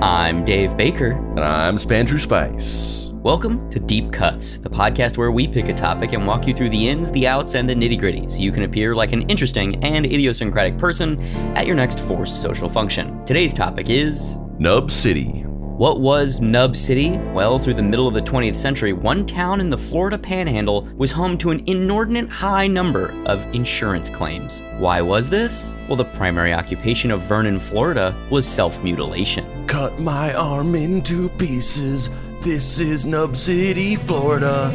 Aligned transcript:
I'm 0.00 0.44
Dave 0.44 0.76
Baker. 0.76 1.10
And 1.10 1.40
I'm 1.40 1.74
Spandrew 1.74 2.20
Spice. 2.20 3.10
Welcome 3.14 3.68
to 3.70 3.80
Deep 3.80 4.12
Cuts, 4.12 4.58
the 4.58 4.70
podcast 4.70 5.16
where 5.16 5.32
we 5.32 5.48
pick 5.48 5.68
a 5.68 5.74
topic 5.74 6.12
and 6.12 6.24
walk 6.24 6.46
you 6.46 6.54
through 6.54 6.70
the 6.70 6.88
ins, 6.88 7.10
the 7.10 7.26
outs, 7.26 7.56
and 7.56 7.68
the 7.68 7.74
nitty 7.74 7.98
gritty 7.98 8.28
so 8.28 8.38
you 8.38 8.52
can 8.52 8.62
appear 8.62 8.94
like 8.94 9.10
an 9.10 9.22
interesting 9.22 9.82
and 9.84 10.06
idiosyncratic 10.06 10.78
person 10.78 11.20
at 11.56 11.66
your 11.66 11.74
next 11.74 11.98
forced 11.98 12.40
social 12.40 12.68
function. 12.68 13.24
Today's 13.24 13.52
topic 13.52 13.90
is 13.90 14.38
Nub 14.60 14.88
City. 14.88 15.44
What 15.78 16.00
was 16.00 16.40
Nub 16.40 16.74
City? 16.74 17.18
Well, 17.32 17.56
through 17.56 17.74
the 17.74 17.84
middle 17.84 18.08
of 18.08 18.14
the 18.14 18.20
20th 18.20 18.56
century, 18.56 18.92
one 18.92 19.24
town 19.24 19.60
in 19.60 19.70
the 19.70 19.78
Florida 19.78 20.18
panhandle 20.18 20.88
was 20.96 21.12
home 21.12 21.38
to 21.38 21.52
an 21.52 21.62
inordinate 21.68 22.28
high 22.28 22.66
number 22.66 23.14
of 23.26 23.44
insurance 23.54 24.10
claims. 24.10 24.60
Why 24.78 25.00
was 25.00 25.30
this? 25.30 25.72
Well, 25.86 25.94
the 25.94 26.04
primary 26.04 26.52
occupation 26.52 27.12
of 27.12 27.20
Vernon, 27.20 27.60
Florida 27.60 28.12
was 28.28 28.44
self 28.44 28.82
mutilation. 28.82 29.46
Cut 29.68 30.00
my 30.00 30.34
arm 30.34 30.74
into 30.74 31.28
pieces. 31.28 32.10
This 32.40 32.80
is 32.80 33.06
Nub 33.06 33.36
City, 33.36 33.94
Florida. 33.94 34.74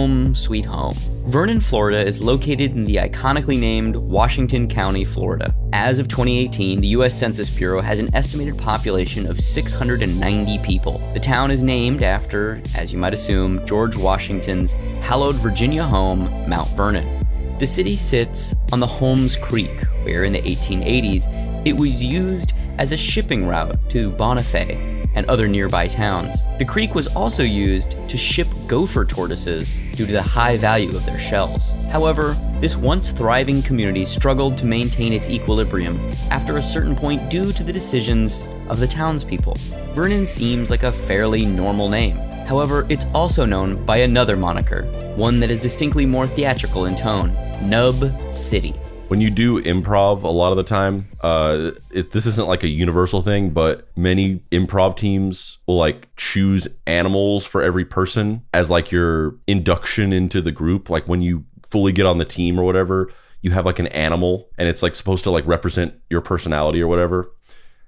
Home 0.00 0.34
Sweet 0.34 0.64
Home. 0.64 0.94
Vernon, 1.26 1.60
Florida 1.60 2.02
is 2.02 2.22
located 2.22 2.74
in 2.74 2.86
the 2.86 2.94
iconically 2.94 3.60
named 3.60 3.94
Washington 3.96 4.66
County, 4.66 5.04
Florida. 5.04 5.54
As 5.74 5.98
of 5.98 6.08
2018, 6.08 6.80
the 6.80 6.86
U.S. 6.96 7.14
Census 7.14 7.54
Bureau 7.54 7.82
has 7.82 7.98
an 7.98 8.08
estimated 8.14 8.56
population 8.56 9.26
of 9.26 9.38
690 9.38 10.58
people. 10.60 11.02
The 11.12 11.20
town 11.20 11.50
is 11.50 11.62
named 11.62 12.02
after, 12.02 12.62
as 12.74 12.90
you 12.90 12.98
might 12.98 13.12
assume, 13.12 13.66
George 13.66 13.94
Washington's 13.94 14.72
hallowed 15.02 15.34
Virginia 15.34 15.84
home, 15.84 16.30
Mount 16.48 16.70
Vernon. 16.70 17.26
The 17.58 17.66
city 17.66 17.94
sits 17.94 18.54
on 18.72 18.80
the 18.80 18.86
Holmes 18.86 19.36
Creek, 19.36 19.82
where 20.04 20.24
in 20.24 20.32
the 20.32 20.40
1880s 20.40 21.66
it 21.66 21.78
was 21.78 22.02
used 22.02 22.54
as 22.80 22.92
a 22.92 22.96
shipping 22.96 23.46
route 23.46 23.76
to 23.90 24.10
Bonifay 24.12 25.06
and 25.14 25.26
other 25.26 25.46
nearby 25.46 25.86
towns. 25.86 26.44
The 26.58 26.64
creek 26.64 26.94
was 26.94 27.14
also 27.14 27.42
used 27.42 27.96
to 28.08 28.16
ship 28.16 28.48
gopher 28.66 29.04
tortoises 29.04 29.78
due 29.94 30.06
to 30.06 30.12
the 30.12 30.22
high 30.22 30.56
value 30.56 30.88
of 30.88 31.04
their 31.04 31.18
shells. 31.18 31.72
However, 31.90 32.34
this 32.58 32.76
once 32.76 33.12
thriving 33.12 33.60
community 33.62 34.06
struggled 34.06 34.56
to 34.58 34.64
maintain 34.64 35.12
its 35.12 35.28
equilibrium 35.28 36.00
after 36.30 36.56
a 36.56 36.62
certain 36.62 36.96
point 36.96 37.30
due 37.30 37.52
to 37.52 37.62
the 37.62 37.72
decisions 37.72 38.42
of 38.68 38.80
the 38.80 38.86
townspeople. 38.86 39.56
Vernon 39.92 40.24
seems 40.24 40.70
like 40.70 40.84
a 40.84 40.92
fairly 40.92 41.44
normal 41.44 41.90
name. 41.90 42.16
However, 42.46 42.86
it's 42.88 43.06
also 43.14 43.44
known 43.44 43.84
by 43.84 43.98
another 43.98 44.36
moniker, 44.36 44.84
one 45.16 45.38
that 45.40 45.50
is 45.50 45.60
distinctly 45.60 46.06
more 46.06 46.26
theatrical 46.26 46.86
in 46.86 46.96
tone 46.96 47.36
Nub 47.68 48.10
City 48.32 48.74
when 49.10 49.20
you 49.20 49.28
do 49.28 49.60
improv 49.62 50.22
a 50.22 50.28
lot 50.28 50.52
of 50.52 50.56
the 50.56 50.62
time 50.62 51.04
uh 51.20 51.72
it, 51.90 52.12
this 52.12 52.26
isn't 52.26 52.46
like 52.46 52.62
a 52.62 52.68
universal 52.68 53.22
thing 53.22 53.50
but 53.50 53.88
many 53.96 54.36
improv 54.52 54.96
teams 54.96 55.58
will 55.66 55.76
like 55.76 56.08
choose 56.14 56.68
animals 56.86 57.44
for 57.44 57.60
every 57.60 57.84
person 57.84 58.40
as 58.54 58.70
like 58.70 58.92
your 58.92 59.34
induction 59.48 60.12
into 60.12 60.40
the 60.40 60.52
group. 60.52 60.88
Like 60.88 61.08
when 61.08 61.22
you 61.22 61.44
fully 61.66 61.90
get 61.90 62.06
on 62.06 62.18
the 62.18 62.24
team 62.24 62.58
or 62.58 62.62
whatever 62.62 63.10
you 63.42 63.50
have 63.50 63.66
like 63.66 63.80
an 63.80 63.88
animal 63.88 64.48
and 64.56 64.68
it's 64.68 64.82
like 64.82 64.94
supposed 64.94 65.24
to 65.24 65.30
like 65.32 65.44
represent 65.44 65.92
your 66.08 66.20
personality 66.20 66.80
or 66.80 66.86
whatever. 66.86 67.32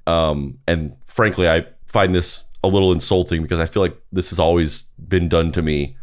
Um 0.08 0.58
and 0.66 0.96
frankly 1.06 1.48
i 1.48 1.64
find 1.86 2.12
this 2.12 2.46
a 2.64 2.68
little 2.68 2.90
insulting 2.90 3.42
because 3.42 3.60
i 3.60 3.66
feel 3.66 3.82
like 3.82 3.96
this 4.10 4.30
has 4.30 4.40
always 4.40 4.82
been 5.08 5.28
done 5.28 5.52
to 5.52 5.62
me 5.62 5.96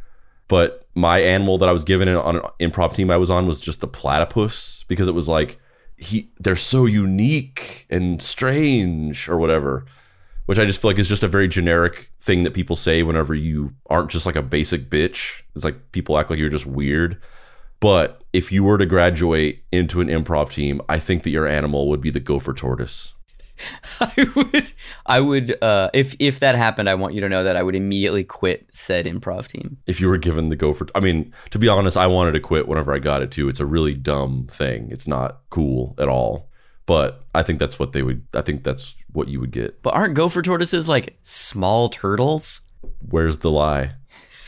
but 0.50 0.86
my 0.96 1.20
animal 1.20 1.58
that 1.60 1.70
I 1.70 1.72
was 1.72 1.86
given 1.86 2.10
on 2.10 2.36
an 2.36 2.42
improv 2.60 2.94
team 2.94 3.10
I 3.10 3.16
was 3.16 3.30
on 3.30 3.48
was 3.48 3.62
just 3.62 3.80
the 3.80 3.88
platypus 3.88 4.84
because 4.90 5.08
it 5.08 5.14
was 5.14 5.30
like 5.30 5.58
he 5.96 6.30
they're 6.40 6.58
so 6.58 6.86
unique 6.86 7.86
and 7.90 8.22
strange 8.22 9.30
or 9.30 9.38
whatever 9.38 9.86
which 10.46 10.60
I 10.60 10.66
just 10.66 10.82
feel 10.82 10.90
like 10.90 10.98
is 10.98 11.08
just 11.08 11.24
a 11.24 11.28
very 11.28 11.48
generic 11.48 12.12
thing 12.20 12.42
that 12.44 12.56
people 12.56 12.76
say 12.76 13.04
whenever 13.04 13.36
you 13.36 13.76
aren't 13.88 14.10
just 14.10 14.26
like 14.26 14.36
a 14.36 14.42
basic 14.42 14.90
bitch. 14.90 15.44
It's 15.56 15.64
like 15.64 15.92
people 15.92 16.18
act 16.18 16.32
like 16.32 16.40
you're 16.40 16.50
just 16.50 16.66
weird. 16.66 17.22
But 17.80 18.24
if 18.34 18.52
you 18.52 18.64
were 18.64 18.80
to 18.80 18.88
graduate 18.88 19.64
into 19.72 20.02
an 20.02 20.08
improv 20.08 20.50
team 20.50 20.82
I 20.90 20.98
think 20.98 21.22
that 21.24 21.30
your 21.30 21.46
animal 21.46 21.88
would 21.88 22.02
be 22.02 22.10
the 22.10 22.20
gopher 22.20 22.54
tortoise 22.54 23.14
I 24.00 24.28
would, 24.36 24.72
I 25.06 25.20
would, 25.20 25.64
uh, 25.64 25.90
if 25.94 26.16
if 26.20 26.40
that 26.40 26.56
happened, 26.56 26.90
I 26.90 26.96
want 26.96 27.14
you 27.14 27.22
to 27.22 27.30
know 27.30 27.44
that 27.44 27.56
I 27.56 27.64
would 27.64 27.76
immediately 27.76 28.24
quit 28.24 28.68
said 28.72 29.06
improv 29.06 29.48
team. 29.48 29.78
If 29.88 30.00
you 30.00 30.08
were 30.08 30.18
given 30.18 30.50
the 30.50 30.56
go 30.56 30.74
for, 30.74 30.88
I 30.96 31.00
mean, 31.00 31.34
to 31.52 31.60
be 31.60 31.68
honest, 31.68 31.98
I 31.98 32.08
wanted 32.08 32.34
to 32.34 32.40
quit 32.40 32.68
whenever 32.68 32.94
I 32.94 33.00
got 33.00 33.22
it 33.22 33.32
too. 33.32 33.50
It's 33.50 33.60
a 33.60 33.66
really 33.66 33.94
dumb 33.94 34.48
thing. 34.50 34.90
It's 34.92 35.08
not 35.08 35.42
cool 35.50 35.96
at 35.98 36.08
all. 36.08 36.50
But 36.86 37.24
I 37.36 37.44
think 37.44 37.60
that's 37.60 37.78
what 37.78 37.94
they 37.94 38.02
would. 38.02 38.26
I 38.34 38.42
think 38.42 38.64
that's 38.64 38.96
what 39.12 39.28
you 39.28 39.40
would 39.40 39.52
get. 39.52 39.84
But 39.84 39.94
aren't 39.94 40.16
gopher 40.16 40.42
tortoises 40.42 40.90
like 40.90 41.20
small 41.22 41.88
turtles? 41.90 42.62
Where's 43.08 43.40
the 43.40 43.52
lie? 43.52 43.92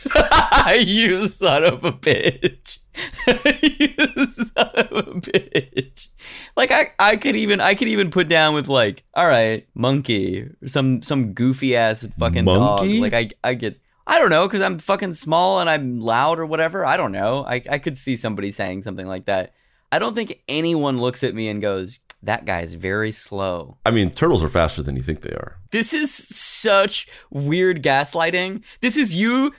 you 0.78 1.26
son 1.28 1.64
of 1.64 1.84
a 1.84 1.92
bitch. 1.92 2.78
you 3.26 4.26
son 4.26 4.70
of 4.74 4.92
a 4.92 5.20
bitch. 5.20 6.08
Like 6.56 6.70
I, 6.70 6.86
I 6.98 7.16
could 7.16 7.36
even 7.36 7.60
I 7.60 7.74
could 7.74 7.88
even 7.88 8.10
put 8.10 8.28
down 8.28 8.54
with 8.54 8.68
like, 8.68 9.04
all 9.14 9.26
right, 9.26 9.66
monkey 9.74 10.48
or 10.62 10.68
some 10.68 11.02
some 11.02 11.32
goofy 11.32 11.76
ass 11.76 12.06
fucking 12.18 12.44
monkey? 12.44 13.00
dog. 13.00 13.12
Like 13.12 13.34
I 13.44 13.48
I 13.48 13.54
get 13.54 13.80
I 14.06 14.18
don't 14.18 14.30
know, 14.30 14.46
because 14.46 14.62
I'm 14.62 14.78
fucking 14.78 15.14
small 15.14 15.60
and 15.60 15.70
I'm 15.70 16.00
loud 16.00 16.38
or 16.38 16.46
whatever. 16.46 16.84
I 16.84 16.96
don't 16.96 17.12
know. 17.12 17.44
I, 17.46 17.62
I 17.70 17.78
could 17.78 17.96
see 17.96 18.16
somebody 18.16 18.50
saying 18.50 18.82
something 18.82 19.06
like 19.06 19.26
that. 19.26 19.54
I 19.92 19.98
don't 19.98 20.14
think 20.14 20.42
anyone 20.48 21.00
looks 21.00 21.22
at 21.22 21.34
me 21.34 21.48
and 21.48 21.62
goes, 21.62 22.00
that 22.22 22.44
guy's 22.44 22.74
very 22.74 23.12
slow. 23.12 23.78
I 23.84 23.90
mean, 23.90 24.10
turtles 24.10 24.42
are 24.42 24.48
faster 24.48 24.82
than 24.82 24.96
you 24.96 25.02
think 25.02 25.22
they 25.22 25.34
are. 25.34 25.58
This 25.70 25.92
is 25.92 26.12
such 26.12 27.08
weird 27.30 27.82
gaslighting. 27.82 28.62
This 28.80 28.96
is 28.96 29.14
you 29.14 29.52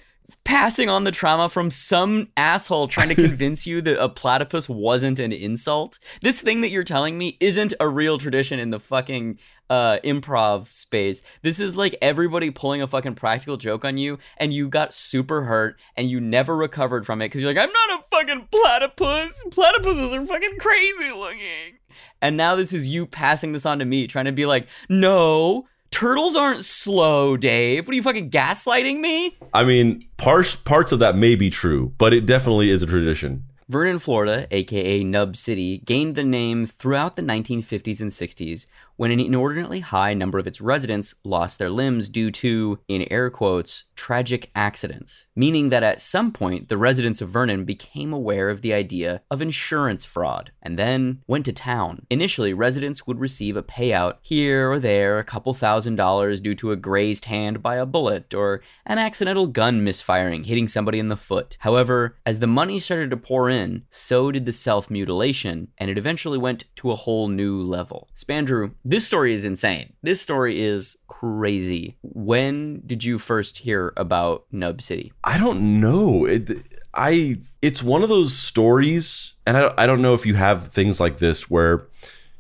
passing 0.44 0.90
on 0.90 1.04
the 1.04 1.12
trauma 1.12 1.50
from 1.50 1.72
some 1.72 2.30
asshole 2.38 2.88
trying 2.88 3.10
to 3.10 3.16
convince 3.28 3.66
you 3.66 3.82
that 3.82 4.02
a 4.02 4.10
platypus 4.10 4.70
wasn't 4.70 5.20
an 5.20 5.32
insult. 5.32 6.00
This 6.22 6.42
thing 6.42 6.62
that 6.62 6.70
you're 6.70 6.84
telling 6.84 7.18
me 7.18 7.38
isn't 7.40 7.74
a 7.80 7.88
real 7.88 8.18
tradition 8.18 8.60
in 8.60 8.70
the 8.70 8.80
fucking 8.80 9.40
uh, 9.70 10.00
improv 10.04 10.72
space. 10.72 11.22
This 11.42 11.60
is 11.60 11.76
like 11.78 11.96
everybody 12.02 12.52
pulling 12.52 12.82
a 12.82 12.88
fucking 12.88 13.16
practical 13.16 13.58
joke 13.58 13.86
on 13.86 13.98
you, 13.98 14.20
and 14.38 14.54
you 14.54 14.70
got 14.70 14.94
super 14.94 15.44
hurt, 15.44 15.80
and 15.96 16.10
you 16.10 16.20
never 16.20 16.56
recovered 16.56 17.06
from 17.06 17.22
it 17.22 17.26
because 17.26 17.42
you're 17.42 17.54
like, 17.54 17.64
I'm 17.64 17.74
not 17.74 18.00
a 18.00 18.04
fucking 18.10 18.50
platypus. 18.52 19.44
Platypuses 19.50 20.14
are 20.14 20.26
fucking 20.26 20.58
crazy 20.60 21.12
looking. 21.12 21.80
And 22.22 22.38
now 22.38 22.56
this 22.56 22.74
is 22.74 22.88
you 22.88 23.06
passing 23.06 23.54
this 23.54 23.66
on 23.66 23.80
to 23.80 23.86
me, 23.86 24.08
trying 24.08 24.26
to 24.26 24.32
be 24.32 24.46
like, 24.46 24.68
no, 24.90 25.66
turtles 25.94 26.36
aren't 26.36 26.66
slow, 26.66 27.38
Dave. 27.38 27.86
What 27.86 27.94
are 27.94 27.96
you 27.96 28.02
fucking 28.02 28.32
gaslighting 28.32 29.00
me? 29.00 29.38
I 29.54 29.64
mean, 29.64 30.04
parts 30.18 30.56
parts 30.56 30.92
of 30.92 31.00
that 31.00 31.16
may 31.16 31.36
be 31.36 31.52
true, 31.52 31.94
but 32.00 32.14
it 32.14 32.26
definitely 32.26 32.72
is 32.72 32.82
a 32.82 32.88
tradition. 32.88 33.46
Vernon, 33.70 34.00
Florida, 34.00 34.48
aka 34.50 35.04
Nub 35.04 35.36
City, 35.36 35.78
gained 35.86 36.16
the 36.16 36.24
name 36.24 36.66
throughout 36.66 37.16
the 37.16 37.22
1950s 37.22 38.02
and 38.02 38.10
60s 38.10 38.68
when 38.96 39.12
an 39.12 39.20
inordinately 39.20 39.80
high 39.80 40.14
number 40.14 40.40
of 40.40 40.48
its 40.48 40.62
residents 40.62 41.16
lost 41.24 41.60
their 41.60 41.70
limbs 41.70 42.10
due 42.10 42.32
to, 42.32 42.80
in 42.88 43.08
air 43.12 43.30
quotes, 43.30 43.86
tragic 43.96 44.52
accidents, 44.56 45.28
meaning 45.36 45.70
that 45.70 45.84
at 45.84 46.02
some 46.02 46.32
point 46.32 46.70
the 46.70 46.78
residents 46.78 47.22
of 47.22 47.30
Vernon 47.30 47.66
became 47.66 48.14
aware 48.14 48.50
of 48.50 48.62
the 48.62 48.74
idea 48.74 49.22
of 49.32 49.42
insurance 49.42 50.06
fraud 50.06 50.52
and 50.62 50.78
then 50.78 51.22
went 51.28 51.46
to 51.46 51.54
town. 51.54 52.06
Initially, 52.10 52.54
residents 52.54 53.08
would 53.08 53.20
receive 53.20 53.58
a 53.58 53.64
payout 53.64 54.18
here 54.22 54.72
or 54.72 54.80
there, 54.80 55.20
a 55.20 55.24
couple 55.24 55.54
thousand 55.54 55.96
dollars 55.96 56.42
due 56.42 56.56
to 56.56 56.72
a 56.72 56.76
grazed 56.76 57.26
hand 57.26 57.62
by 57.62 57.76
a 57.76 57.86
bullet 57.86 58.34
or 58.34 58.62
an 58.86 58.98
accidental 58.98 59.48
gun 59.48 59.84
misfiring 59.84 60.44
hitting 60.44 60.68
somebody 60.68 61.00
in 61.00 61.10
the 61.10 61.18
foot. 61.18 61.58
However, 61.60 62.18
as 62.26 62.40
the 62.40 62.48
money 62.48 62.80
started 62.80 63.10
to 63.10 63.18
pour 63.18 63.50
in, 63.50 63.86
so 63.90 64.32
did 64.32 64.46
the 64.46 64.52
self 64.52 64.90
mutilation, 64.90 65.70
and 65.78 65.90
it 65.90 65.98
eventually 65.98 66.38
went 66.38 66.66
to 66.78 66.92
a 66.92 66.96
whole 66.96 67.28
new 67.28 67.62
level. 67.62 68.10
Spandrew, 68.16 68.74
this 68.86 69.08
story 69.08 69.34
is 69.34 69.46
insane. 69.46 69.94
This 70.02 70.22
story 70.22 70.62
is 70.62 70.98
crazy. 71.08 71.98
When 72.02 72.82
did 72.86 73.04
you 73.04 73.18
first 73.18 73.60
hear 73.60 73.94
about 73.96 74.46
Nub 74.52 74.82
City? 74.82 75.14
I 75.24 75.38
don't 75.38 75.80
know. 75.80 76.26
It, 76.26 76.52
I 76.94 77.38
it's 77.62 77.82
one 77.82 78.04
of 78.04 78.10
those 78.10 78.36
stories, 78.36 79.36
and 79.46 79.56
I 79.58 79.74
I 79.78 79.86
don't 79.86 80.02
know 80.02 80.14
if 80.14 80.26
you 80.26 80.36
have 80.36 80.68
things 80.68 81.00
like 81.00 81.20
this 81.20 81.50
where 81.50 81.88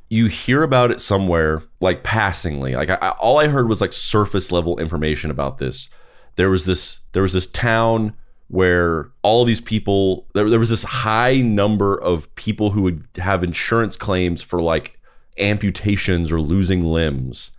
you 0.09 0.27
hear 0.27 0.63
about 0.63 0.91
it 0.91 0.99
somewhere 0.99 1.63
like 1.79 2.03
passingly. 2.03 2.75
Like 2.75 2.89
I, 2.89 3.15
all 3.19 3.39
I 3.39 3.47
heard 3.47 3.69
was 3.69 3.81
like 3.81 3.93
surface 3.93 4.51
level 4.51 4.79
information 4.79 5.31
about 5.31 5.57
this. 5.57 5.89
There 6.35 6.49
was 6.49 6.65
this 6.65 6.99
there 7.13 7.23
was 7.23 7.33
this 7.33 7.47
town 7.47 8.15
where 8.49 9.11
all 9.23 9.45
these 9.45 9.61
people 9.61 10.27
there, 10.33 10.49
there 10.49 10.59
was 10.59 10.69
this 10.69 10.83
high 10.83 11.39
number 11.39 11.95
of 11.95 12.33
people 12.35 12.71
who 12.71 12.81
would 12.81 13.07
have 13.15 13.43
insurance 13.43 13.95
claims 13.95 14.43
for 14.43 14.61
like 14.61 14.99
amputations 15.39 16.31
or 16.31 16.39
losing 16.39 16.83
limbs 16.83 17.51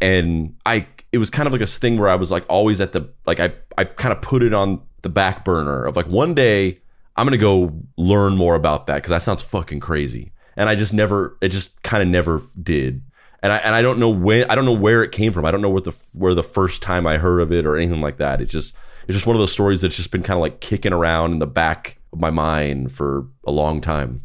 and 0.00 0.54
i 0.66 0.86
it 1.12 1.18
was 1.18 1.30
kind 1.30 1.46
of 1.46 1.52
like 1.52 1.62
a 1.62 1.66
thing 1.66 1.98
where 1.98 2.08
i 2.08 2.14
was 2.14 2.30
like 2.30 2.44
always 2.48 2.80
at 2.80 2.92
the 2.92 3.08
like 3.24 3.40
i 3.40 3.52
i 3.78 3.84
kind 3.84 4.12
of 4.12 4.20
put 4.20 4.42
it 4.42 4.52
on 4.52 4.80
the 5.02 5.08
back 5.08 5.44
burner 5.44 5.84
of 5.84 5.96
like 5.96 6.06
one 6.06 6.34
day 6.34 6.78
i'm 7.16 7.26
gonna 7.26 7.36
go 7.36 7.72
learn 7.96 8.36
more 8.36 8.54
about 8.54 8.86
that 8.86 8.96
because 8.96 9.10
that 9.10 9.22
sounds 9.22 9.42
fucking 9.42 9.80
crazy 9.80 10.32
and 10.56 10.68
i 10.68 10.74
just 10.74 10.92
never 10.92 11.38
it 11.40 11.48
just 11.48 11.82
kind 11.82 12.02
of 12.02 12.08
never 12.08 12.42
did 12.62 13.02
and 13.42 13.52
I 13.52 13.58
and 13.58 13.74
I 13.74 13.82
don't 13.82 14.00
know 14.00 14.10
when 14.10 14.50
I 14.50 14.56
don't 14.56 14.64
know 14.64 14.72
where 14.72 15.04
it 15.04 15.12
came 15.12 15.32
from. 15.32 15.44
I 15.44 15.52
don't 15.52 15.62
know 15.62 15.70
where 15.70 15.80
the 15.80 15.94
where 16.14 16.34
the 16.34 16.42
first 16.42 16.82
time 16.82 17.06
I 17.06 17.16
heard 17.16 17.40
of 17.40 17.52
it 17.52 17.64
or 17.64 17.76
anything 17.76 18.00
like 18.00 18.16
that. 18.16 18.40
It's 18.40 18.50
just 18.50 18.74
it's 19.06 19.14
just 19.14 19.26
one 19.26 19.36
of 19.36 19.40
those 19.40 19.52
stories 19.52 19.82
that's 19.82 19.96
just 19.96 20.10
been 20.10 20.24
kind 20.24 20.36
of 20.36 20.40
like 20.40 20.60
kicking 20.60 20.92
around 20.92 21.32
in 21.32 21.38
the 21.38 21.46
back 21.46 21.98
of 22.12 22.18
my 22.18 22.30
mind 22.30 22.90
for 22.90 23.26
a 23.46 23.52
long 23.52 23.80
time. 23.80 24.22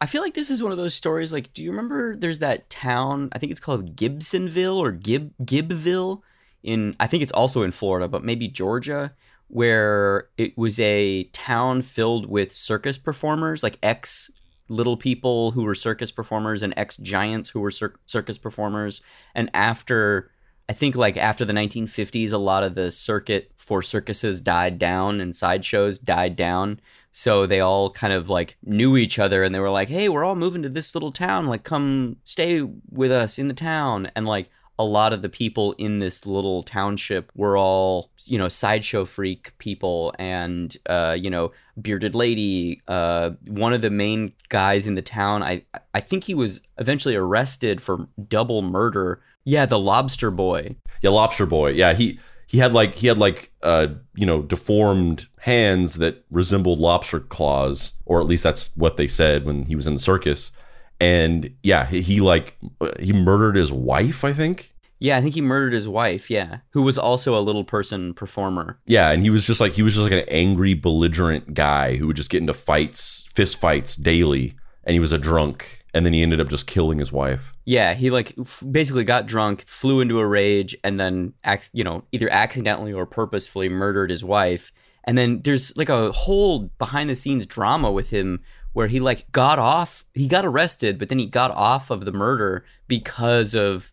I 0.00 0.06
feel 0.06 0.22
like 0.22 0.34
this 0.34 0.50
is 0.50 0.62
one 0.62 0.72
of 0.72 0.78
those 0.78 0.94
stories. 0.94 1.32
Like, 1.32 1.54
do 1.54 1.62
you 1.62 1.70
remember? 1.70 2.16
There's 2.16 2.40
that 2.40 2.68
town. 2.68 3.30
I 3.32 3.38
think 3.38 3.50
it's 3.50 3.60
called 3.60 3.96
Gibsonville 3.96 4.76
or 4.76 4.92
Gib 4.92 5.32
Gibbville. 5.42 6.22
In 6.62 6.96
I 7.00 7.06
think 7.06 7.22
it's 7.22 7.32
also 7.32 7.62
in 7.62 7.72
Florida, 7.72 8.08
but 8.08 8.24
maybe 8.24 8.48
Georgia, 8.48 9.14
where 9.48 10.28
it 10.36 10.56
was 10.58 10.78
a 10.80 11.24
town 11.32 11.82
filled 11.82 12.26
with 12.26 12.52
circus 12.52 12.98
performers, 12.98 13.62
like 13.62 13.78
ex 13.82 14.30
little 14.68 14.96
people 14.96 15.52
who 15.52 15.62
were 15.62 15.74
circus 15.74 16.10
performers 16.10 16.62
and 16.62 16.74
ex 16.76 16.96
giants 16.96 17.50
who 17.50 17.60
were 17.60 17.70
cir- 17.70 17.94
circus 18.06 18.36
performers. 18.36 19.00
And 19.34 19.50
after, 19.54 20.30
I 20.68 20.72
think 20.72 20.96
like 20.96 21.16
after 21.16 21.44
the 21.44 21.52
1950s, 21.52 22.32
a 22.32 22.38
lot 22.38 22.64
of 22.64 22.74
the 22.74 22.90
circuit 22.90 23.52
for 23.56 23.82
circuses 23.82 24.40
died 24.40 24.78
down 24.78 25.20
and 25.20 25.34
sideshows 25.36 25.98
died 25.98 26.36
down. 26.36 26.80
So 27.18 27.46
they 27.46 27.60
all 27.60 27.88
kind 27.88 28.12
of 28.12 28.28
like 28.28 28.58
knew 28.62 28.98
each 28.98 29.18
other 29.18 29.42
and 29.42 29.54
they 29.54 29.58
were 29.58 29.70
like, 29.70 29.88
hey, 29.88 30.10
we're 30.10 30.22
all 30.22 30.34
moving 30.34 30.62
to 30.64 30.68
this 30.68 30.94
little 30.94 31.12
town. 31.12 31.46
Like, 31.46 31.64
come 31.64 32.18
stay 32.26 32.60
with 32.90 33.10
us 33.10 33.38
in 33.38 33.48
the 33.48 33.54
town. 33.54 34.10
And 34.14 34.26
like, 34.26 34.50
a 34.78 34.84
lot 34.84 35.14
of 35.14 35.22
the 35.22 35.30
people 35.30 35.72
in 35.78 35.98
this 35.98 36.26
little 36.26 36.62
township 36.62 37.32
were 37.34 37.56
all, 37.56 38.10
you 38.26 38.36
know, 38.36 38.50
sideshow 38.50 39.06
freak 39.06 39.56
people 39.56 40.14
and, 40.18 40.76
uh, 40.90 41.16
you 41.18 41.30
know, 41.30 41.52
bearded 41.80 42.14
lady. 42.14 42.82
Uh, 42.86 43.30
one 43.46 43.72
of 43.72 43.80
the 43.80 43.88
main 43.88 44.34
guys 44.50 44.86
in 44.86 44.94
the 44.94 45.00
town, 45.00 45.42
I, 45.42 45.64
I 45.94 46.00
think 46.00 46.24
he 46.24 46.34
was 46.34 46.60
eventually 46.76 47.16
arrested 47.16 47.80
for 47.80 48.08
double 48.28 48.60
murder. 48.60 49.22
Yeah, 49.42 49.64
the 49.64 49.78
lobster 49.78 50.30
boy. 50.30 50.76
Yeah, 51.00 51.10
lobster 51.10 51.46
boy. 51.46 51.70
Yeah, 51.70 51.94
he 51.94 52.20
he 52.46 52.58
had 52.58 52.72
like 52.72 52.94
he 52.94 53.06
had 53.06 53.18
like 53.18 53.50
uh 53.62 53.88
you 54.14 54.26
know 54.26 54.42
deformed 54.42 55.26
hands 55.40 55.96
that 55.96 56.24
resembled 56.30 56.78
lobster 56.78 57.20
claws, 57.20 57.92
or 58.04 58.20
at 58.20 58.26
least 58.26 58.42
that's 58.42 58.70
what 58.76 58.96
they 58.96 59.06
said 59.06 59.44
when 59.44 59.64
he 59.64 59.76
was 59.76 59.86
in 59.86 59.94
the 59.94 60.00
circus 60.00 60.52
and 61.00 61.54
yeah, 61.62 61.86
he, 61.86 62.00
he 62.00 62.20
like 62.20 62.56
he 62.98 63.12
murdered 63.12 63.56
his 63.56 63.72
wife, 63.72 64.24
I 64.24 64.32
think. 64.32 64.72
Yeah, 64.98 65.18
I 65.18 65.20
think 65.20 65.34
he 65.34 65.42
murdered 65.42 65.74
his 65.74 65.86
wife. 65.86 66.30
Yeah, 66.30 66.58
who 66.70 66.82
was 66.82 66.96
also 66.96 67.38
a 67.38 67.40
little 67.40 67.64
person 67.64 68.14
performer. 68.14 68.78
Yeah, 68.86 69.10
and 69.10 69.22
he 69.22 69.30
was 69.30 69.46
just 69.46 69.60
like 69.60 69.72
he 69.72 69.82
was 69.82 69.94
just 69.94 70.10
like 70.10 70.22
an 70.22 70.28
angry, 70.28 70.74
belligerent 70.74 71.54
guy 71.54 71.96
who 71.96 72.06
would 72.06 72.16
just 72.16 72.30
get 72.30 72.40
into 72.40 72.54
fights, 72.54 73.28
fist 73.34 73.60
fights 73.60 73.94
daily, 73.96 74.54
and 74.84 74.94
he 74.94 75.00
was 75.00 75.12
a 75.12 75.18
drunk. 75.18 75.84
And 75.96 76.04
then 76.04 76.12
he 76.12 76.22
ended 76.22 76.40
up 76.40 76.48
just 76.48 76.66
killing 76.66 76.98
his 76.98 77.10
wife. 77.10 77.54
Yeah, 77.64 77.94
he 77.94 78.10
like 78.10 78.34
f- 78.38 78.62
basically 78.70 79.04
got 79.04 79.26
drunk, 79.26 79.66
flew 79.66 80.00
into 80.00 80.18
a 80.18 80.26
rage, 80.26 80.76
and 80.84 81.00
then 81.00 81.32
ac- 81.44 81.70
you 81.72 81.82
know 81.82 82.04
either 82.12 82.30
accidentally 82.30 82.92
or 82.92 83.06
purposefully 83.06 83.70
murdered 83.70 84.10
his 84.10 84.22
wife. 84.22 84.72
And 85.04 85.16
then 85.16 85.40
there's 85.42 85.76
like 85.76 85.88
a 85.88 86.12
whole 86.12 86.70
behind 86.78 87.08
the 87.08 87.14
scenes 87.14 87.46
drama 87.46 87.90
with 87.90 88.10
him 88.10 88.42
where 88.74 88.88
he 88.88 89.00
like 89.00 89.32
got 89.32 89.58
off 89.58 90.04
he 90.12 90.28
got 90.28 90.44
arrested 90.44 90.98
but 90.98 91.08
then 91.08 91.18
he 91.18 91.24
got 91.24 91.50
off 91.52 91.90
of 91.90 92.04
the 92.04 92.12
murder 92.12 92.62
because 92.88 93.54
of 93.54 93.90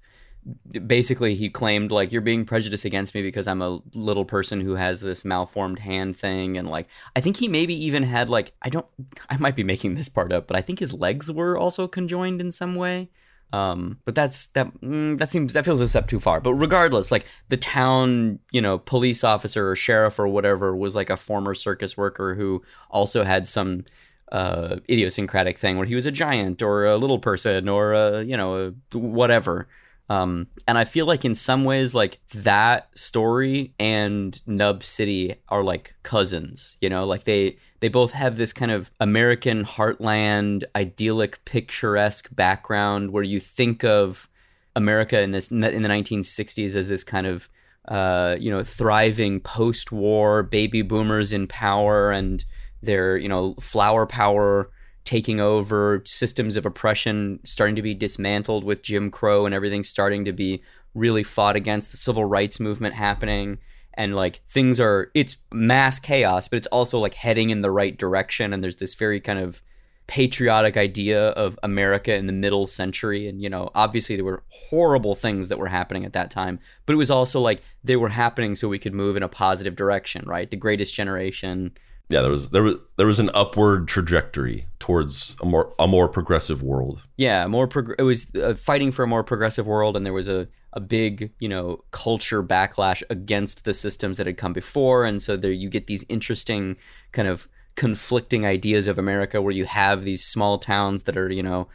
basically 0.88 1.36
he 1.36 1.50
claimed 1.50 1.92
like 1.92 2.12
you're 2.12 2.22
being 2.22 2.46
prejudiced 2.46 2.86
against 2.86 3.16
me 3.16 3.22
because 3.22 3.48
I'm 3.48 3.62
a 3.62 3.80
little 3.94 4.26
person 4.26 4.62
who 4.62 4.76
has 4.76 5.02
this 5.02 5.24
malformed 5.24 5.80
hand 5.80 6.18
thing 6.18 6.58
and 6.58 6.68
like 6.68 6.88
I 7.16 7.22
think 7.22 7.38
he 7.38 7.48
maybe 7.48 7.74
even 7.86 8.04
had 8.04 8.30
like 8.30 8.52
I 8.62 8.70
don't 8.70 8.86
I 9.30 9.38
might 9.38 9.56
be 9.56 9.64
making 9.64 9.96
this 9.96 10.10
part 10.10 10.34
up 10.34 10.48
but 10.48 10.58
I 10.58 10.62
think 10.62 10.80
his 10.80 10.94
legs 10.94 11.32
were 11.32 11.58
also 11.58 11.88
conjoined 11.88 12.42
in 12.42 12.52
some 12.52 12.76
way 12.76 13.10
um, 13.54 14.00
but 14.04 14.16
that's 14.16 14.48
that 14.48 14.74
mm, 14.82 15.18
that 15.18 15.32
seems 15.32 15.54
that 15.54 15.64
feels 15.64 15.80
a 15.80 15.88
step 15.88 16.08
too 16.08 16.20
far 16.20 16.42
but 16.42 16.56
regardless 16.56 17.12
like 17.12 17.26
the 17.50 17.58
town 17.58 18.40
you 18.52 18.62
know 18.62 18.80
police 18.80 19.24
officer 19.24 19.70
or 19.70 19.76
sheriff 19.76 20.20
or 20.20 20.28
whatever 20.28 20.76
was 20.76 20.96
like 20.96 21.10
a 21.10 21.18
former 21.18 21.56
circus 21.56 21.96
worker 21.96 22.36
who 22.36 22.64
also 22.90 23.24
had 23.24 23.48
some 23.48 23.86
uh, 24.34 24.78
idiosyncratic 24.90 25.60
thing 25.60 25.78
where 25.78 25.86
he 25.86 25.96
was 25.96 26.08
a 26.08 26.12
giant 26.12 26.62
or 26.62 26.86
a 26.86 26.98
little 26.98 27.20
person 27.20 27.70
or 27.70 27.94
a 27.94 28.24
you 28.24 28.36
know 28.36 28.74
a 28.92 28.98
whatever. 28.98 29.68
Um, 30.10 30.48
and 30.68 30.78
I 30.78 30.84
feel 30.84 31.06
like 31.06 31.26
in 31.26 31.36
some 31.36 31.64
ways, 31.64 31.96
like 31.96 32.20
that 32.34 32.90
story 32.98 33.74
and 33.80 34.40
Nub 34.46 34.84
City 34.84 35.36
are 35.50 35.64
like 35.64 35.96
cousins. 36.04 36.78
You 36.82 36.90
know, 36.90 37.06
like 37.06 37.24
they 37.24 37.58
they 37.80 37.90
both 37.90 38.12
have 38.12 38.38
this 38.38 38.54
kind 38.54 38.72
of 38.72 38.92
American 39.00 39.66
heartland, 39.66 40.64
idyllic, 40.76 41.44
picturesque 41.46 42.34
background 42.34 43.12
where 43.12 43.24
you 43.24 43.40
think 43.40 43.84
of 43.84 44.30
America 44.76 45.20
in 45.20 45.32
this 45.32 45.52
in 45.52 45.60
the 45.60 45.70
1960s 45.70 46.76
as 46.76 46.88
this 46.88 47.04
kind 47.04 47.28
of 47.28 47.50
uh, 47.88 48.38
you 48.40 48.50
know 48.50 48.64
thriving 48.64 49.40
post-war 49.40 50.44
baby 50.44 50.82
boomers 50.82 51.34
in 51.34 51.48
power 51.48 52.12
and 52.12 52.46
their 52.82 53.18
you 53.18 53.28
know 53.28 53.56
flower 53.56 54.06
power 54.06 54.70
taking 55.06 55.40
over 55.42 56.02
systems 56.06 56.56
of 56.56 56.66
oppression 56.66 57.40
starting 57.44 57.76
to 57.76 57.82
be 57.82 57.94
dismantled 57.94 58.64
with 58.64 58.82
Jim 58.82 59.12
Crow 59.12 59.46
and 59.46 59.54
everything 59.54 59.84
starting 59.84 60.26
to 60.26 60.32
be 60.34 60.62
really 60.94 61.24
fought 61.24 61.56
against 61.56 61.92
the 61.92 61.98
civil 61.98 62.26
rights 62.26 62.60
movement 62.60 62.96
happening 62.96 63.58
and 63.96 64.16
like 64.16 64.42
things 64.50 64.80
are 64.80 65.12
it's 65.14 65.38
mass 65.52 66.00
chaos 66.00 66.48
but 66.48 66.58
it's 66.58 66.68
also 66.68 67.00
like 67.00 67.16
heading 67.16 67.50
in 67.50 67.62
the 67.62 67.72
right 67.72 67.98
direction 67.98 68.54
and 68.54 68.64
there's 68.64 68.78
this 68.78 68.96
very 68.96 69.20
kind 69.20 69.40
of 69.40 69.62
patriotic 70.06 70.76
idea 70.76 71.30
of 71.30 71.58
America 71.64 72.14
in 72.14 72.28
the 72.28 72.34
middle 72.34 72.68
century 72.68 73.28
and 73.28 73.42
you 73.42 73.50
know 73.50 73.70
obviously 73.74 74.16
there 74.16 74.26
were 74.26 74.44
horrible 74.50 75.16
things 75.16 75.48
that 75.50 75.58
were 75.58 75.68
happening 75.68 76.04
at 76.04 76.14
that 76.14 76.30
time 76.30 76.60
but 76.86 76.94
it 76.94 76.98
was 76.98 77.12
also 77.12 77.40
like 77.40 77.62
they 77.84 77.96
were 77.96 78.10
happening 78.10 78.54
so 78.54 78.68
we 78.68 78.80
could 78.80 78.94
move 78.94 79.16
in 79.16 79.24
a 79.24 79.30
positive 79.30 79.76
direction 79.76 80.24
right? 80.28 80.52
The 80.52 80.58
greatest 80.58 80.94
generation 80.94 81.78
yeah, 82.10 82.22
there 82.22 82.32
was 82.32 82.50
there 82.50 82.64
was 82.64 82.76
there 82.98 83.08
was 83.08 83.20
an 83.20 83.30
upward 83.34 83.88
trajectory 83.88 84.68
towards 84.80 85.36
a 85.42 85.46
more 85.46 85.74
a 85.80 85.88
more 85.88 86.08
progressive 86.08 86.62
world. 86.62 87.04
Yeah, 87.18 87.48
more 87.48 87.68
prog- 87.68 87.96
it 87.98 88.04
was 88.04 88.34
uh, 88.36 88.56
fighting 88.56 88.92
for 88.92 89.04
a 89.04 89.08
more 89.08 89.24
progressive 89.24 89.66
world, 89.66 89.96
and 89.96 90.06
there 90.06 90.14
was 90.14 90.28
a 90.28 90.48
a 90.74 90.80
big 90.80 91.32
you 91.40 91.48
know 91.48 91.84
culture 91.92 92.44
backlash 92.44 93.04
against 93.10 93.64
the 93.64 93.74
systems 93.74 94.18
that 94.18 94.28
had 94.28 94.38
come 94.38 94.54
before, 94.54 95.06
and 95.06 95.22
so 95.22 95.38
there 95.38 95.52
you 95.52 95.70
get 95.70 95.88
these 95.88 96.06
interesting 96.10 96.76
kind 97.14 97.28
of 97.28 97.48
conflicting 97.76 98.46
ideas 98.46 98.88
of 98.88 99.00
America, 99.00 99.42
where 99.42 99.54
you 99.54 99.66
have 99.66 100.04
these 100.04 100.26
small 100.26 100.58
towns 100.58 101.04
that 101.04 101.18
are 101.18 101.32
you 101.32 101.44
know 101.44 101.68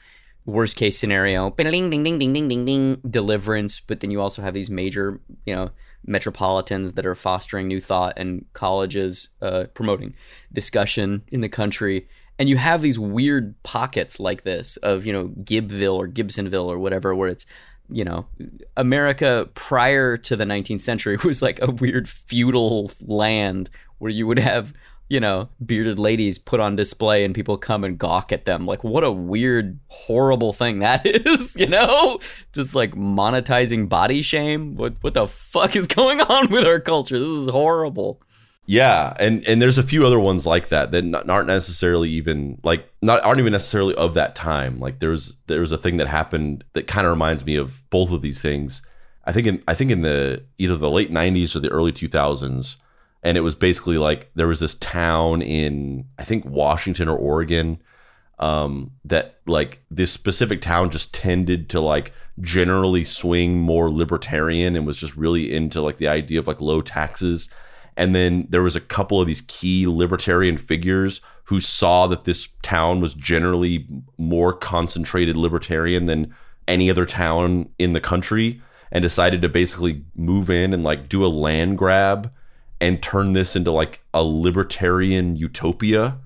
worst 0.44 0.76
case 0.76 0.98
scenario, 0.98 1.50
ding 1.50 1.70
ding 1.70 1.90
ding 2.04 2.18
ding 2.18 2.32
ding 2.32 2.48
ding 2.48 2.64
ding 2.64 3.00
deliverance, 3.08 3.80
but 3.80 4.00
then 4.00 4.10
you 4.10 4.20
also 4.20 4.42
have 4.42 4.54
these 4.54 4.70
major 4.70 5.20
you 5.46 5.54
know 5.54 5.70
metropolitans 6.08 6.94
that 6.94 7.06
are 7.06 7.14
fostering 7.14 7.68
new 7.68 7.80
thought 7.80 8.14
and 8.16 8.44
colleges 8.52 9.28
uh, 9.42 9.64
promoting 9.74 10.14
discussion 10.52 11.22
in 11.28 11.40
the 11.40 11.48
country. 11.48 12.08
And 12.38 12.48
you 12.48 12.56
have 12.56 12.82
these 12.82 12.98
weird 12.98 13.60
pockets 13.62 14.18
like 14.18 14.42
this 14.42 14.76
of, 14.78 15.06
you 15.06 15.12
know, 15.12 15.28
Gibbville 15.44 15.96
or 15.96 16.08
Gibsonville 16.08 16.66
or 16.66 16.78
whatever, 16.78 17.14
where 17.14 17.28
it's, 17.28 17.46
you 17.90 18.04
know, 18.04 18.26
America 18.76 19.48
prior 19.54 20.16
to 20.16 20.36
the 20.36 20.44
19th 20.44 20.80
century 20.80 21.16
was 21.24 21.42
like 21.42 21.60
a 21.60 21.70
weird 21.70 22.08
feudal 22.08 22.90
land 23.02 23.70
where 23.98 24.10
you 24.10 24.26
would 24.26 24.38
have 24.38 24.72
you 25.08 25.20
know, 25.20 25.48
bearded 25.64 25.98
ladies 25.98 26.38
put 26.38 26.60
on 26.60 26.76
display 26.76 27.24
and 27.24 27.34
people 27.34 27.56
come 27.56 27.82
and 27.82 27.98
gawk 27.98 28.30
at 28.30 28.44
them. 28.44 28.66
Like, 28.66 28.84
what 28.84 29.04
a 29.04 29.10
weird, 29.10 29.78
horrible 29.88 30.52
thing 30.52 30.78
that 30.80 31.04
is, 31.06 31.56
you 31.56 31.66
know? 31.66 32.20
Just 32.52 32.74
like 32.74 32.92
monetizing 32.92 33.88
body 33.88 34.22
shame. 34.22 34.74
What 34.76 34.94
what 35.00 35.14
the 35.14 35.26
fuck 35.26 35.76
is 35.76 35.86
going 35.86 36.20
on 36.20 36.50
with 36.50 36.64
our 36.64 36.80
culture? 36.80 37.18
This 37.18 37.28
is 37.28 37.48
horrible. 37.48 38.20
Yeah, 38.70 39.14
and 39.18 39.46
and 39.46 39.62
there's 39.62 39.78
a 39.78 39.82
few 39.82 40.04
other 40.04 40.20
ones 40.20 40.46
like 40.46 40.68
that 40.68 40.90
that 40.92 41.30
aren't 41.30 41.46
necessarily 41.46 42.10
even 42.10 42.60
like 42.62 42.86
not 43.00 43.24
aren't 43.24 43.40
even 43.40 43.52
necessarily 43.52 43.94
of 43.94 44.12
that 44.12 44.34
time. 44.34 44.78
Like 44.78 44.98
there's 44.98 45.36
there 45.46 45.60
was 45.60 45.72
a 45.72 45.78
thing 45.78 45.96
that 45.96 46.06
happened 46.06 46.64
that 46.74 46.86
kind 46.86 47.06
of 47.06 47.10
reminds 47.10 47.46
me 47.46 47.56
of 47.56 47.88
both 47.88 48.10
of 48.10 48.20
these 48.20 48.42
things. 48.42 48.82
I 49.24 49.32
think 49.32 49.46
in 49.46 49.62
I 49.66 49.72
think 49.72 49.90
in 49.90 50.02
the 50.02 50.44
either 50.58 50.76
the 50.76 50.90
late 50.90 51.10
'90s 51.10 51.56
or 51.56 51.60
the 51.60 51.70
early 51.70 51.92
2000s 51.92 52.76
and 53.22 53.36
it 53.36 53.40
was 53.42 53.54
basically 53.54 53.98
like 53.98 54.30
there 54.34 54.48
was 54.48 54.60
this 54.60 54.74
town 54.74 55.42
in 55.42 56.06
I 56.18 56.24
think 56.24 56.44
Washington 56.44 57.08
or 57.08 57.16
Oregon 57.16 57.80
um, 58.38 58.92
that 59.04 59.40
like 59.46 59.82
this 59.90 60.12
specific 60.12 60.60
town 60.60 60.90
just 60.90 61.12
tended 61.12 61.68
to 61.70 61.80
like 61.80 62.12
generally 62.40 63.04
swing 63.04 63.58
more 63.58 63.90
libertarian 63.90 64.76
and 64.76 64.86
was 64.86 64.98
just 64.98 65.16
really 65.16 65.52
into 65.52 65.80
like 65.80 65.96
the 65.96 66.08
idea 66.08 66.38
of 66.38 66.46
like 66.46 66.60
low 66.60 66.80
taxes. 66.80 67.50
And 67.96 68.14
then 68.14 68.46
there 68.48 68.62
was 68.62 68.76
a 68.76 68.80
couple 68.80 69.20
of 69.20 69.26
these 69.26 69.40
key 69.40 69.86
libertarian 69.88 70.56
figures 70.56 71.20
who 71.44 71.58
saw 71.58 72.06
that 72.06 72.24
this 72.24 72.48
town 72.62 73.00
was 73.00 73.14
generally 73.14 73.88
more 74.16 74.52
concentrated 74.52 75.36
libertarian 75.36 76.06
than 76.06 76.32
any 76.68 76.90
other 76.90 77.06
town 77.06 77.70
in 77.78 77.94
the 77.94 78.00
country 78.00 78.62
and 78.92 79.02
decided 79.02 79.42
to 79.42 79.48
basically 79.48 80.04
move 80.14 80.48
in 80.48 80.72
and 80.72 80.84
like 80.84 81.08
do 81.08 81.24
a 81.24 81.26
land 81.26 81.76
grab 81.76 82.30
and 82.80 83.02
turn 83.02 83.32
this 83.32 83.56
into 83.56 83.70
like 83.70 84.00
a 84.14 84.22
libertarian 84.22 85.36
utopia. 85.36 86.18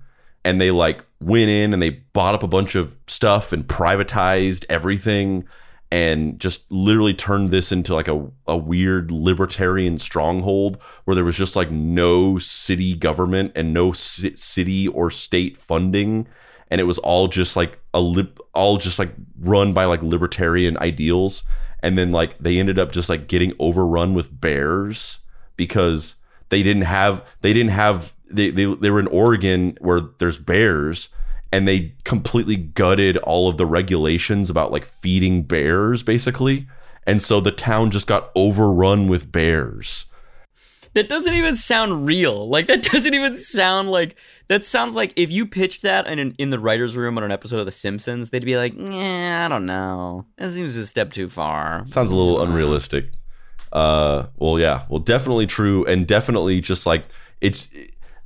And 0.44 0.60
they 0.60 0.70
like 0.70 1.04
went 1.20 1.50
in 1.50 1.72
and 1.72 1.82
they 1.82 1.90
bought 1.90 2.34
up 2.34 2.42
a 2.42 2.48
bunch 2.48 2.74
of 2.74 2.96
stuff 3.06 3.52
and 3.52 3.66
privatized 3.66 4.64
everything 4.68 5.46
and 5.92 6.40
just 6.40 6.72
literally 6.72 7.12
turned 7.12 7.50
this 7.50 7.70
into 7.70 7.94
like 7.94 8.08
a, 8.08 8.26
a 8.46 8.56
weird 8.56 9.10
libertarian 9.10 9.98
stronghold 9.98 10.82
where 11.04 11.14
there 11.14 11.24
was 11.24 11.36
just 11.36 11.54
like 11.54 11.70
no 11.70 12.38
city 12.38 12.94
government 12.94 13.52
and 13.54 13.74
no 13.74 13.92
ci- 13.92 14.34
city 14.34 14.88
or 14.88 15.10
state 15.10 15.54
funding. 15.56 16.26
And 16.70 16.80
it 16.80 16.84
was 16.84 16.98
all 16.98 17.28
just 17.28 17.56
like 17.56 17.78
a 17.92 18.00
lib- 18.00 18.40
all 18.54 18.78
just 18.78 18.98
like 18.98 19.12
run 19.38 19.74
by 19.74 19.84
like 19.84 20.02
libertarian 20.02 20.78
ideals. 20.78 21.44
And 21.82 21.98
then 21.98 22.10
like 22.10 22.38
they 22.38 22.58
ended 22.58 22.78
up 22.78 22.90
just 22.90 23.10
like 23.10 23.28
getting 23.28 23.52
overrun 23.58 24.14
with 24.14 24.40
bears 24.40 25.18
because 25.58 26.16
they 26.52 26.62
didn't 26.62 26.82
have 26.82 27.26
they 27.40 27.54
didn't 27.54 27.70
have 27.70 28.12
they, 28.30 28.50
they, 28.50 28.66
they 28.66 28.90
were 28.90 29.00
in 29.00 29.06
Oregon 29.06 29.78
where 29.80 30.02
there's 30.18 30.36
bears 30.36 31.08
and 31.50 31.66
they 31.66 31.94
completely 32.04 32.56
gutted 32.56 33.16
all 33.18 33.48
of 33.48 33.56
the 33.56 33.64
regulations 33.64 34.50
about 34.50 34.70
like 34.70 34.84
feeding 34.84 35.44
bears 35.44 36.02
basically. 36.02 36.68
And 37.06 37.22
so 37.22 37.40
the 37.40 37.50
town 37.50 37.90
just 37.90 38.06
got 38.06 38.30
overrun 38.36 39.08
with 39.08 39.32
bears. 39.32 40.04
That 40.92 41.08
doesn't 41.08 41.32
even 41.32 41.56
sound 41.56 42.04
real. 42.06 42.50
Like 42.50 42.66
that 42.66 42.82
doesn't 42.92 43.14
even 43.14 43.34
sound 43.34 43.90
like 43.90 44.16
that 44.48 44.66
sounds 44.66 44.94
like 44.94 45.14
if 45.16 45.30
you 45.30 45.46
pitched 45.46 45.80
that 45.82 46.06
in 46.06 46.18
an, 46.18 46.34
in 46.36 46.50
the 46.50 46.58
writers 46.58 46.94
room 46.94 47.16
on 47.16 47.24
an 47.24 47.32
episode 47.32 47.60
of 47.60 47.64
the 47.66 47.72
simpsons 47.72 48.28
they'd 48.28 48.44
be 48.44 48.58
like 48.58 48.74
yeah 48.76 49.44
i 49.46 49.48
don't 49.48 49.64
know. 49.64 50.26
That 50.36 50.52
seems 50.52 50.76
a 50.76 50.86
step 50.86 51.12
too 51.12 51.30
far. 51.30 51.86
Sounds 51.86 52.10
a 52.10 52.16
little 52.16 52.42
unrealistic 52.42 53.06
uh 53.72 54.26
well 54.36 54.58
yeah. 54.58 54.84
Well 54.88 55.00
definitely 55.00 55.46
true 55.46 55.84
and 55.86 56.06
definitely 56.06 56.60
just 56.60 56.86
like 56.86 57.06
it's 57.40 57.70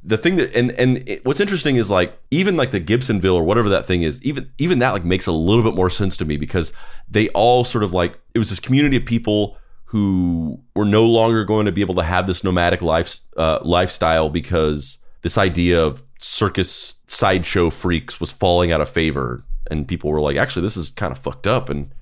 the 0.02 0.18
thing 0.18 0.36
that 0.36 0.54
and 0.54 0.72
and 0.72 1.08
it, 1.08 1.24
what's 1.24 1.40
interesting 1.40 1.76
is 1.76 1.90
like 1.90 2.18
even 2.30 2.56
like 2.56 2.70
the 2.70 2.80
Gibsonville 2.80 3.34
or 3.34 3.44
whatever 3.44 3.68
that 3.68 3.86
thing 3.86 4.02
is 4.02 4.22
even 4.24 4.50
even 4.58 4.78
that 4.80 4.90
like 4.90 5.04
makes 5.04 5.26
a 5.26 5.32
little 5.32 5.64
bit 5.64 5.74
more 5.74 5.90
sense 5.90 6.16
to 6.18 6.24
me 6.24 6.36
because 6.36 6.72
they 7.08 7.28
all 7.30 7.64
sort 7.64 7.84
of 7.84 7.92
like 7.92 8.18
it 8.34 8.38
was 8.38 8.50
this 8.50 8.60
community 8.60 8.96
of 8.96 9.04
people 9.04 9.56
who 9.86 10.60
were 10.74 10.84
no 10.84 11.06
longer 11.06 11.44
going 11.44 11.66
to 11.66 11.72
be 11.72 11.80
able 11.80 11.94
to 11.94 12.02
have 12.02 12.26
this 12.26 12.42
nomadic 12.42 12.82
life 12.82 13.18
uh, 13.36 13.60
lifestyle 13.62 14.28
because 14.28 14.98
this 15.22 15.38
idea 15.38 15.80
of 15.80 16.02
circus 16.18 16.94
sideshow 17.06 17.70
freaks 17.70 18.20
was 18.20 18.32
falling 18.32 18.72
out 18.72 18.80
of 18.80 18.88
favor. 18.88 19.44
And 19.68 19.88
people 19.88 20.10
were 20.10 20.20
like 20.20 20.36
actually 20.36 20.62
this 20.62 20.76
is 20.76 20.90
kind 20.90 21.10
of 21.10 21.18
fucked 21.18 21.46
up 21.46 21.68
and 21.68 21.92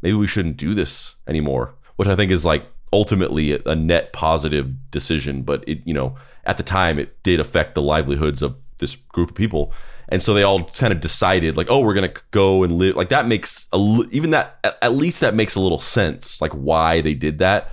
maybe 0.00 0.14
we 0.14 0.26
shouldn't 0.26 0.56
do 0.56 0.72
this 0.72 1.16
anymore 1.26 1.74
which 2.00 2.08
I 2.08 2.16
think 2.16 2.32
is 2.32 2.46
like 2.46 2.64
ultimately 2.92 3.52
a 3.64 3.74
net 3.74 4.12
positive 4.12 4.90
decision 4.90 5.42
but 5.42 5.62
it 5.68 5.80
you 5.84 5.94
know 5.94 6.16
at 6.44 6.56
the 6.56 6.62
time 6.62 6.98
it 6.98 7.22
did 7.22 7.40
affect 7.40 7.74
the 7.74 7.82
livelihoods 7.82 8.42
of 8.42 8.56
this 8.78 8.96
group 8.96 9.30
of 9.30 9.36
people. 9.36 9.72
And 10.08 10.20
so 10.20 10.34
they 10.34 10.42
all 10.42 10.64
kind 10.64 10.92
of 10.92 11.00
decided 11.00 11.56
like 11.56 11.70
oh 11.70 11.80
we're 11.80 11.94
gonna 11.94 12.12
go 12.32 12.64
and 12.64 12.72
live 12.72 12.96
like 12.96 13.10
that 13.10 13.26
makes 13.26 13.68
a, 13.72 13.78
even 14.10 14.30
that 14.30 14.76
at 14.82 14.92
least 14.92 15.20
that 15.20 15.34
makes 15.34 15.54
a 15.54 15.60
little 15.60 15.78
sense 15.78 16.40
like 16.40 16.52
why 16.52 17.00
they 17.00 17.14
did 17.14 17.38
that. 17.38 17.70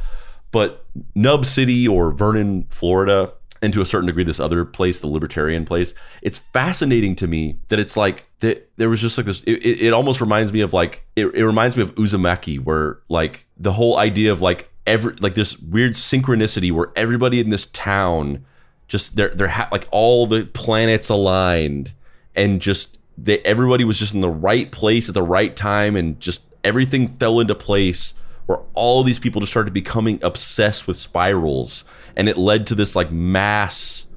But 0.51 0.85
nub 1.15 1.45
city 1.45 1.87
or 1.87 2.11
vernon 2.11 2.67
florida 2.69 3.33
and 3.61 3.73
to 3.73 3.81
a 3.81 3.85
certain 3.85 4.07
degree 4.07 4.23
this 4.23 4.39
other 4.39 4.65
place 4.65 4.99
the 4.99 5.07
libertarian 5.07 5.63
place 5.63 5.93
it's 6.23 6.39
fascinating 6.39 7.15
to 7.15 7.27
me 7.27 7.59
that 7.67 7.77
it's 7.77 7.95
like 7.95 8.27
that 8.39 8.67
there 8.77 8.89
was 8.89 8.99
just 8.99 9.15
like 9.15 9.27
this 9.27 9.43
it, 9.43 9.63
it, 9.63 9.81
it 9.81 9.93
almost 9.93 10.21
reminds 10.21 10.51
me 10.51 10.61
of 10.61 10.73
like 10.73 11.05
it, 11.15 11.27
it 11.35 11.45
reminds 11.45 11.77
me 11.77 11.83
of 11.83 11.93
uzumaki 11.95 12.59
where 12.59 12.99
like 13.09 13.45
the 13.57 13.73
whole 13.73 13.97
idea 13.97 14.31
of 14.31 14.41
like 14.41 14.71
every 14.87 15.13
like 15.19 15.35
this 15.35 15.59
weird 15.59 15.93
synchronicity 15.93 16.71
where 16.71 16.91
everybody 16.95 17.39
in 17.39 17.51
this 17.51 17.65
town 17.67 18.43
just 18.87 19.15
they're 19.15 19.29
they're 19.29 19.49
ha- 19.49 19.69
like 19.71 19.87
all 19.91 20.25
the 20.25 20.45
planets 20.47 21.09
aligned 21.09 21.93
and 22.35 22.61
just 22.61 22.97
they 23.17 23.39
everybody 23.39 23.83
was 23.83 23.99
just 23.99 24.15
in 24.15 24.21
the 24.21 24.29
right 24.29 24.71
place 24.71 25.07
at 25.07 25.13
the 25.13 25.21
right 25.21 25.55
time 25.55 25.95
and 25.95 26.19
just 26.19 26.47
everything 26.63 27.07
fell 27.07 27.39
into 27.39 27.53
place 27.53 28.13
where 28.47 28.59
all 28.73 29.03
these 29.03 29.19
people 29.19 29.41
just 29.41 29.51
started 29.51 29.73
becoming 29.73 30.19
obsessed 30.23 30.87
with 30.87 30.97
spirals. 30.97 31.83
And 32.15 32.27
it 32.27 32.37
led 32.37 32.65
to 32.67 32.75
this 32.75 32.95
like 32.95 33.11
mass 33.11 34.07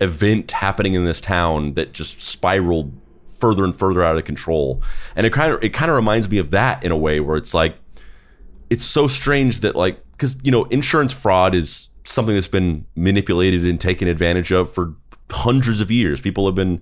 event 0.00 0.50
happening 0.50 0.94
in 0.94 1.04
this 1.04 1.20
town 1.20 1.74
that 1.74 1.92
just 1.92 2.20
spiraled 2.20 2.92
further 3.38 3.64
and 3.64 3.76
further 3.76 4.02
out 4.02 4.16
of 4.16 4.24
control. 4.24 4.82
And 5.14 5.26
it 5.26 5.32
kind 5.32 5.52
of 5.52 5.62
it 5.62 5.70
kind 5.70 5.90
of 5.90 5.96
reminds 5.96 6.28
me 6.28 6.38
of 6.38 6.50
that 6.50 6.82
in 6.82 6.90
a 6.90 6.96
way 6.96 7.20
where 7.20 7.36
it's 7.36 7.54
like 7.54 7.76
it's 8.70 8.84
so 8.84 9.06
strange 9.06 9.60
that 9.60 9.76
like 9.76 10.00
because 10.12 10.38
you 10.42 10.50
know 10.50 10.64
insurance 10.64 11.12
fraud 11.12 11.54
is 11.54 11.90
something 12.04 12.34
that's 12.34 12.48
been 12.48 12.86
manipulated 12.94 13.66
and 13.66 13.80
taken 13.80 14.08
advantage 14.08 14.52
of 14.52 14.72
for 14.72 14.94
hundreds 15.30 15.80
of 15.80 15.90
years. 15.90 16.20
People 16.20 16.46
have 16.46 16.54
been 16.54 16.80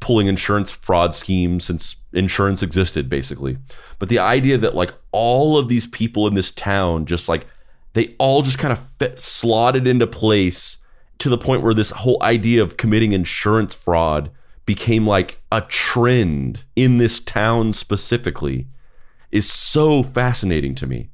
pulling 0.00 0.26
insurance 0.26 0.70
fraud 0.70 1.14
schemes 1.14 1.66
since 1.66 1.96
insurance 2.12 2.62
existed, 2.62 3.08
basically. 3.08 3.58
But 3.98 4.08
the 4.08 4.18
idea 4.18 4.58
that 4.58 4.74
like 4.74 4.94
all 5.12 5.58
of 5.58 5.68
these 5.68 5.86
people 5.86 6.26
in 6.26 6.34
this 6.34 6.50
town 6.50 7.06
just 7.06 7.28
like 7.28 7.46
they 7.92 8.14
all 8.18 8.42
just 8.42 8.58
kind 8.58 8.72
of 8.72 8.78
fit, 8.98 9.18
slotted 9.18 9.86
into 9.86 10.06
place 10.06 10.78
to 11.18 11.28
the 11.28 11.38
point 11.38 11.62
where 11.62 11.74
this 11.74 11.90
whole 11.90 12.18
idea 12.22 12.62
of 12.62 12.76
committing 12.76 13.12
insurance 13.12 13.74
fraud 13.74 14.30
became 14.64 15.06
like 15.06 15.42
a 15.50 15.60
trend 15.62 16.64
in 16.76 16.98
this 16.98 17.18
town 17.18 17.72
specifically 17.72 18.68
is 19.30 19.50
so 19.50 20.02
fascinating 20.02 20.74
to 20.76 20.86
me. 20.86 21.09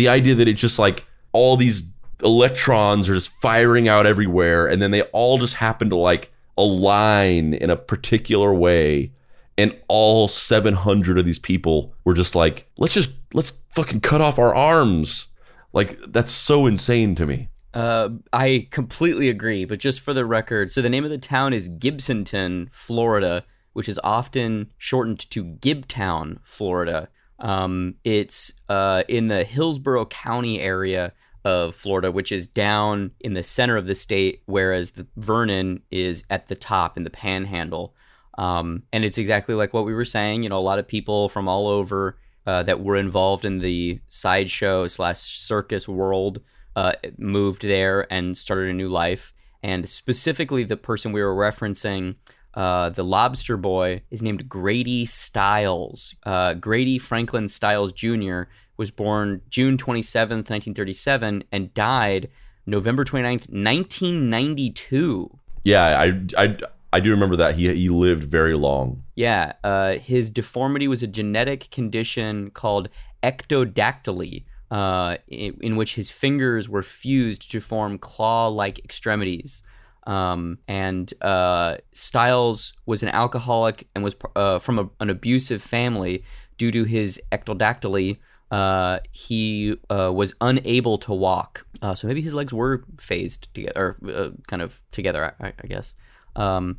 The 0.00 0.08
idea 0.08 0.34
that 0.36 0.48
it's 0.48 0.62
just 0.62 0.78
like 0.78 1.04
all 1.32 1.58
these 1.58 1.90
electrons 2.22 3.06
are 3.10 3.14
just 3.14 3.28
firing 3.28 3.86
out 3.86 4.06
everywhere 4.06 4.66
and 4.66 4.80
then 4.80 4.92
they 4.92 5.02
all 5.02 5.36
just 5.36 5.56
happen 5.56 5.90
to 5.90 5.96
like 5.96 6.32
align 6.56 7.52
in 7.52 7.68
a 7.68 7.76
particular 7.76 8.54
way 8.54 9.12
and 9.58 9.78
all 9.88 10.26
700 10.26 11.18
of 11.18 11.26
these 11.26 11.38
people 11.38 11.94
were 12.02 12.14
just 12.14 12.34
like 12.34 12.66
let's 12.78 12.94
just 12.94 13.10
let's 13.34 13.52
fucking 13.74 14.00
cut 14.00 14.22
off 14.22 14.38
our 14.38 14.54
arms 14.54 15.28
like 15.74 15.98
that's 16.08 16.32
so 16.32 16.64
insane 16.64 17.14
to 17.14 17.26
me 17.26 17.48
uh, 17.72 18.08
I 18.32 18.68
completely 18.70 19.28
agree, 19.28 19.64
but 19.64 19.78
just 19.78 20.00
for 20.00 20.12
the 20.12 20.24
record, 20.24 20.72
so 20.72 20.82
the 20.82 20.88
name 20.88 21.04
of 21.04 21.10
the 21.10 21.18
town 21.18 21.52
is 21.52 21.70
Gibsonton, 21.70 22.66
Florida, 22.74 23.44
which 23.74 23.88
is 23.88 24.00
often 24.02 24.72
shortened 24.76 25.30
to 25.30 25.44
Gibtown, 25.44 26.38
Florida. 26.42 27.10
Um, 27.40 27.96
it's 28.04 28.52
uh, 28.68 29.04
in 29.08 29.28
the 29.28 29.44
Hillsborough 29.44 30.06
County 30.06 30.60
area 30.60 31.12
of 31.44 31.74
Florida, 31.74 32.12
which 32.12 32.32
is 32.32 32.46
down 32.46 33.12
in 33.20 33.34
the 33.34 33.42
center 33.42 33.76
of 33.76 33.86
the 33.86 33.94
state, 33.94 34.42
whereas 34.46 34.92
the 34.92 35.06
Vernon 35.16 35.82
is 35.90 36.24
at 36.28 36.48
the 36.48 36.54
top 36.54 36.96
in 36.96 37.04
the 37.04 37.10
panhandle. 37.10 37.94
Um, 38.36 38.84
and 38.92 39.04
it's 39.04 39.18
exactly 39.18 39.54
like 39.54 39.72
what 39.72 39.86
we 39.86 39.94
were 39.94 40.04
saying. 40.04 40.42
You 40.42 40.50
know, 40.50 40.58
a 40.58 40.60
lot 40.60 40.78
of 40.78 40.86
people 40.86 41.28
from 41.28 41.48
all 41.48 41.66
over 41.66 42.18
uh, 42.46 42.62
that 42.64 42.82
were 42.82 42.96
involved 42.96 43.44
in 43.44 43.58
the 43.58 44.00
sideshow 44.08 44.86
slash 44.86 45.18
circus 45.18 45.88
world 45.88 46.40
uh, 46.76 46.92
moved 47.18 47.62
there 47.62 48.10
and 48.12 48.36
started 48.36 48.70
a 48.70 48.74
new 48.74 48.88
life. 48.88 49.32
And 49.62 49.88
specifically, 49.88 50.64
the 50.64 50.76
person 50.76 51.12
we 51.12 51.22
were 51.22 51.34
referencing, 51.34 52.16
uh, 52.54 52.90
the 52.90 53.04
lobster 53.04 53.56
boy, 53.56 54.02
is 54.10 54.22
named 54.22 54.48
Grady 54.48 55.06
Stiles. 55.06 56.14
Uh, 56.24 56.54
Grady 56.54 56.98
Franklin 56.98 57.48
Stiles 57.48 57.92
Jr 57.92 58.44
was 58.80 58.90
born 58.90 59.42
June 59.50 59.76
27th, 59.76 60.48
1937, 60.48 61.44
and 61.52 61.74
died 61.74 62.30
November 62.64 63.04
29th, 63.04 63.50
1992. 63.52 65.38
Yeah, 65.64 66.00
I, 66.00 66.42
I, 66.42 66.56
I 66.90 67.00
do 67.00 67.10
remember 67.10 67.36
that. 67.36 67.56
He, 67.56 67.70
he 67.74 67.90
lived 67.90 68.24
very 68.24 68.54
long. 68.54 69.02
Yeah, 69.14 69.52
uh, 69.62 69.92
his 69.96 70.30
deformity 70.30 70.88
was 70.88 71.02
a 71.02 71.06
genetic 71.06 71.70
condition 71.70 72.50
called 72.52 72.88
ectrodactyly, 73.22 74.44
uh, 74.70 75.18
in, 75.28 75.58
in, 75.60 75.76
which 75.76 75.96
his 75.96 76.08
fingers 76.08 76.66
were 76.66 76.82
fused 76.82 77.50
to 77.50 77.60
form 77.60 77.98
claw 77.98 78.48
like 78.48 78.82
extremities. 78.82 79.62
Um, 80.10 80.58
and 80.66 81.12
uh, 81.22 81.76
Stiles 81.92 82.72
was 82.84 83.02
an 83.04 83.10
alcoholic 83.10 83.86
and 83.94 84.02
was 84.02 84.16
uh, 84.34 84.58
from 84.58 84.78
a, 84.78 84.90
an 84.98 85.08
abusive 85.08 85.62
family 85.62 86.24
due 86.58 86.72
to 86.72 86.84
his 86.84 87.20
ectrodactyly 87.30 88.18
uh, 88.50 88.98
he 89.12 89.76
uh, 89.88 90.12
was 90.12 90.34
unable 90.40 90.98
to 90.98 91.14
walk. 91.14 91.64
Uh, 91.80 91.94
so 91.94 92.08
maybe 92.08 92.20
his 92.20 92.34
legs 92.34 92.52
were 92.52 92.84
phased 92.98 93.52
together, 93.54 93.96
or 94.02 94.10
uh, 94.10 94.30
kind 94.48 94.62
of 94.62 94.82
together, 94.90 95.34
I, 95.40 95.52
I 95.62 95.66
guess. 95.68 95.94
Um, 96.34 96.78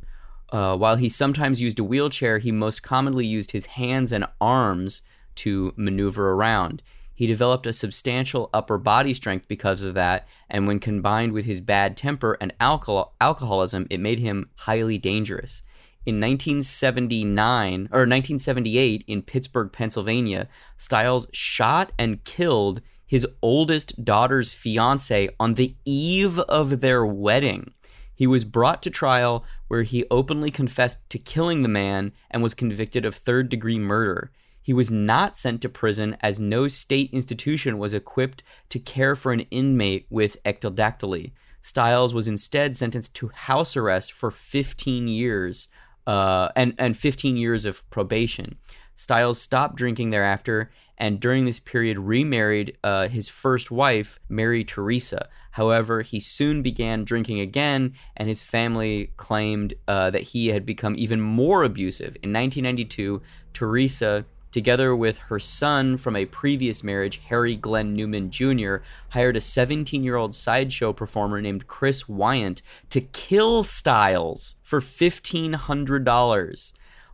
while 0.50 0.96
he 0.96 1.08
sometimes 1.08 1.62
used 1.62 1.78
a 1.78 1.84
wheelchair, 1.84 2.38
he 2.38 2.52
most 2.52 2.82
commonly 2.82 3.26
used 3.26 3.52
his 3.52 3.66
hands 3.66 4.12
and 4.12 4.26
arms 4.40 5.00
to 5.36 5.72
maneuver 5.76 6.32
around. 6.32 6.82
He 7.22 7.28
developed 7.28 7.68
a 7.68 7.72
substantial 7.72 8.50
upper 8.52 8.78
body 8.78 9.14
strength 9.14 9.46
because 9.46 9.82
of 9.82 9.94
that, 9.94 10.26
and 10.50 10.66
when 10.66 10.80
combined 10.80 11.30
with 11.30 11.44
his 11.44 11.60
bad 11.60 11.96
temper 11.96 12.36
and 12.40 12.52
alcohol- 12.58 13.14
alcoholism, 13.20 13.86
it 13.90 14.00
made 14.00 14.18
him 14.18 14.50
highly 14.56 14.98
dangerous. 14.98 15.62
In 16.04 16.18
1979 16.18 17.82
or 17.92 18.08
1978 18.08 19.04
in 19.06 19.22
Pittsburgh, 19.22 19.70
Pennsylvania, 19.70 20.48
Stiles 20.76 21.28
shot 21.32 21.92
and 21.96 22.24
killed 22.24 22.80
his 23.06 23.24
oldest 23.40 24.04
daughter's 24.04 24.52
fiance 24.52 25.28
on 25.38 25.54
the 25.54 25.76
eve 25.84 26.40
of 26.40 26.80
their 26.80 27.06
wedding. 27.06 27.72
He 28.12 28.26
was 28.26 28.44
brought 28.44 28.82
to 28.82 28.90
trial 28.90 29.44
where 29.68 29.84
he 29.84 30.06
openly 30.10 30.50
confessed 30.50 31.08
to 31.10 31.20
killing 31.20 31.62
the 31.62 31.68
man 31.68 32.10
and 32.32 32.42
was 32.42 32.52
convicted 32.52 33.04
of 33.04 33.14
third 33.14 33.48
degree 33.48 33.78
murder. 33.78 34.32
He 34.62 34.72
was 34.72 34.90
not 34.90 35.38
sent 35.38 35.60
to 35.62 35.68
prison 35.68 36.16
as 36.20 36.38
no 36.38 36.68
state 36.68 37.10
institution 37.12 37.78
was 37.78 37.94
equipped 37.94 38.42
to 38.68 38.78
care 38.78 39.16
for 39.16 39.32
an 39.32 39.40
inmate 39.50 40.06
with 40.08 40.42
ectrodactyly. 40.44 41.32
Stiles 41.60 42.14
was 42.14 42.28
instead 42.28 42.76
sentenced 42.76 43.14
to 43.16 43.28
house 43.28 43.76
arrest 43.76 44.12
for 44.12 44.30
15 44.30 45.08
years 45.08 45.68
uh, 46.06 46.48
and, 46.56 46.74
and 46.78 46.96
15 46.96 47.36
years 47.36 47.64
of 47.64 47.88
probation. 47.90 48.56
Stiles 48.94 49.40
stopped 49.40 49.76
drinking 49.76 50.10
thereafter, 50.10 50.70
and 50.98 51.18
during 51.18 51.44
this 51.44 51.58
period 51.58 51.98
remarried 51.98 52.76
uh, 52.84 53.08
his 53.08 53.28
first 53.28 53.70
wife, 53.70 54.18
Mary 54.28 54.64
Teresa. 54.64 55.28
However, 55.52 56.02
he 56.02 56.20
soon 56.20 56.62
began 56.62 57.04
drinking 57.04 57.40
again, 57.40 57.94
and 58.16 58.28
his 58.28 58.42
family 58.42 59.12
claimed 59.16 59.74
uh, 59.88 60.10
that 60.10 60.22
he 60.22 60.48
had 60.48 60.66
become 60.66 60.94
even 60.96 61.20
more 61.20 61.64
abusive. 61.64 62.16
In 62.22 62.32
1992, 62.32 63.22
Teresa 63.54 64.24
together 64.52 64.94
with 64.94 65.18
her 65.18 65.40
son 65.40 65.96
from 65.96 66.14
a 66.14 66.26
previous 66.26 66.84
marriage, 66.84 67.20
Harry 67.26 67.56
Glenn 67.56 67.94
Newman 67.94 68.30
Jr., 68.30 68.76
hired 69.10 69.36
a 69.36 69.40
17 69.40 70.04
year 70.04 70.16
old 70.16 70.34
sideshow 70.34 70.92
performer 70.92 71.40
named 71.40 71.66
Chris 71.66 72.08
Wyant 72.08 72.62
to 72.90 73.00
kill 73.00 73.64
Stiles 73.64 74.56
for 74.62 74.80
$1,500. 74.80 76.72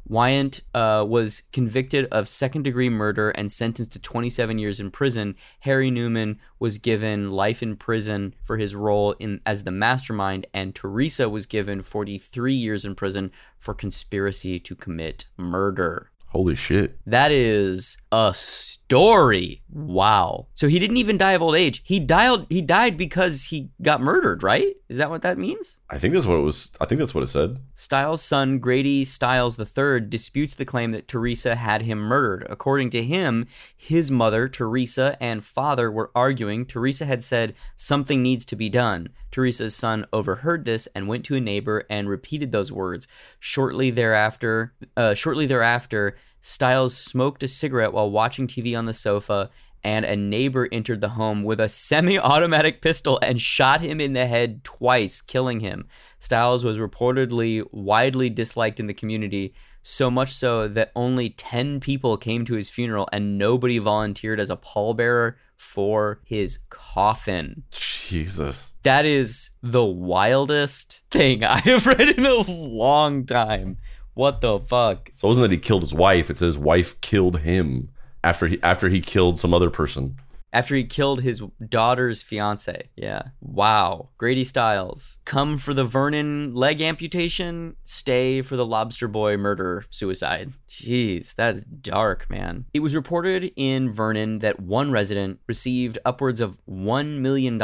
Wyant 0.09 0.63
uh, 0.73 1.05
was 1.07 1.43
convicted 1.53 2.07
of 2.11 2.29
second 2.29 2.63
degree 2.63 2.89
murder 2.89 3.29
and 3.31 3.53
sentenced 3.53 3.93
to 3.93 3.99
27 3.99 4.59
years 4.59 4.81
in 4.81 4.91
prison. 4.91 5.37
Harry 5.61 5.91
Newman 5.91 6.41
was 6.59 6.79
given 6.79 7.31
life 7.31 7.63
in 7.63 7.77
prison 7.77 8.35
for 8.43 8.57
his 8.57 8.75
role 8.75 9.13
in 9.19 9.43
as 9.45 9.65
the 9.65 9.71
mastermind, 9.71 10.47
and 10.55 10.75
Teresa 10.75 11.29
was 11.29 11.45
given 11.45 11.83
43 11.83 12.55
years 12.55 12.87
in 12.87 12.95
prison 12.95 13.31
for 13.59 13.75
conspiracy 13.75 14.59
to 14.59 14.75
commit 14.75 15.27
murder. 15.37 16.11
Holy 16.29 16.55
shit. 16.55 16.99
That 17.07 17.33
is 17.33 17.97
a 18.13 18.35
story. 18.35 19.63
Wow. 19.71 20.49
So 20.55 20.69
he 20.69 20.79
didn't 20.79 20.99
even 20.99 21.17
die 21.17 21.33
of 21.33 21.43
old 21.43 21.57
age. 21.57 21.83
He 21.85 22.01
died 22.01 22.47
he 22.51 22.61
died 22.61 22.97
because 22.97 23.45
he 23.45 23.71
got 23.81 24.01
murdered, 24.01 24.43
right? 24.43 24.75
Is 24.89 24.99
that 24.99 25.11
what 25.11 25.23
that 25.23 25.39
means? 25.39 25.79
I 25.91 25.99
think 25.99 26.13
that's 26.13 26.27
what 26.27 26.39
it 26.39 26.43
was. 26.43 26.71
I 26.81 26.85
think 26.85 26.99
that's 26.99 27.15
what 27.15 27.25
it 27.25 27.29
said. 27.29 27.61
Stiles' 27.75 28.23
son, 28.23 28.59
Grady 28.59 29.05
Stiles 29.05 29.59
III, 29.59 30.01
disputes 30.01 30.55
the 30.55 30.65
claim 30.65 30.93
that 30.93 31.09
Teresa 31.09 31.57
had 31.57 31.83
him 31.83 31.99
murdered. 31.99 32.47
According 32.51 32.91
to 32.91 33.03
him, 33.03 33.47
his 33.75 34.11
mother, 34.11 34.49
Teresa, 34.49 35.17
and 35.21 35.45
father 35.45 35.91
were 35.91 36.11
arguing. 36.15 36.67
Teresa 36.67 37.07
had 37.07 37.25
said, 37.25 37.55
Something 37.75 38.23
needs 38.23 38.45
to 38.47 38.57
be 38.57 38.69
done. 38.69 39.09
Teresa's 39.31 39.75
son 39.75 40.07
overheard 40.13 40.65
this 40.65 40.87
and 40.95 41.09
went 41.09 41.25
to 41.27 41.37
a 41.37 41.41
neighbor 41.41 41.85
and 41.91 42.09
repeated 42.09 42.53
those 42.53 42.73
words. 42.73 43.07
Shortly 43.41 43.91
thereafter, 43.91 44.75
uh, 44.97 45.15
shortly 45.15 45.47
thereafter, 45.47 46.17
Stiles 46.41 46.97
smoked 46.97 47.43
a 47.43 47.49
cigarette 47.49 47.93
while 47.93 48.11
watching 48.11 48.47
TV 48.47 48.79
on 48.79 48.87
the 48.87 48.93
sofa 48.95 49.51
and 49.85 50.05
a 50.05 50.17
neighbor 50.17 50.69
entered 50.73 51.01
the 51.01 51.11
home 51.11 51.43
with 51.45 51.61
a 51.61 51.69
semi 51.69 52.19
automatic 52.19 52.83
pistol 52.83 53.19
and 53.23 53.41
shot 53.41 53.81
him 53.81 54.01
in 54.01 54.13
the 54.13 54.27
head 54.27 54.65
twice, 54.65 55.21
killing 55.21 55.61
him. 55.61 55.89
Stiles 56.19 56.65
was 56.65 56.79
reportedly 56.79 57.65
widely 57.73 58.29
disliked 58.29 58.81
in 58.81 58.87
the 58.87 58.95
community, 58.95 59.55
so 59.83 60.11
much 60.11 60.33
so 60.33 60.69
that 60.69 60.93
only 60.97 61.31
10 61.31 61.81
people 61.81 62.17
came 62.17 62.45
to 62.45 62.55
his 62.55 62.69
funeral 62.69 63.09
and 63.13 63.39
nobody 63.39 63.79
volunteered 63.79 64.41
as 64.41 64.51
a 64.51 64.57
pallbearer 64.57 65.35
for 65.59 66.21
his 66.25 66.61
coffin. 66.71 67.65
Jesus. 67.71 68.75
That 68.85 69.05
is 69.05 69.51
the 69.63 69.85
wildest 69.85 71.03
thing 71.11 71.45
I 71.45 71.59
have 71.59 71.87
read 71.87 72.17
in 72.17 72.25
a 72.25 72.41
long 72.51 73.27
time. 73.27 73.77
What 74.15 74.41
the 74.41 74.59
fuck? 74.59 75.13
So 75.17 75.27
it 75.27 75.31
wasn't 75.31 75.51
that 75.51 75.55
he 75.55 75.59
killed 75.59 75.83
his 75.83 75.95
wife, 75.95 76.31
it 76.31 76.39
says 76.39 76.57
wife 76.57 76.99
killed 77.01 77.41
him 77.41 77.91
after 78.25 78.47
he 78.47 78.63
after 78.63 78.89
he 78.89 79.01
killed 79.01 79.39
some 79.39 79.53
other 79.53 79.71
person. 79.71 80.19
After 80.53 80.75
he 80.75 80.85
killed 80.85 81.23
his 81.23 81.43
daughter's 81.69 82.23
fiance. 82.23 82.89
Yeah. 82.97 83.23
Wow. 83.41 84.11
Grady 84.17 84.45
Stiles. 84.45 85.19
Come 85.25 85.59
for 85.59 85.75
the 85.75 85.85
Vernon 85.85 86.55
leg 86.55 86.81
amputation, 86.81 87.77
stay 87.85 88.41
for 88.41 88.57
the 88.57 88.65
Lobster 88.65 89.09
Boy 89.09 89.37
murder 89.37 89.85
suicide. 89.91 90.53
Jeez, 90.69 91.35
that 91.35 91.57
is 91.57 91.65
dark, 91.65 92.31
man. 92.31 92.67
It 92.73 92.81
was 92.81 92.95
reported 92.95 93.53
in 93.57 93.93
Vernon 93.93 94.39
that 94.39 94.61
one 94.61 94.91
resident 94.91 95.41
received 95.47 95.99
upwards 96.05 96.41
of 96.41 96.61
$1 96.67 97.19
million 97.19 97.59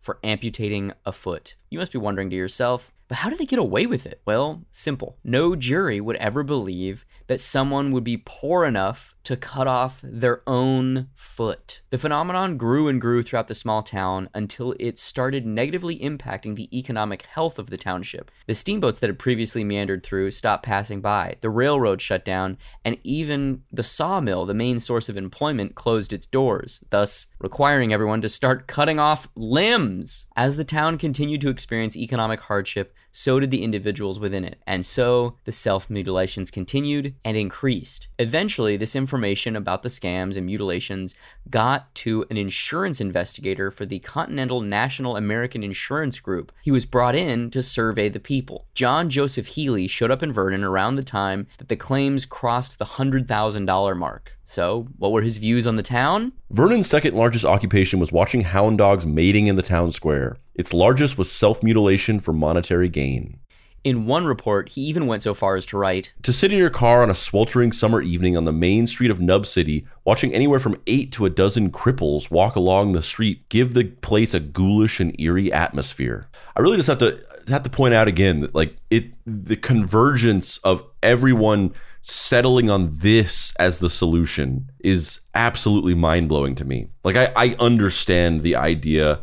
for 0.00 0.18
amputating 0.22 0.92
a 1.04 1.12
foot. 1.12 1.56
You 1.70 1.78
must 1.78 1.92
be 1.92 1.98
wondering 1.98 2.30
to 2.30 2.36
yourself, 2.36 2.92
but 3.14 3.18
how 3.18 3.30
did 3.30 3.38
they 3.38 3.46
get 3.46 3.60
away 3.60 3.86
with 3.86 4.06
it? 4.06 4.20
Well, 4.26 4.64
simple. 4.72 5.18
No 5.22 5.54
jury 5.54 6.00
would 6.00 6.16
ever 6.16 6.42
believe 6.42 7.06
that 7.28 7.40
someone 7.40 7.92
would 7.92 8.02
be 8.02 8.20
poor 8.24 8.64
enough 8.64 9.14
to 9.22 9.36
cut 9.36 9.68
off 9.68 10.00
their 10.02 10.42
own 10.48 11.08
foot. 11.14 11.80
The 11.90 11.96
phenomenon 11.96 12.56
grew 12.56 12.88
and 12.88 13.00
grew 13.00 13.22
throughout 13.22 13.46
the 13.46 13.54
small 13.54 13.84
town 13.84 14.28
until 14.34 14.74
it 14.80 14.98
started 14.98 15.46
negatively 15.46 15.96
impacting 16.00 16.56
the 16.56 16.76
economic 16.76 17.22
health 17.22 17.58
of 17.58 17.70
the 17.70 17.78
township. 17.78 18.32
The 18.48 18.54
steamboats 18.54 18.98
that 18.98 19.08
had 19.08 19.18
previously 19.18 19.62
meandered 19.62 20.02
through 20.02 20.32
stopped 20.32 20.66
passing 20.66 21.00
by, 21.00 21.36
the 21.40 21.50
railroad 21.50 22.02
shut 22.02 22.24
down, 22.24 22.58
and 22.84 22.98
even 23.04 23.62
the 23.72 23.84
sawmill, 23.84 24.44
the 24.44 24.54
main 24.54 24.80
source 24.80 25.08
of 25.08 25.16
employment, 25.16 25.76
closed 25.76 26.12
its 26.12 26.26
doors, 26.26 26.82
thus 26.90 27.28
requiring 27.38 27.92
everyone 27.92 28.20
to 28.22 28.28
start 28.28 28.66
cutting 28.66 28.98
off 28.98 29.28
limbs. 29.36 30.26
As 30.34 30.56
the 30.56 30.64
town 30.64 30.98
continued 30.98 31.40
to 31.42 31.48
experience 31.48 31.96
economic 31.96 32.40
hardship, 32.40 32.92
so 33.16 33.38
did 33.38 33.52
the 33.52 33.62
individuals 33.62 34.18
within 34.18 34.44
it, 34.44 34.60
and 34.66 34.84
so 34.84 35.36
the 35.44 35.52
self 35.52 35.88
mutilations 35.88 36.50
continued 36.50 37.14
and 37.24 37.36
increased. 37.36 38.08
Eventually, 38.18 38.76
this 38.76 38.96
information 38.96 39.54
about 39.54 39.84
the 39.84 39.88
scams 39.88 40.36
and 40.36 40.46
mutilations 40.46 41.14
got 41.48 41.94
to 41.94 42.26
an 42.28 42.36
insurance 42.36 43.00
investigator 43.00 43.70
for 43.70 43.86
the 43.86 44.00
Continental 44.00 44.60
National 44.60 45.16
American 45.16 45.62
Insurance 45.62 46.18
Group. 46.18 46.50
He 46.62 46.72
was 46.72 46.86
brought 46.86 47.14
in 47.14 47.52
to 47.52 47.62
survey 47.62 48.08
the 48.08 48.18
people. 48.18 48.66
John 48.74 49.08
Joseph 49.08 49.46
Healy 49.46 49.86
showed 49.86 50.10
up 50.10 50.22
in 50.22 50.32
Vernon 50.32 50.64
around 50.64 50.96
the 50.96 51.04
time 51.04 51.46
that 51.58 51.68
the 51.68 51.76
claims 51.76 52.26
crossed 52.26 52.80
the 52.80 52.84
$100,000 52.84 53.96
mark. 53.96 54.36
So, 54.44 54.88
what 54.98 55.12
were 55.12 55.22
his 55.22 55.38
views 55.38 55.68
on 55.68 55.76
the 55.76 55.84
town? 55.84 56.32
Vernon's 56.50 56.88
second 56.88 57.14
largest 57.14 57.44
occupation 57.44 58.00
was 58.00 58.10
watching 58.10 58.40
hound 58.40 58.78
dogs 58.78 59.06
mating 59.06 59.46
in 59.46 59.54
the 59.54 59.62
town 59.62 59.92
square. 59.92 60.36
Its 60.54 60.72
largest 60.72 61.18
was 61.18 61.30
self 61.30 61.62
mutilation 61.62 62.20
for 62.20 62.32
monetary 62.32 62.88
gain. 62.88 63.38
In 63.82 64.06
one 64.06 64.24
report, 64.24 64.70
he 64.70 64.80
even 64.80 65.06
went 65.06 65.22
so 65.22 65.34
far 65.34 65.56
as 65.56 65.66
to 65.66 65.76
write 65.76 66.14
To 66.22 66.32
sit 66.32 66.52
in 66.52 66.58
your 66.58 66.70
car 66.70 67.02
on 67.02 67.10
a 67.10 67.14
sweltering 67.14 67.70
summer 67.70 68.00
evening 68.00 68.34
on 68.34 68.44
the 68.44 68.52
main 68.52 68.86
street 68.86 69.10
of 69.10 69.20
Nub 69.20 69.44
City, 69.44 69.86
watching 70.04 70.32
anywhere 70.32 70.58
from 70.58 70.80
eight 70.86 71.12
to 71.12 71.26
a 71.26 71.30
dozen 71.30 71.70
cripples 71.70 72.30
walk 72.30 72.56
along 72.56 72.92
the 72.92 73.02
street, 73.02 73.46
give 73.50 73.74
the 73.74 73.84
place 73.84 74.32
a 74.32 74.40
ghoulish 74.40 75.00
and 75.00 75.18
eerie 75.20 75.52
atmosphere. 75.52 76.28
I 76.56 76.62
really 76.62 76.78
just 76.78 76.88
have 76.88 76.98
to 76.98 77.22
have 77.48 77.62
to 77.64 77.70
point 77.70 77.92
out 77.92 78.08
again 78.08 78.40
that 78.40 78.54
like 78.54 78.76
it 78.88 79.12
the 79.26 79.56
convergence 79.56 80.56
of 80.58 80.82
everyone 81.02 81.74
settling 82.00 82.70
on 82.70 82.88
this 82.90 83.54
as 83.56 83.80
the 83.80 83.90
solution 83.90 84.70
is 84.80 85.20
absolutely 85.34 85.94
mind 85.94 86.28
blowing 86.28 86.54
to 86.54 86.64
me. 86.64 86.88
Like 87.02 87.16
I, 87.16 87.32
I 87.36 87.56
understand 87.58 88.42
the 88.42 88.56
idea 88.56 89.20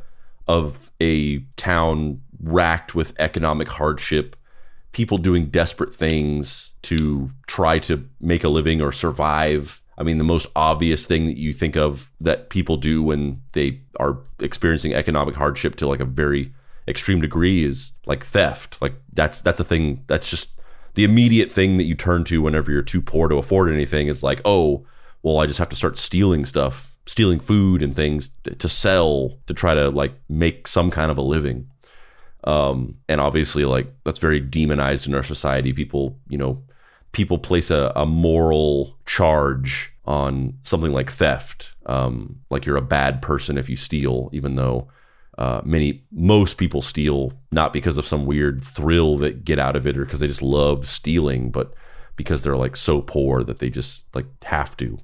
of 0.48 0.91
a 1.02 1.40
town 1.58 2.22
racked 2.40 2.96
with 2.96 3.20
economic 3.20 3.68
hardship 3.68 4.36
people 4.92 5.18
doing 5.18 5.48
desperate 5.48 5.96
things 5.96 6.74
to 6.82 7.32
try 7.48 7.80
to 7.80 8.10
make 8.20 8.44
a 8.44 8.50
living 8.50 8.82
or 8.82 8.92
survive. 8.92 9.82
I 9.98 10.04
mean, 10.04 10.18
the 10.18 10.24
most 10.24 10.48
obvious 10.56 11.06
thing 11.06 11.26
that 11.28 11.38
you 11.38 11.54
think 11.54 11.76
of 11.76 12.12
that 12.20 12.50
people 12.50 12.78
do 12.78 13.02
when 13.02 13.42
they 13.54 13.82
are 14.00 14.20
experiencing 14.40 14.94
economic 14.94 15.36
hardship 15.36 15.76
to 15.78 15.88
like 15.88 16.00
a 16.00 16.06
very 16.06 16.54
extreme 16.88 17.22
degree 17.22 17.64
is 17.64 17.92
like 18.06 18.26
theft. 18.26 18.82
Like 18.82 18.96
that's 19.14 19.42
that's 19.42 19.60
a 19.60 19.66
thing 19.66 20.04
that's 20.08 20.30
just 20.30 20.60
the 20.96 21.04
immediate 21.04 21.50
thing 21.50 21.78
that 21.78 21.86
you 21.86 21.96
turn 21.96 22.24
to 22.26 22.42
whenever 22.42 22.72
you're 22.72 22.82
too 22.82 23.02
poor 23.02 23.30
to 23.30 23.38
afford 23.38 23.70
anything 23.70 24.08
is 24.08 24.24
like, 24.24 24.42
"Oh, 24.44 24.86
well, 25.22 25.40
I 25.40 25.46
just 25.46 25.60
have 25.60 25.70
to 25.70 25.76
start 25.76 25.98
stealing 25.98 26.46
stuff, 26.46 26.91
stealing 27.06 27.40
food 27.40 27.82
and 27.82 27.96
things 27.96 28.30
to 28.60 28.70
sell 28.70 29.38
to 29.48 29.54
try 29.54 29.74
to 29.74 29.90
like 29.90 30.14
make 30.30 30.68
some 30.68 30.92
kind 30.92 31.12
of 31.12 31.18
a 31.18 31.24
living." 31.24 31.68
um, 32.46 32.98
and 33.08 33.22
obviously 33.22 33.66
like 33.66 33.94
that's 34.04 34.18
very 34.18 34.40
demonized 34.40 35.08
in 35.08 35.14
our 35.14 35.22
society 35.22 35.72
people 35.74 36.18
you 36.28 36.40
know 36.40 36.60
people 37.12 37.38
place 37.38 37.70
a, 37.70 37.92
a 37.96 38.06
moral 38.06 38.98
charge 39.06 39.94
on 40.06 40.58
something 40.64 40.94
like 40.94 41.12
theft. 41.12 41.74
Um, 41.86 42.40
like 42.50 42.66
you're 42.66 42.78
a 42.78 42.82
bad 42.82 43.22
person 43.22 43.58
if 43.58 43.70
you 43.70 43.76
steal, 43.76 44.30
even 44.32 44.56
though 44.56 44.88
uh, 45.38 45.62
many 45.64 46.04
most 46.12 46.58
people 46.58 46.82
steal 46.82 47.34
not 47.52 47.74
because 47.74 47.98
of 47.98 48.08
some 48.08 48.26
weird 48.26 48.64
thrill 48.64 49.18
that 49.18 49.44
get 49.44 49.60
out 49.60 49.76
of 49.76 49.88
it 49.88 49.98
or 49.98 50.06
because 50.06 50.20
they 50.20 50.28
just 50.28 50.42
love 50.42 50.86
stealing, 50.86 51.52
but 51.52 51.74
because 52.16 52.44
they're 52.44 52.58
like 52.58 52.76
so 52.76 53.02
poor 53.02 53.44
that 53.44 53.60
they 53.60 53.70
just 53.70 54.04
like 54.14 54.26
have 54.44 54.78
to. 54.78 55.00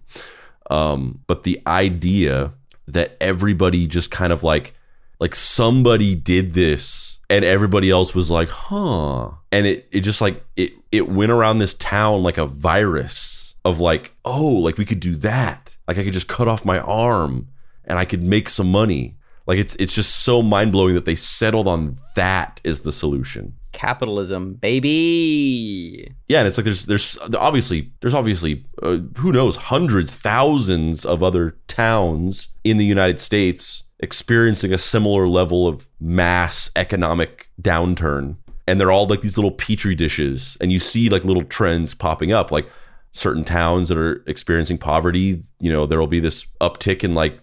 Um, 0.69 1.21
but 1.27 1.43
the 1.43 1.61
idea 1.65 2.53
that 2.87 3.17
everybody 3.19 3.87
just 3.87 4.11
kind 4.11 4.31
of 4.31 4.43
like 4.43 4.73
like 5.19 5.35
somebody 5.35 6.15
did 6.15 6.51
this 6.53 7.19
and 7.29 7.43
everybody 7.43 7.89
else 7.89 8.13
was 8.13 8.29
like, 8.31 8.49
huh. 8.49 9.31
And 9.51 9.67
it 9.67 9.87
it 9.91 10.01
just 10.01 10.21
like 10.21 10.43
it 10.55 10.73
it 10.91 11.09
went 11.09 11.31
around 11.31 11.59
this 11.59 11.73
town 11.73 12.23
like 12.23 12.37
a 12.37 12.45
virus 12.45 13.55
of 13.65 13.79
like, 13.79 14.13
oh, 14.23 14.47
like 14.47 14.77
we 14.77 14.85
could 14.85 14.99
do 14.99 15.15
that. 15.17 15.75
Like 15.87 15.97
I 15.97 16.03
could 16.03 16.13
just 16.13 16.27
cut 16.27 16.47
off 16.47 16.65
my 16.65 16.79
arm 16.79 17.49
and 17.85 17.97
I 17.99 18.05
could 18.05 18.23
make 18.23 18.49
some 18.49 18.71
money. 18.71 19.17
Like 19.45 19.57
it's 19.57 19.75
it's 19.77 19.93
just 19.93 20.23
so 20.23 20.41
mind 20.41 20.71
blowing 20.71 20.95
that 20.95 21.05
they 21.05 21.15
settled 21.15 21.67
on 21.67 21.95
that 22.15 22.61
as 22.65 22.81
the 22.81 22.91
solution. 22.91 23.55
Capitalism, 23.71 24.53
baby. 24.55 26.13
Yeah, 26.27 26.39
and 26.39 26.47
it's 26.47 26.57
like 26.57 26.65
there's 26.65 26.85
there's 26.85 27.17
obviously 27.37 27.91
there's 28.01 28.13
obviously 28.13 28.65
uh, 28.81 28.97
who 29.17 29.31
knows 29.31 29.55
hundreds 29.55 30.11
thousands 30.11 31.05
of 31.05 31.21
other 31.23 31.57
towns 31.67 32.49
in 32.63 32.77
the 32.77 32.85
United 32.85 33.19
States 33.19 33.83
experiencing 33.99 34.73
a 34.73 34.77
similar 34.77 35.27
level 35.27 35.67
of 35.67 35.87
mass 35.99 36.69
economic 36.75 37.49
downturn 37.61 38.37
and 38.67 38.79
they're 38.79 38.91
all 38.91 39.07
like 39.07 39.21
these 39.21 39.37
little 39.37 39.51
petri 39.51 39.95
dishes 39.95 40.57
and 40.61 40.71
you 40.71 40.79
see 40.79 41.09
like 41.09 41.23
little 41.23 41.43
trends 41.43 41.95
popping 41.95 42.31
up 42.31 42.51
like 42.51 42.67
certain 43.11 43.43
towns 43.43 43.89
that 43.89 43.97
are 43.97 44.23
experiencing 44.27 44.77
poverty 44.77 45.41
you 45.59 45.71
know 45.71 45.85
there 45.85 45.99
will 45.99 46.05
be 46.05 46.19
this 46.19 46.45
uptick 46.61 47.03
in 47.03 47.15
like 47.15 47.39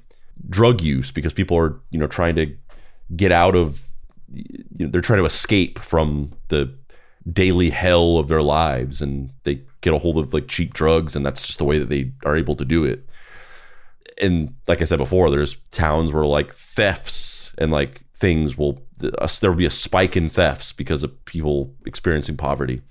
drug 0.48 0.80
use 0.80 1.10
because 1.10 1.32
people 1.32 1.56
are 1.56 1.80
you 1.90 1.98
know 1.98 2.06
trying 2.06 2.34
to 2.34 2.54
get 3.16 3.32
out 3.32 3.56
of 3.56 3.88
you 4.32 4.64
know, 4.78 4.88
they're 4.88 5.00
trying 5.00 5.20
to 5.20 5.24
escape 5.24 5.78
from 5.78 6.32
the 6.48 6.74
daily 7.30 7.70
hell 7.70 8.18
of 8.18 8.28
their 8.28 8.42
lives 8.42 9.00
and 9.00 9.32
they 9.44 9.62
get 9.80 9.94
a 9.94 9.98
hold 9.98 10.18
of 10.18 10.34
like 10.34 10.48
cheap 10.48 10.74
drugs 10.74 11.16
and 11.16 11.24
that's 11.24 11.42
just 11.42 11.58
the 11.58 11.64
way 11.64 11.78
that 11.78 11.88
they 11.88 12.12
are 12.24 12.37
able 12.37 12.54
to 12.54 12.64
do 12.64 12.84
it 12.84 13.08
and 14.20 14.54
like 14.68 14.80
I 14.80 14.84
said 14.84 14.98
before, 14.98 15.30
there's 15.30 15.56
towns 15.70 16.12
where 16.12 16.24
like 16.24 16.54
thefts 16.54 17.54
and 17.58 17.70
like 17.70 18.02
things 18.14 18.56
will 18.56 18.82
there 18.98 19.50
will 19.50 19.58
be 19.58 19.66
a 19.66 19.70
spike 19.70 20.16
in 20.16 20.28
thefts 20.28 20.72
because 20.72 21.02
of 21.02 21.24
people 21.24 21.74
experiencing 21.84 22.37
poverty. 22.37 22.82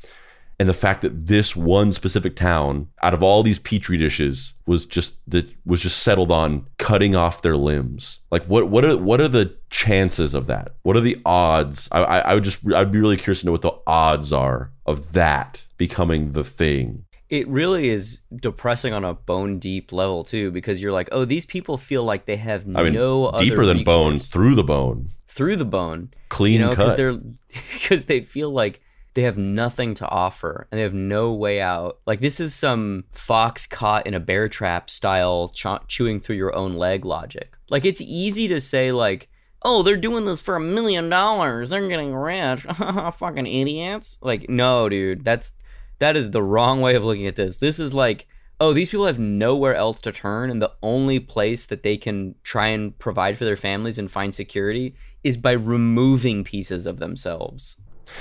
And 0.60 0.70
the 0.70 0.74
fact 0.74 1.02
that 1.02 1.28
this 1.28 1.56
one 1.56 1.92
specific 1.92 2.36
town, 2.36 2.90
out 3.02 3.14
of 3.14 3.24
all 3.24 3.44
these 3.44 3.60
petri 3.60 3.98
dishes, 3.98 4.54
was 4.66 4.86
just 4.86 5.18
that 5.30 5.50
was 5.66 5.82
just 5.82 6.00
settled 6.00 6.32
on 6.32 6.68
cutting 6.78 7.16
off 7.16 7.42
their 7.42 7.58
limbs. 7.58 8.20
Like 8.32 8.46
what 8.46 8.70
what 8.70 8.86
are 8.86 8.98
what 8.98 9.20
are 9.20 9.28
the 9.28 9.56
chances 9.70 10.34
of 10.34 10.48
that? 10.48 10.76
What 10.84 10.96
are 10.96 11.02
the 11.02 11.20
odds? 11.26 11.90
I 11.92 12.04
I, 12.04 12.20
I 12.20 12.34
would 12.36 12.44
just 12.44 12.60
I'd 12.74 12.92
be 12.92 13.00
really 13.00 13.18
curious 13.18 13.42
to 13.42 13.48
know 13.48 13.52
what 13.52 13.62
the 13.62 13.78
odds 13.88 14.32
are 14.32 14.72
of 14.86 15.14
that 15.14 15.68
becoming 15.78 16.34
the 16.34 16.44
thing 16.44 17.06
it 17.34 17.48
really 17.48 17.90
is 17.90 18.20
depressing 18.36 18.94
on 18.94 19.04
a 19.04 19.16
bone 19.16 19.58
deep 19.58 19.92
level 19.92 20.24
too 20.24 20.52
because 20.52 20.80
you're 20.80 20.92
like 20.92 21.10
oh 21.12 21.26
these 21.26 21.48
people 21.48 21.78
feel 21.78 22.04
like 22.04 22.28
they 22.28 22.36
have 22.36 22.64
I 22.76 22.84
mean, 22.84 22.94
no 22.94 23.32
deeper 23.40 23.66
than 23.66 23.84
bone 23.84 24.20
through 24.20 24.54
the 24.54 24.64
bone 24.64 25.10
through 25.28 25.56
the 25.56 25.66
bone 25.66 26.14
clean 26.30 26.60
you 26.62 26.68
know, 26.68 26.74
cut 26.74 26.96
they're 26.96 27.14
because 27.74 28.06
they 28.06 28.22
feel 28.22 28.52
like 28.52 28.83
they 29.14 29.24
have 29.24 29.38
nothing 29.38 29.94
to 29.94 30.08
offer 30.10 30.68
and 30.72 30.80
they 30.80 30.84
have 30.84 30.94
no 30.94 31.32
way 31.32 31.62
out 31.62 32.00
like 32.06 32.20
this 32.20 32.40
is 32.40 32.54
some 32.54 33.04
fox 33.12 33.66
caught 33.66 34.08
in 34.08 34.14
a 34.14 34.20
bear 34.20 34.50
trap 34.50 34.90
style 34.90 35.50
ch- 35.50 35.88
chewing 35.88 36.20
through 36.20 36.36
your 36.36 36.56
own 36.56 36.76
leg 36.76 37.06
logic 37.06 37.58
like 37.70 37.86
it's 37.86 38.02
easy 38.02 38.48
to 38.48 38.60
say 38.60 38.92
like 38.92 39.30
oh, 39.64 39.82
they're 39.82 39.98
doing 39.98 40.26
this 40.26 40.42
for 40.42 40.56
a 40.56 40.60
million 40.60 41.10
dollars. 41.10 41.70
They're 41.70 41.88
getting 41.88 42.14
rich. 42.14 42.62
Fucking 43.14 43.48
idiots. 43.48 44.20
Like, 44.22 44.50
no, 44.50 44.90
dude. 44.90 45.24
That's 45.24 45.56
that 46.00 46.16
is 46.16 46.32
the 46.32 46.44
wrong 46.44 46.82
way 46.82 46.96
of 46.96 47.06
looking 47.06 47.28
at 47.28 47.36
this. 47.36 47.58
This 47.58 47.80
is 47.80 47.94
like, 47.94 48.28
oh, 48.60 48.74
these 48.74 48.90
people 48.90 49.06
have 49.06 49.20
nowhere 49.20 49.76
else 49.76 50.00
to 50.02 50.12
turn, 50.12 50.50
and 50.50 50.62
the 50.62 50.74
only 50.82 51.20
place 51.20 51.66
that 51.68 51.84
they 51.84 51.98
can 51.98 52.36
try 52.44 52.68
and 52.68 52.98
provide 53.00 53.38
for 53.38 53.46
their 53.46 53.58
families 53.58 53.98
and 53.98 54.12
find 54.12 54.36
security 54.36 54.96
is 55.24 55.38
by 55.38 55.54
removing 55.54 56.44
pieces 56.44 56.86
of 56.86 57.00
themselves. 57.00 57.78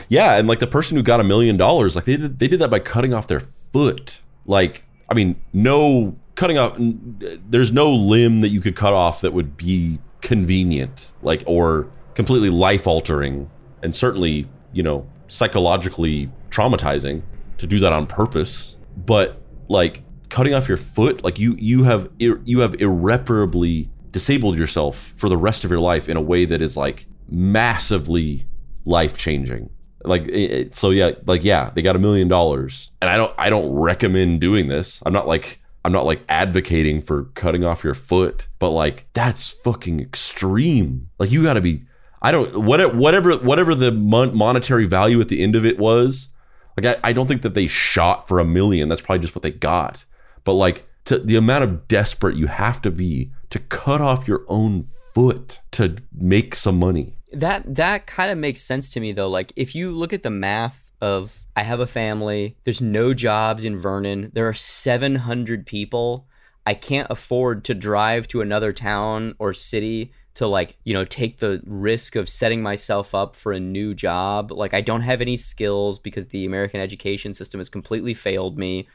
Yeah, 0.09 0.37
and 0.39 0.49
like 0.49 0.59
the 0.59 0.67
person 0.67 0.97
who 0.97 1.03
got 1.03 1.21
a 1.21 1.25
million 1.25 1.57
dollars, 1.57 1.97
like 1.97 2.05
they 2.05 2.17
did, 2.17 2.39
they 2.39 2.49
did 2.49 2.61
that 2.61 2.71
by 2.71 2.79
cutting 2.79 3.15
off 3.15 3.27
their 3.27 3.41
foot. 3.41 4.21
Like, 4.47 4.85
I 5.11 5.15
mean, 5.15 5.41
no 5.53 6.17
cutting 6.35 6.59
off. 6.59 6.75
There's 6.79 7.73
no 7.73 7.91
limb 7.91 8.41
that 8.41 8.49
you 8.49 8.61
could 8.61 8.77
cut 8.77 8.93
off 8.93 9.21
that 9.21 9.33
would 9.33 9.57
be 9.57 9.99
convenient, 10.21 11.13
like 11.23 11.43
or 11.47 11.89
completely 12.15 12.51
life 12.51 12.87
altering, 12.87 13.51
and 13.83 13.95
certainly, 13.95 14.49
you 14.73 14.83
know, 14.83 15.07
psychologically 15.29 16.31
traumatizing 16.51 17.23
to 17.59 17.67
do 17.67 17.79
that 17.81 17.93
on 17.93 18.07
purpose, 18.07 18.77
but 18.97 19.41
like 19.69 20.03
cutting 20.29 20.55
off 20.55 20.69
your 20.69 20.77
foot, 20.77 21.23
like 21.25 21.39
you 21.39 21.55
you 21.59 21.85
have 21.85 22.11
you 22.19 22.61
have 22.61 22.75
irreparably 22.81 23.91
disabled 24.11 24.59
yourself 24.59 25.15
for 25.17 25.29
the 25.29 25.37
rest 25.37 25.65
of 25.65 25.71
your 25.71 25.81
life 25.81 26.09
in 26.09 26.17
a 26.17 26.21
way 26.21 26.45
that 26.45 26.61
is 26.61 26.77
like 26.77 27.07
massively 27.29 28.45
life 28.85 29.17
changing. 29.17 29.71
Like 30.05 30.29
it, 30.29 30.75
so 30.77 30.91
yeah, 30.91 31.13
like 31.27 31.45
yeah, 31.45 31.71
they 31.75 31.83
got 31.83 31.97
a 31.97 32.01
million 32.01 32.29
dollars, 32.29 32.91
and 33.01 33.09
I 33.09 33.17
don't 33.17 33.33
I 33.39 33.51
don't 33.51 33.73
recommend 33.73 34.41
doing 34.41 34.69
this. 34.69 35.03
I'm 35.07 35.13
not 35.13 35.27
like 35.27 35.61
I'm 35.85 35.93
not 35.93 36.07
like 36.07 36.25
advocating 36.29 37.01
for 37.01 37.25
cutting 37.35 37.65
off 37.65 37.85
your 37.85 37.95
foot, 37.95 38.49
but 38.59 38.71
like 38.71 39.07
that's 39.13 39.51
fucking 39.51 40.01
extreme. 40.01 41.11
Like 41.19 41.31
you 41.31 41.43
got 41.43 41.55
to 41.55 41.61
be 41.61 41.83
I 42.21 42.31
don't 42.31 42.65
whatever 42.65 43.37
whatever 43.37 43.75
the 43.75 43.93
monetary 43.93 44.87
value 44.87 45.21
at 45.21 45.29
the 45.29 45.43
end 45.43 45.57
of 45.57 45.65
it 45.65 45.79
was, 45.79 46.33
like 46.77 46.97
I, 46.97 47.11
I 47.11 47.13
don't 47.13 47.27
think 47.27 47.43
that 47.43 47.55
they 47.55 47.67
shot 47.67 48.29
for 48.29 48.39
a 48.39 48.45
million. 48.45 48.89
That's 48.89 49.01
probably 49.01 49.21
just 49.21 49.35
what 49.35 49.43
they 49.43 49.51
got. 49.51 50.05
But 50.45 50.55
like 50.55 50.89
to 51.05 51.19
the 51.19 51.37
amount 51.37 51.65
of 51.65 51.89
desperate 51.89 52.37
you 52.37 52.47
have 52.47 52.81
to 52.83 52.91
be 52.91 53.33
to 53.51 53.59
cut 53.59 54.01
off 54.01 54.29
your 54.29 54.45
own 54.49 54.85
foot 55.15 55.61
to 55.73 55.97
make 56.13 56.55
some 56.55 56.79
money. 56.79 57.17
That 57.33 57.75
that 57.75 58.07
kind 58.07 58.31
of 58.31 58.39
makes 58.39 58.61
sense 58.61 58.91
to 58.91 59.01
me 59.01 59.13
though. 59.13 59.29
Like 59.29 59.53
if 59.57 59.75
you 59.75 59.93
look 59.93 60.13
at 60.13 60.23
the 60.23 60.31
math 60.31 60.93
of 61.01 61.45
I 61.57 61.63
have 61.63 61.81
a 61.81 61.87
family, 61.87 62.57
there's 62.65 62.81
no 62.81 63.13
jobs 63.13 63.65
in 63.65 63.77
Vernon, 63.77 64.31
there 64.35 64.49
are 64.49 64.55
700 64.55 65.67
people. 65.67 66.27
I 66.65 66.75
can't 66.75 67.11
afford 67.11 67.65
to 67.65 67.75
drive 67.75 68.29
to 68.29 68.41
another 68.41 68.73
town 68.73 69.35
or 69.39 69.53
city 69.53 70.13
to 70.35 70.47
like 70.47 70.79
you 70.85 70.95
know 70.95 71.05
take 71.05 71.39
the 71.39 71.63
risk 71.67 72.17
of 72.17 72.29
setting 72.29 72.63
myself 72.63 73.15
up 73.15 73.37
for 73.37 73.53
a 73.53 73.61
new 73.61 73.95
job 73.95 74.51
like 74.51 74.73
i 74.73 74.81
don't 74.81 75.03
have 75.03 75.21
any 75.21 75.37
skills 75.37 75.99
because 75.99 76.29
the 76.29 76.47
american 76.47 76.81
education 76.81 77.35
system 77.35 77.61
has 77.61 77.69
completely 77.69 78.15
failed 78.15 78.59
me 78.59 78.89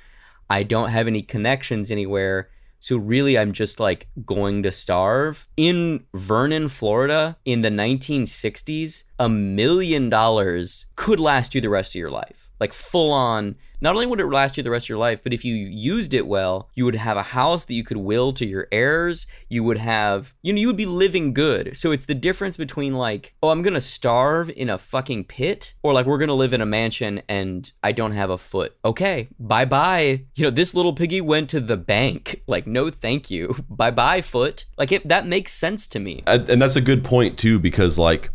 i 0.50 0.64
don't 0.64 0.90
have 0.90 1.08
any 1.08 1.22
connections 1.22 1.92
anywhere 1.92 2.50
so 2.80 2.98
really 2.98 3.38
i'm 3.38 3.52
just 3.52 3.80
like 3.80 4.08
going 4.26 4.64
to 4.64 4.72
starve. 4.72 5.48
In 5.58 6.06
vernon 6.14 6.70
florida 6.70 7.38
in 7.46 7.62
the 7.62 7.70
1960s 7.70 9.04
a 9.20 9.30
million 9.30 10.10
dollars 10.10 10.86
could 10.96 11.20
last 11.20 11.56
you 11.56 11.62
the 11.62 11.70
rest 11.70 11.92
of 11.92 12.00
your 12.00 12.12
life 12.12 12.52
like 12.60 12.74
full 12.74 13.12
on 13.12 13.56
not 13.80 13.94
only 13.94 14.08
would 14.08 14.20
it 14.20 14.26
last 14.26 14.58
you 14.58 14.64
the 14.64 14.72
rest 14.72 14.86
of 14.86 14.90
your 14.90 14.98
life, 14.98 15.22
but 15.24 15.34
if 15.34 15.46
you 15.46 15.54
used 15.54 16.14
it 16.14 16.26
well, 16.26 16.70
you 16.74 16.84
would 16.86 16.96
have 16.96 17.16
a 17.16 17.24
house 17.24 17.66
that 17.66 17.76
you 17.76 17.84
could 17.84 17.98
will 17.98 18.34
to 18.34 18.46
your 18.46 18.68
heirs. 18.72 19.28
You 19.50 19.64
would 19.64 19.78
have, 19.78 20.34
you 20.42 20.52
know, 20.52 20.60
you 20.60 20.68
would 20.68 20.78
be 20.78 20.88
living 20.88 21.34
good. 21.34 21.78
So 21.78 21.92
it's 21.92 22.06
the 22.06 22.16
difference 22.16 22.58
between 22.58 22.96
like, 22.96 23.36
oh, 23.44 23.50
I'm 23.50 23.62
gonna 23.62 23.82
starve 23.82 24.50
in 24.50 24.70
a 24.70 24.80
fucking 24.80 25.26
pit, 25.26 25.76
or 25.84 25.94
like 25.94 26.08
we're 26.08 26.18
gonna 26.18 26.34
live 26.34 26.54
in 26.54 26.62
a 26.62 26.66
mansion 26.66 27.22
and 27.30 27.72
I 27.84 27.92
don't 27.92 28.14
have 28.14 28.32
a 28.32 28.38
foot. 28.38 28.76
Okay, 28.84 29.28
bye 29.40 29.66
bye. 29.66 30.24
You 30.36 30.46
know, 30.46 30.50
this 30.50 30.74
little 30.74 30.94
piggy 30.94 31.22
went 31.22 31.50
to 31.52 31.60
the 31.60 31.78
bank. 31.78 32.42
Like, 32.48 32.66
no, 32.66 32.90
thank 32.90 33.30
you. 33.30 33.56
Bye 33.70 33.92
bye, 33.92 34.22
foot. 34.22 34.66
Like 34.78 34.92
it, 34.92 35.08
that 35.08 35.28
makes 35.28 35.54
sense 35.54 35.88
to 35.90 36.00
me. 36.00 36.24
And 36.26 36.62
that's 36.62 36.76
a 36.76 36.82
good 36.82 37.04
point 37.04 37.38
too, 37.38 37.60
because 37.60 38.00
like, 38.00 38.32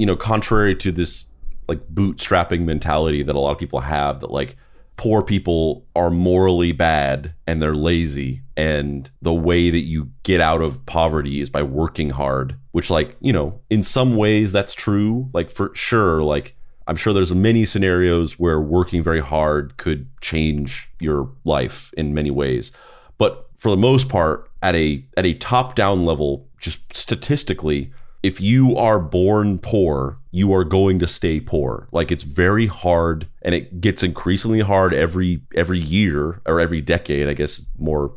you 0.00 0.06
know, 0.06 0.16
contrary 0.16 0.74
to 0.76 0.90
this 0.90 1.26
like 1.68 1.86
bootstrapping 1.88 2.62
mentality 2.62 3.22
that 3.22 3.36
a 3.36 3.38
lot 3.38 3.52
of 3.52 3.58
people 3.58 3.80
have 3.80 4.20
that 4.20 4.30
like 4.30 4.56
poor 4.96 5.22
people 5.22 5.86
are 5.94 6.08
morally 6.08 6.72
bad 6.72 7.34
and 7.46 7.60
they're 7.60 7.74
lazy 7.74 8.40
and 8.56 9.10
the 9.20 9.34
way 9.34 9.68
that 9.68 9.80
you 9.80 10.10
get 10.22 10.40
out 10.40 10.62
of 10.62 10.84
poverty 10.86 11.38
is 11.40 11.50
by 11.50 11.62
working 11.62 12.10
hard 12.10 12.58
which 12.72 12.88
like 12.88 13.14
you 13.20 13.30
know 13.30 13.60
in 13.68 13.82
some 13.82 14.16
ways 14.16 14.52
that's 14.52 14.74
true. 14.74 15.28
Like 15.34 15.50
for 15.50 15.70
sure 15.74 16.22
like 16.22 16.56
i'm 16.86 16.96
sure 16.96 17.12
there's 17.12 17.34
many 17.34 17.66
scenarios 17.66 18.38
where 18.38 18.58
working 18.58 19.02
very 19.02 19.20
hard 19.20 19.76
could 19.76 20.08
change 20.22 20.90
your 20.98 21.30
life 21.44 21.92
in 21.98 22.14
many 22.14 22.30
ways. 22.30 22.72
But 23.18 23.50
for 23.58 23.70
the 23.70 23.76
most 23.76 24.08
part 24.08 24.50
at 24.62 24.74
a 24.74 25.04
at 25.18 25.26
a 25.26 25.34
top 25.34 25.74
down 25.74 26.06
level 26.06 26.48
just 26.58 26.96
statistically 26.96 27.92
if 28.22 28.40
you 28.40 28.76
are 28.76 28.98
born 28.98 29.58
poor, 29.58 30.18
you 30.30 30.52
are 30.52 30.64
going 30.64 30.98
to 30.98 31.06
stay 31.06 31.40
poor. 31.40 31.88
Like 31.90 32.12
it's 32.12 32.22
very 32.22 32.66
hard 32.66 33.28
and 33.42 33.54
it 33.54 33.80
gets 33.80 34.02
increasingly 34.02 34.60
hard 34.60 34.92
every 34.92 35.42
every 35.54 35.78
year 35.78 36.40
or 36.46 36.60
every 36.60 36.80
decade, 36.80 37.28
I 37.28 37.34
guess 37.34 37.66
more 37.78 38.14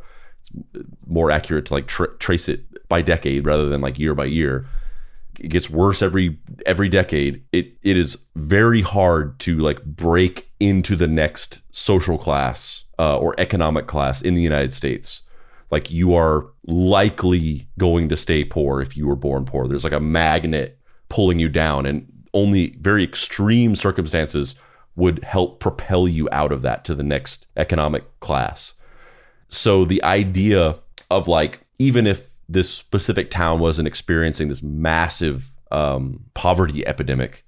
more 1.06 1.30
accurate 1.30 1.66
to 1.66 1.74
like 1.74 1.86
tra- 1.86 2.16
trace 2.18 2.48
it 2.48 2.88
by 2.88 3.02
decade 3.02 3.46
rather 3.46 3.68
than 3.68 3.80
like 3.80 3.98
year 3.98 4.14
by 4.14 4.26
year. 4.26 4.66
It 5.40 5.48
gets 5.48 5.68
worse 5.68 6.02
every 6.02 6.38
every 6.66 6.88
decade. 6.88 7.42
It 7.52 7.76
it 7.82 7.96
is 7.96 8.26
very 8.36 8.82
hard 8.82 9.38
to 9.40 9.58
like 9.58 9.82
break 9.84 10.50
into 10.60 10.96
the 10.96 11.08
next 11.08 11.62
social 11.74 12.18
class 12.18 12.84
uh, 12.98 13.18
or 13.18 13.34
economic 13.38 13.86
class 13.86 14.22
in 14.22 14.34
the 14.34 14.42
United 14.42 14.72
States 14.72 15.22
like 15.74 15.90
you 15.90 16.14
are 16.14 16.46
likely 16.68 17.66
going 17.78 18.08
to 18.08 18.16
stay 18.16 18.44
poor 18.44 18.80
if 18.80 18.96
you 18.96 19.08
were 19.08 19.16
born 19.16 19.44
poor. 19.44 19.66
There's 19.66 19.82
like 19.82 19.92
a 19.92 19.98
magnet 19.98 20.78
pulling 21.08 21.40
you 21.40 21.48
down, 21.48 21.84
and 21.84 22.06
only 22.32 22.76
very 22.80 23.02
extreme 23.02 23.74
circumstances 23.74 24.54
would 24.94 25.24
help 25.24 25.58
propel 25.58 26.06
you 26.06 26.28
out 26.30 26.52
of 26.52 26.62
that 26.62 26.84
to 26.84 26.94
the 26.94 27.02
next 27.02 27.48
economic 27.56 28.04
class. 28.20 28.74
So 29.48 29.84
the 29.84 30.00
idea 30.04 30.78
of 31.10 31.26
like, 31.26 31.66
even 31.80 32.06
if 32.06 32.36
this 32.48 32.70
specific 32.70 33.28
town 33.28 33.58
wasn't 33.58 33.88
experiencing 33.88 34.46
this 34.46 34.62
massive 34.62 35.50
um, 35.72 36.20
poverty 36.34 36.86
epidemic, 36.86 37.42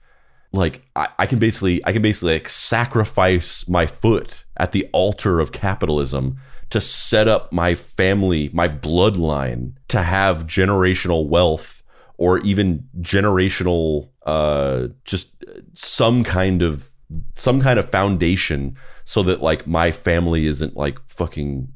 like 0.53 0.83
I, 0.97 1.07
I 1.21 1.27
can 1.27 1.39
basically 1.39 1.81
I 1.87 1.93
can 1.93 2.03
basically 2.03 2.33
like 2.33 2.49
sacrifice 2.49 3.69
my 3.69 3.87
foot 3.87 4.45
at 4.57 4.73
the 4.73 4.89
altar 4.93 5.39
of 5.39 5.53
capitalism 5.53 6.39
to 6.71 6.81
set 6.81 7.29
up 7.29 7.53
my 7.53 7.75
family, 7.75 8.51
my 8.53 8.69
bloodline 8.69 9.73
to 9.89 10.03
have 10.03 10.47
generational 10.47 11.27
wealth 11.27 11.83
or 12.19 12.39
even 12.41 12.89
generational 13.01 14.09
uh 14.25 14.89
just 15.05 15.45
some 15.75 16.25
kind 16.25 16.63
of 16.63 16.89
some 17.35 17.61
kind 17.61 17.79
of 17.79 17.89
foundation 17.89 18.77
so 19.05 19.23
that 19.23 19.41
like 19.41 19.67
my 19.67 19.91
family 19.91 20.47
isn't 20.47 20.77
like 20.77 20.99
fucking 21.07 21.69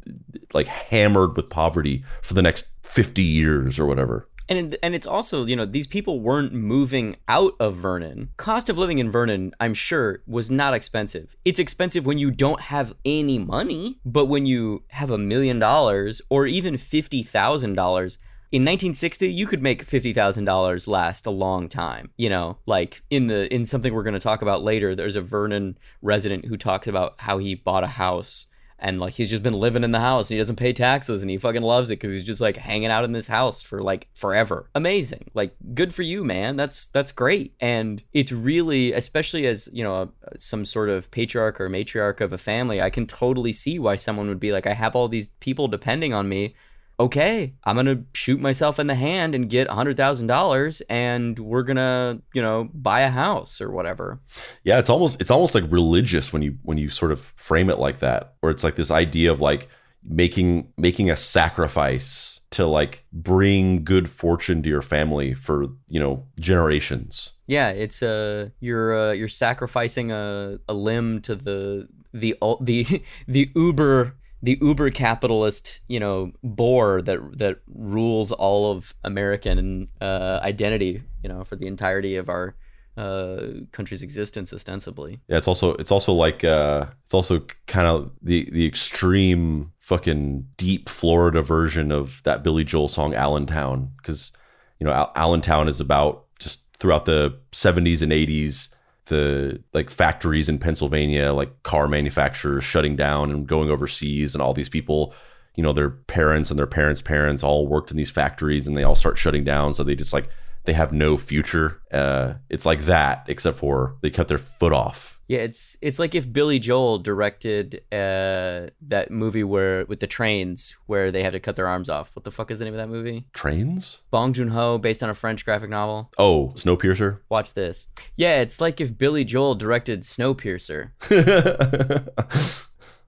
like 0.52 0.66
hammered 0.66 1.36
with 1.36 1.48
poverty 1.48 2.04
for 2.22 2.34
the 2.34 2.42
next 2.42 2.66
50 2.82 3.22
years 3.22 3.78
or 3.78 3.86
whatever 3.86 4.28
and 4.50 4.76
and 4.82 4.94
it's 4.94 5.06
also 5.06 5.46
you 5.46 5.56
know 5.56 5.64
these 5.64 5.86
people 5.86 6.20
weren't 6.20 6.52
moving 6.52 7.16
out 7.28 7.54
of 7.60 7.76
Vernon. 7.76 8.30
Cost 8.36 8.68
of 8.68 8.76
living 8.76 8.98
in 8.98 9.10
Vernon, 9.10 9.54
I'm 9.60 9.74
sure, 9.74 10.22
was 10.26 10.50
not 10.50 10.74
expensive. 10.74 11.36
It's 11.44 11.60
expensive 11.60 12.04
when 12.04 12.18
you 12.18 12.30
don't 12.30 12.60
have 12.60 12.92
any 13.04 13.38
money, 13.38 14.00
but 14.04 14.26
when 14.26 14.44
you 14.44 14.82
have 14.88 15.10
a 15.10 15.18
million 15.18 15.58
dollars 15.58 16.20
or 16.28 16.46
even 16.46 16.76
fifty 16.76 17.22
thousand 17.22 17.74
dollars. 17.76 18.18
In 18.52 18.62
1960, 18.62 19.32
you 19.32 19.46
could 19.46 19.62
make 19.62 19.86
$50,000 19.86 20.88
last 20.88 21.24
a 21.24 21.30
long 21.30 21.68
time. 21.68 22.10
You 22.16 22.28
know, 22.28 22.58
like 22.66 23.00
in 23.08 23.28
the 23.28 23.52
in 23.54 23.64
something 23.64 23.94
we're 23.94 24.02
going 24.02 24.14
to 24.14 24.18
talk 24.18 24.42
about 24.42 24.64
later, 24.64 24.96
there's 24.96 25.14
a 25.14 25.20
Vernon 25.20 25.78
resident 26.02 26.46
who 26.46 26.56
talks 26.56 26.88
about 26.88 27.14
how 27.18 27.38
he 27.38 27.54
bought 27.54 27.84
a 27.84 27.86
house 27.86 28.48
and 28.80 28.98
like 28.98 29.14
he's 29.14 29.30
just 29.30 29.42
been 29.42 29.54
living 29.54 29.84
in 29.84 29.92
the 29.92 30.00
house. 30.00 30.28
And 30.28 30.34
he 30.34 30.40
doesn't 30.40 30.56
pay 30.56 30.72
taxes 30.72 31.22
and 31.22 31.30
he 31.30 31.38
fucking 31.38 31.62
loves 31.62 31.90
it 31.90 32.00
because 32.00 32.12
he's 32.12 32.24
just 32.24 32.40
like 32.40 32.56
hanging 32.56 32.90
out 32.90 33.04
in 33.04 33.12
this 33.12 33.28
house 33.28 33.62
for 33.62 33.82
like 33.82 34.08
forever. 34.14 34.68
Amazing. 34.74 35.30
Like 35.34 35.54
good 35.74 35.94
for 35.94 36.02
you 36.02 36.24
man. 36.24 36.56
That's 36.56 36.88
that's 36.88 37.12
great. 37.12 37.54
And 37.60 38.02
it's 38.12 38.32
really 38.32 38.92
especially 38.92 39.46
as 39.46 39.68
you 39.72 39.84
know 39.84 39.94
a, 39.94 40.40
some 40.40 40.64
sort 40.64 40.88
of 40.88 41.10
patriarch 41.10 41.60
or 41.60 41.68
matriarch 41.68 42.20
of 42.20 42.32
a 42.32 42.38
family 42.38 42.80
i 42.80 42.90
can 42.90 43.06
totally 43.06 43.52
see 43.52 43.78
why 43.78 43.96
someone 43.96 44.28
would 44.28 44.40
be 44.40 44.52
like 44.52 44.66
i 44.66 44.74
have 44.74 44.96
all 44.96 45.08
these 45.08 45.28
people 45.40 45.68
depending 45.68 46.12
on 46.12 46.28
me 46.28 46.54
okay, 47.00 47.54
I'm 47.64 47.76
gonna 47.76 48.04
shoot 48.14 48.40
myself 48.40 48.78
in 48.78 48.86
the 48.86 48.94
hand 48.94 49.34
and 49.34 49.48
get 49.48 49.68
hundred 49.68 49.96
thousand 49.96 50.26
dollars, 50.26 50.82
and 50.82 51.38
we're 51.38 51.62
gonna, 51.62 52.20
you 52.34 52.42
know, 52.42 52.68
buy 52.74 53.00
a 53.00 53.10
house 53.10 53.60
or 53.60 53.70
whatever. 53.70 54.20
Yeah, 54.62 54.78
it's 54.78 54.90
almost 54.90 55.20
it's 55.20 55.30
almost 55.30 55.54
like 55.54 55.64
religious 55.70 56.32
when 56.32 56.42
you 56.42 56.58
when 56.62 56.78
you 56.78 56.90
sort 56.90 57.10
of 57.10 57.20
frame 57.36 57.70
it 57.70 57.78
like 57.78 58.00
that, 58.00 58.34
where 58.40 58.52
it's 58.52 58.62
like 58.62 58.74
this 58.76 58.90
idea 58.90 59.32
of 59.32 59.40
like 59.40 59.68
making 60.04 60.72
making 60.76 61.10
a 61.10 61.16
sacrifice 61.16 62.40
to 62.50 62.66
like 62.66 63.04
bring 63.12 63.82
good 63.84 64.08
fortune 64.08 64.62
to 64.62 64.68
your 64.68 64.82
family 64.82 65.32
for 65.32 65.66
you 65.88 65.98
know 65.98 66.26
generations. 66.38 67.32
Yeah, 67.46 67.70
it's 67.70 68.02
a 68.02 68.08
uh, 68.08 68.48
you're 68.60 69.10
uh, 69.10 69.12
you're 69.12 69.28
sacrificing 69.28 70.12
a, 70.12 70.58
a 70.68 70.74
limb 70.74 71.22
to 71.22 71.34
the 71.34 71.88
the 72.12 72.36
the 72.60 73.02
the 73.26 73.50
uber 73.56 74.16
the 74.42 74.58
uber 74.60 74.90
capitalist 74.90 75.80
you 75.88 76.00
know 76.00 76.32
bore 76.42 77.02
that 77.02 77.20
that 77.38 77.58
rules 77.66 78.32
all 78.32 78.72
of 78.72 78.94
American 79.04 79.88
uh, 80.00 80.40
identity 80.42 81.02
you 81.22 81.28
know 81.28 81.44
for 81.44 81.56
the 81.56 81.66
entirety 81.66 82.16
of 82.16 82.28
our 82.28 82.54
uh, 82.96 83.46
country's 83.72 84.02
existence 84.02 84.52
ostensibly. 84.52 85.20
Yeah, 85.28 85.38
it's 85.38 85.48
also 85.48 85.74
it's 85.74 85.90
also 85.90 86.12
like 86.12 86.44
uh, 86.44 86.86
it's 87.02 87.14
also 87.14 87.46
kind 87.66 87.86
of 87.86 88.10
the 88.20 88.48
the 88.50 88.66
extreme 88.66 89.72
fucking 89.80 90.46
deep 90.56 90.88
Florida 90.88 91.42
version 91.42 91.90
of 91.92 92.20
that 92.24 92.42
Billy 92.42 92.64
Joel 92.64 92.88
song 92.88 93.14
Allentown 93.14 93.92
because 93.96 94.32
you 94.78 94.86
know 94.86 94.92
Al- 94.92 95.12
Allentown 95.16 95.68
is 95.68 95.80
about 95.80 96.26
just 96.38 96.64
throughout 96.78 97.06
the 97.06 97.38
70s 97.52 98.02
and 98.02 98.12
80s 98.12 98.74
the 99.10 99.62
like 99.74 99.90
factories 99.90 100.48
in 100.48 100.58
Pennsylvania, 100.58 101.32
like 101.32 101.62
car 101.62 101.86
manufacturers 101.86 102.64
shutting 102.64 102.96
down 102.96 103.30
and 103.30 103.46
going 103.46 103.70
overseas, 103.70 104.34
and 104.34 104.40
all 104.40 104.54
these 104.54 104.70
people, 104.70 105.12
you 105.56 105.62
know, 105.62 105.72
their 105.72 105.90
parents 105.90 106.50
and 106.50 106.58
their 106.58 106.66
parents' 106.66 107.02
parents 107.02 107.44
all 107.44 107.66
worked 107.66 107.90
in 107.90 107.98
these 107.98 108.10
factories, 108.10 108.66
and 108.66 108.76
they 108.76 108.82
all 108.82 108.94
start 108.94 109.18
shutting 109.18 109.44
down, 109.44 109.74
so 109.74 109.84
they 109.84 109.94
just 109.94 110.14
like 110.14 110.30
they 110.64 110.72
have 110.72 110.92
no 110.92 111.18
future. 111.18 111.82
Uh, 111.92 112.34
it's 112.48 112.64
like 112.64 112.80
that, 112.82 113.24
except 113.28 113.58
for 113.58 113.96
they 114.00 114.10
cut 114.10 114.28
their 114.28 114.38
foot 114.38 114.72
off 114.72 115.19
yeah, 115.30 115.38
it's 115.38 115.76
it's 115.80 116.00
like 116.00 116.16
if 116.16 116.32
Billy 116.32 116.58
Joel 116.58 116.98
directed 116.98 117.84
uh, 117.92 118.66
that 118.88 119.12
movie 119.12 119.44
where 119.44 119.84
with 119.84 120.00
the 120.00 120.08
trains 120.08 120.76
where 120.86 121.12
they 121.12 121.22
had 121.22 121.34
to 121.34 121.38
cut 121.38 121.54
their 121.54 121.68
arms 121.68 121.88
off. 121.88 122.16
What 122.16 122.24
the 122.24 122.32
fuck 122.32 122.50
is 122.50 122.58
the 122.58 122.64
name 122.64 122.74
of 122.74 122.78
that 122.78 122.88
movie? 122.88 123.26
Trains? 123.32 124.00
Bong 124.10 124.32
Joon 124.32 124.48
Ho, 124.48 124.76
based 124.76 125.04
on 125.04 125.08
a 125.08 125.14
French 125.14 125.44
graphic 125.44 125.70
novel. 125.70 126.10
Oh, 126.18 126.52
Snowpiercer. 126.56 127.20
Watch 127.28 127.54
this. 127.54 127.86
Yeah, 128.16 128.40
it's 128.40 128.60
like 128.60 128.80
if 128.80 128.98
Billy 128.98 129.22
Joel 129.22 129.54
directed 129.54 130.00
Snowpiercer. 130.00 130.90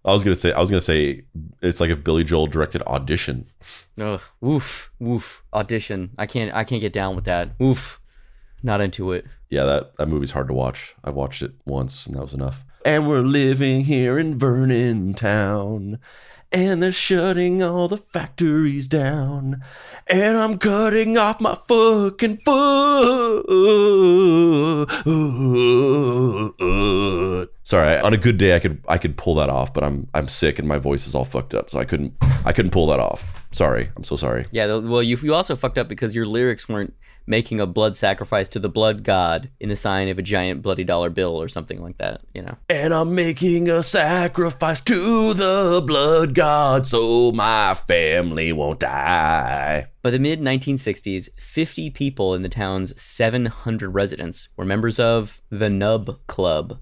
I 0.04 0.12
was 0.12 0.22
gonna 0.22 0.36
say 0.36 0.52
I 0.52 0.60
was 0.60 0.70
gonna 0.70 0.80
say 0.80 1.24
it's 1.60 1.80
like 1.80 1.90
if 1.90 2.04
Billy 2.04 2.22
Joel 2.22 2.46
directed 2.46 2.82
Audition. 2.82 3.46
Ugh, 4.00 4.20
woof, 4.40 4.92
woof. 5.00 5.42
Audition. 5.52 6.12
I 6.16 6.26
can't 6.26 6.54
I 6.54 6.62
can't 6.62 6.80
get 6.80 6.92
down 6.92 7.16
with 7.16 7.24
that. 7.24 7.58
Woof. 7.58 8.00
Not 8.62 8.80
into 8.80 9.10
it 9.10 9.26
yeah, 9.52 9.64
that, 9.64 9.96
that 9.98 10.08
movie's 10.08 10.30
hard 10.30 10.48
to 10.48 10.54
watch. 10.54 10.94
I 11.04 11.10
watched 11.10 11.42
it 11.42 11.52
once 11.66 12.06
and 12.06 12.16
that 12.16 12.22
was 12.22 12.32
enough. 12.32 12.64
And 12.86 13.06
we're 13.06 13.20
living 13.20 13.84
here 13.84 14.18
in 14.18 14.38
Vernon 14.38 15.12
Town. 15.12 15.98
And 16.50 16.82
they're 16.82 16.90
shutting 16.90 17.62
all 17.62 17.86
the 17.86 17.98
factories 17.98 18.86
down. 18.86 19.62
And 20.06 20.38
I'm 20.38 20.56
cutting 20.56 21.18
off 21.18 21.38
my 21.38 21.54
fucking 21.54 22.38
foot. 22.38 23.44
Sorry, 27.72 27.96
on 28.00 28.12
a 28.12 28.18
good 28.18 28.36
day 28.36 28.54
I 28.54 28.58
could 28.58 28.84
I 28.86 28.98
could 28.98 29.16
pull 29.16 29.36
that 29.36 29.48
off, 29.48 29.72
but 29.72 29.82
I'm 29.82 30.06
I'm 30.12 30.28
sick 30.28 30.58
and 30.58 30.68
my 30.68 30.76
voice 30.76 31.06
is 31.06 31.14
all 31.14 31.24
fucked 31.24 31.54
up, 31.54 31.70
so 31.70 31.78
I 31.78 31.86
couldn't 31.86 32.12
I 32.44 32.52
couldn't 32.52 32.70
pull 32.70 32.86
that 32.88 33.00
off. 33.00 33.42
Sorry, 33.50 33.88
I'm 33.96 34.04
so 34.04 34.14
sorry. 34.14 34.44
Yeah, 34.50 34.76
well, 34.76 35.02
you 35.02 35.16
you 35.16 35.32
also 35.32 35.56
fucked 35.56 35.78
up 35.78 35.88
because 35.88 36.14
your 36.14 36.26
lyrics 36.26 36.68
weren't 36.68 36.92
making 37.24 37.60
a 37.60 37.66
blood 37.66 37.96
sacrifice 37.96 38.50
to 38.50 38.58
the 38.58 38.68
blood 38.68 39.04
god 39.04 39.48
in 39.58 39.70
the 39.70 39.76
sign 39.76 40.08
of 40.08 40.18
a 40.18 40.22
giant 40.22 40.60
bloody 40.60 40.84
dollar 40.84 41.08
bill 41.08 41.40
or 41.40 41.48
something 41.48 41.80
like 41.80 41.96
that, 41.96 42.20
you 42.34 42.42
know. 42.42 42.58
And 42.68 42.92
I'm 42.92 43.14
making 43.14 43.70
a 43.70 43.82
sacrifice 43.82 44.82
to 44.82 45.32
the 45.32 45.82
blood 45.82 46.34
god 46.34 46.86
so 46.86 47.32
my 47.32 47.72
family 47.72 48.52
won't 48.52 48.80
die. 48.80 49.86
By 50.02 50.10
the 50.10 50.18
mid 50.18 50.40
1960s, 50.42 51.30
50 51.40 51.88
people 51.88 52.34
in 52.34 52.42
the 52.42 52.50
town's 52.50 53.00
700 53.00 53.88
residents 53.88 54.50
were 54.58 54.66
members 54.66 55.00
of 55.00 55.40
the 55.48 55.70
Nub 55.70 56.18
Club. 56.26 56.78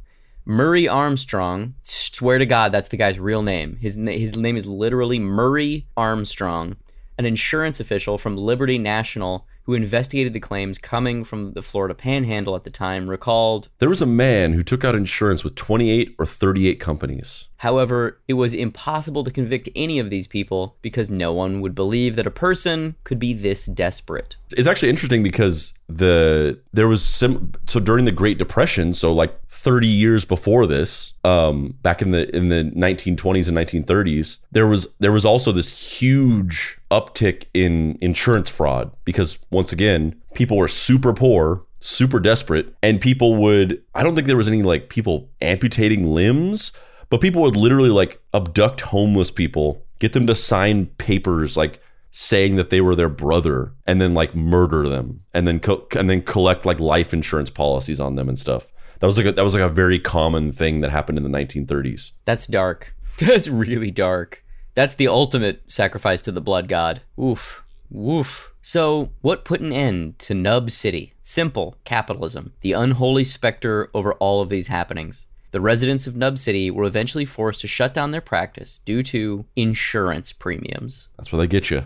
Murray 0.51 0.89
Armstrong, 0.89 1.75
swear 1.85 2.39
to 2.39 2.45
God, 2.45 2.73
that's 2.73 2.89
the 2.89 2.97
guy's 2.97 3.21
real 3.21 3.41
name. 3.41 3.77
His, 3.81 3.95
his 3.95 4.35
name 4.35 4.57
is 4.57 4.67
literally 4.67 5.21
Murray 5.21 5.87
Armstrong, 5.97 6.75
an 7.17 7.25
insurance 7.25 7.79
official 7.79 8.19
from 8.19 8.37
Liberty 8.37 8.77
National 8.77 9.47
who 9.71 9.77
investigated 9.77 10.33
the 10.33 10.41
claims 10.41 10.79
coming 10.79 11.23
from 11.23 11.53
the 11.53 11.63
Florida 11.63 11.95
panhandle 11.95 12.57
at 12.57 12.65
the 12.65 12.71
time, 12.71 13.09
recalled 13.09 13.69
There 13.79 13.89
was 13.89 14.03
a 14.03 14.07
man 14.07 14.53
who 14.55 14.65
took 14.65 14.85
out 14.85 14.97
insurance 14.97 15.45
with 15.45 15.55
28 15.55 16.17
or 16.19 16.27
38 16.27 16.81
companies. 16.81 17.47
However, 17.59 18.19
it 18.27 18.35
was 18.35 18.53
impossible 18.53 19.23
to 19.23 19.31
convict 19.31 19.69
any 19.77 20.01
of 20.01 20.11
these 20.11 20.27
people 20.27 20.77
because 20.83 21.09
no 21.09 21.33
one 21.33 21.61
would 21.61 21.77
believe 21.77 22.17
that 22.17 22.27
a 22.27 22.33
person 22.33 22.97
could 23.05 23.21
be 23.21 23.33
this 23.33 23.67
desperate. 23.67 24.37
It's 24.57 24.67
actually 24.67 24.89
interesting 24.89 25.23
because 25.23 25.75
the 25.89 26.59
there 26.73 26.89
was 26.89 27.05
some 27.05 27.53
so 27.69 27.79
during 27.79 28.07
the 28.07 28.13
Great 28.13 28.39
Depression, 28.39 28.93
so 28.93 29.13
like 29.13 29.41
30 29.51 29.87
years 29.87 30.25
before 30.25 30.67
this, 30.67 31.13
um, 31.23 31.77
back 31.83 32.03
in 32.03 32.11
the 32.11 32.35
in 32.35 32.49
the 32.49 32.73
1920s 32.75 33.47
and 33.47 33.57
1930s, 33.57 34.39
there 34.51 34.67
was 34.67 34.93
there 34.99 35.13
was 35.13 35.25
also 35.25 35.53
this 35.53 36.01
huge 36.01 36.80
uptick 36.91 37.45
in 37.55 37.99
insurance 38.01 38.49
fraud 38.49 38.95
because 39.05 39.39
once 39.51 39.73
again, 39.73 40.21
people 40.35 40.57
were 40.57 40.69
super 40.69 41.13
poor 41.13 41.65
super 41.81 42.21
desperate 42.21 42.75
and 42.83 43.01
people 43.01 43.37
would 43.37 43.83
i 43.95 44.03
don't 44.03 44.15
think 44.15 44.27
there 44.27 44.37
was 44.37 44.49
any 44.49 44.63
like 44.63 44.91
people 44.91 45.31
amputating 45.41 46.13
limbs 46.13 46.73
but 47.09 47.23
people 47.23 47.41
would 47.41 47.57
literally 47.57 47.89
like 47.89 48.21
abduct 48.35 48.83
homeless 48.83 49.31
people 49.31 49.83
get 49.99 50.13
them 50.13 50.27
to 50.27 50.35
sign 50.35 50.87
papers 50.87 51.57
like 51.57 51.83
saying 52.11 52.57
that 52.57 52.69
they 52.69 52.83
were 52.83 52.95
their 52.95 53.09
brother 53.09 53.73
and 53.87 53.99
then 53.99 54.13
like 54.13 54.35
murder 54.35 54.89
them 54.89 55.23
and 55.33 55.49
then 55.49 55.59
co- 55.59 55.87
and 55.97 56.11
then 56.11 56.21
collect 56.21 56.67
like 56.67 56.79
life 56.79 57.15
insurance 57.15 57.51
policies 57.51 57.99
on 57.99 58.15
them 58.15 58.29
and 58.29 58.39
stuff 58.39 58.73
that 58.99 59.07
was 59.07 59.17
like 59.17 59.27
a, 59.27 59.33
that 59.33 59.45
was 59.45 59.55
like 59.55 59.63
a 59.63 59.73
very 59.73 59.99
common 59.99 60.53
thing 60.53 60.81
that 60.81 60.91
happened 60.91 61.17
in 61.17 61.25
the 61.25 61.39
1930s 61.39 62.13
That's 62.27 62.47
dark. 62.47 62.95
That's 63.19 63.49
really 63.49 63.91
dark. 63.91 64.45
That's 64.75 64.95
the 64.95 65.09
ultimate 65.09 65.63
sacrifice 65.71 66.23
to 66.23 66.33
the 66.33 66.41
blood 66.41 66.69
god. 66.69 67.03
Oof. 67.21 67.65
Woof. 67.91 68.53
So, 68.63 69.11
what 69.21 69.45
put 69.45 69.61
an 69.61 69.73
end 69.73 70.19
to 70.21 70.35
Nub 70.35 70.71
City? 70.71 71.15
Simple 71.23 71.77
capitalism, 71.85 72.53
the 72.61 72.73
unholy 72.73 73.25
specter 73.25 73.91
over 73.95 74.15
all 74.15 74.41
of 74.41 74.49
these 74.49 74.69
happenings. 74.69 75.27
The 75.51 75.61
residents 75.61 76.07
of 76.07 76.15
Nub 76.15 76.39
City 76.39 76.71
were 76.71 76.85
eventually 76.85 77.25
forced 77.25 77.61
to 77.63 77.69
shut 77.69 77.93
down 77.93 78.13
their 78.13 78.21
practice 78.21 78.79
due 78.79 79.03
to 79.05 79.45
insurance 79.57 80.33
premiums. 80.33 81.09
that's 81.17 81.33
where 81.33 81.41
they 81.41 81.49
get 81.49 81.71
you 81.71 81.85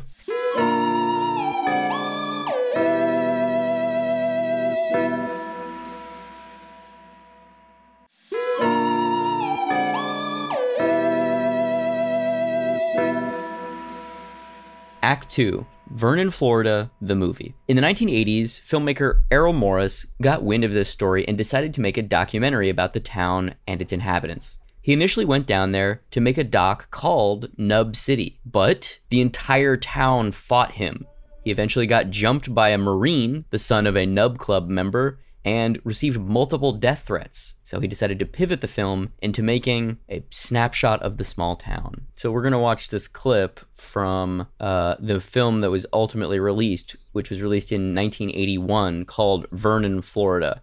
Act 15.04 15.28
2 15.32 15.66
Vernon, 15.90 16.30
Florida, 16.30 16.90
the 16.98 17.14
movie. 17.14 17.54
In 17.68 17.76
the 17.76 17.82
1980s, 17.82 18.58
filmmaker 18.58 19.20
Errol 19.30 19.52
Morris 19.52 20.06
got 20.22 20.42
wind 20.42 20.64
of 20.64 20.72
this 20.72 20.88
story 20.88 21.28
and 21.28 21.36
decided 21.36 21.74
to 21.74 21.82
make 21.82 21.98
a 21.98 22.02
documentary 22.02 22.70
about 22.70 22.94
the 22.94 23.00
town 23.00 23.54
and 23.66 23.82
its 23.82 23.92
inhabitants. 23.92 24.60
He 24.80 24.94
initially 24.94 25.26
went 25.26 25.46
down 25.46 25.72
there 25.72 26.00
to 26.10 26.22
make 26.22 26.38
a 26.38 26.42
doc 26.42 26.90
called 26.90 27.50
Nub 27.58 27.96
City, 27.96 28.40
but 28.46 28.98
the 29.10 29.20
entire 29.20 29.76
town 29.76 30.32
fought 30.32 30.72
him. 30.72 31.06
He 31.44 31.50
eventually 31.50 31.86
got 31.86 32.08
jumped 32.08 32.54
by 32.54 32.70
a 32.70 32.78
Marine, 32.78 33.44
the 33.50 33.58
son 33.58 33.86
of 33.86 33.98
a 33.98 34.06
Nub 34.06 34.38
Club 34.38 34.70
member, 34.70 35.18
and 35.44 35.78
received 35.84 36.18
multiple 36.18 36.72
death 36.72 37.04
threats. 37.06 37.56
So 37.62 37.80
he 37.80 37.86
decided 37.86 38.18
to 38.18 38.26
pivot 38.26 38.60
the 38.60 38.68
film 38.68 39.12
into 39.20 39.42
making 39.42 39.98
a 40.08 40.24
snapshot 40.30 41.02
of 41.02 41.18
the 41.18 41.24
small 41.24 41.56
town. 41.56 42.06
So 42.14 42.32
we're 42.32 42.42
going 42.42 42.52
to 42.52 42.58
watch 42.58 42.88
this 42.88 43.06
clip 43.06 43.60
from 43.74 44.46
uh, 44.58 44.96
the 44.98 45.20
film 45.20 45.60
that 45.60 45.70
was 45.70 45.86
ultimately 45.92 46.40
released, 46.40 46.96
which 47.12 47.28
was 47.28 47.42
released 47.42 47.72
in 47.72 47.94
1981 47.94 49.04
called 49.04 49.46
Vernon, 49.52 50.00
Florida. 50.00 50.62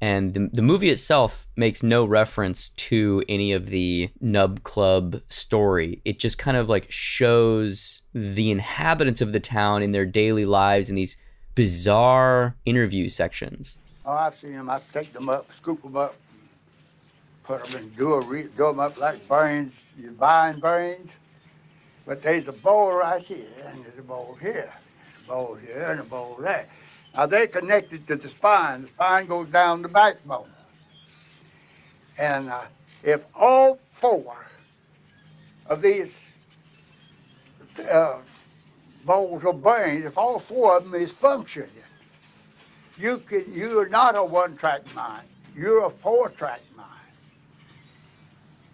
And 0.00 0.34
the, 0.34 0.50
the 0.52 0.62
movie 0.62 0.90
itself 0.90 1.46
makes 1.54 1.82
no 1.82 2.04
reference 2.04 2.70
to 2.70 3.22
any 3.28 3.52
of 3.52 3.66
the 3.66 4.10
Nub 4.20 4.64
Club 4.64 5.20
story. 5.28 6.02
It 6.04 6.18
just 6.18 6.38
kind 6.38 6.56
of 6.56 6.68
like 6.68 6.90
shows 6.90 8.02
the 8.12 8.50
inhabitants 8.50 9.20
of 9.20 9.32
the 9.32 9.38
town 9.38 9.80
in 9.82 9.92
their 9.92 10.06
daily 10.06 10.44
lives 10.44 10.88
in 10.88 10.96
these 10.96 11.16
bizarre 11.54 12.56
interview 12.64 13.08
sections. 13.08 13.78
Oh, 14.04 14.12
I've 14.12 14.38
seen 14.38 14.54
them. 14.54 14.68
I 14.68 14.80
take 14.92 15.12
them 15.12 15.28
up, 15.28 15.48
scoop 15.56 15.82
them 15.82 15.96
up, 15.96 16.16
put 17.44 17.64
them 17.64 17.76
in, 17.82 17.88
do, 17.90 18.14
a 18.14 18.22
do 18.24 18.48
them 18.50 18.80
up 18.80 18.98
like 18.98 19.26
brains, 19.28 19.72
you 19.98 20.10
buying 20.10 20.58
brains. 20.58 21.10
But 22.04 22.22
there's 22.22 22.48
a 22.48 22.52
bowl 22.52 22.92
right 22.92 23.22
here, 23.22 23.46
and 23.66 23.84
there's 23.84 23.98
a 23.98 24.02
bowl 24.02 24.36
here, 24.40 24.72
a 25.24 25.28
bowl 25.28 25.54
here, 25.54 25.86
and 25.90 26.00
a 26.00 26.04
bowl 26.04 26.36
there. 26.40 26.66
Now 27.14 27.26
they're 27.26 27.46
connected 27.46 28.08
to 28.08 28.16
the 28.16 28.28
spine. 28.28 28.82
The 28.82 28.88
spine 28.88 29.26
goes 29.26 29.48
down 29.48 29.82
the 29.82 29.88
backbone. 29.88 30.48
And 32.18 32.48
uh, 32.50 32.62
if 33.04 33.26
all 33.34 33.78
four 33.98 34.36
of 35.66 35.80
these 35.80 36.08
uh, 37.90 38.16
bowls 39.04 39.44
of 39.44 39.62
brains, 39.62 40.04
if 40.06 40.18
all 40.18 40.40
four 40.40 40.76
of 40.76 40.84
them 40.84 40.94
is 41.00 41.12
functioning, 41.12 41.70
you 42.98 43.18
can 43.18 43.52
you 43.52 43.78
are 43.78 43.88
not 43.88 44.16
a 44.16 44.22
one 44.22 44.56
track 44.56 44.82
mind. 44.94 45.26
You're 45.56 45.84
a 45.84 45.90
four 45.90 46.30
track 46.30 46.60
mind. 46.76 46.88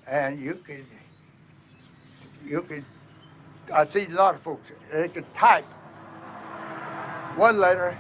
And 0.06 0.40
you 0.40 0.54
can 0.54 0.84
you 2.44 2.62
can 2.62 2.84
I 3.74 3.86
see 3.86 4.06
a 4.06 4.10
lot 4.10 4.34
of 4.34 4.40
folks 4.40 4.70
they 4.92 5.08
can 5.08 5.24
type 5.34 5.64
one 7.36 7.58
letter, 7.58 7.96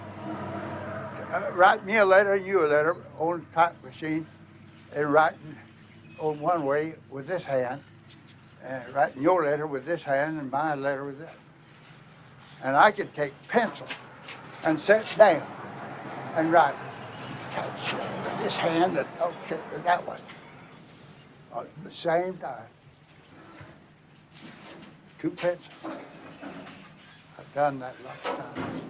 uh, 1.32 1.52
write 1.52 1.84
me 1.84 1.98
a 1.98 2.04
letter 2.04 2.34
and 2.34 2.44
you 2.44 2.64
a 2.64 2.66
letter 2.66 2.96
on 3.18 3.38
the 3.38 3.54
type 3.54 3.84
machine 3.84 4.26
and 4.92 5.12
writing 5.12 5.54
on 6.18 6.40
one 6.40 6.64
way 6.64 6.94
with 7.08 7.28
this 7.28 7.44
hand 7.44 7.82
and 8.64 8.92
writing 8.92 9.22
your 9.22 9.44
letter 9.44 9.66
with 9.66 9.86
this 9.86 10.02
hand 10.02 10.40
and 10.40 10.50
my 10.50 10.74
letter 10.74 11.04
with 11.04 11.20
this. 11.20 11.30
And 12.64 12.76
I 12.76 12.90
could 12.90 13.14
take 13.14 13.32
pencil 13.46 13.86
and 14.64 14.80
set 14.80 15.06
down 15.16 15.46
and 16.38 16.52
write. 16.52 16.76
Touch 17.52 17.94
this 18.40 18.54
hand 18.54 18.96
and 18.96 19.08
okay, 19.20 19.58
that 19.82 20.06
one. 20.06 20.20
At 21.56 21.66
the 21.82 21.92
same 21.92 22.36
time. 22.36 22.62
Two 25.18 25.30
pencils. 25.30 25.68
I've 25.84 27.54
done 27.54 27.80
that 27.80 27.94
lots 28.04 28.28
of 28.28 28.54
times. 28.54 28.82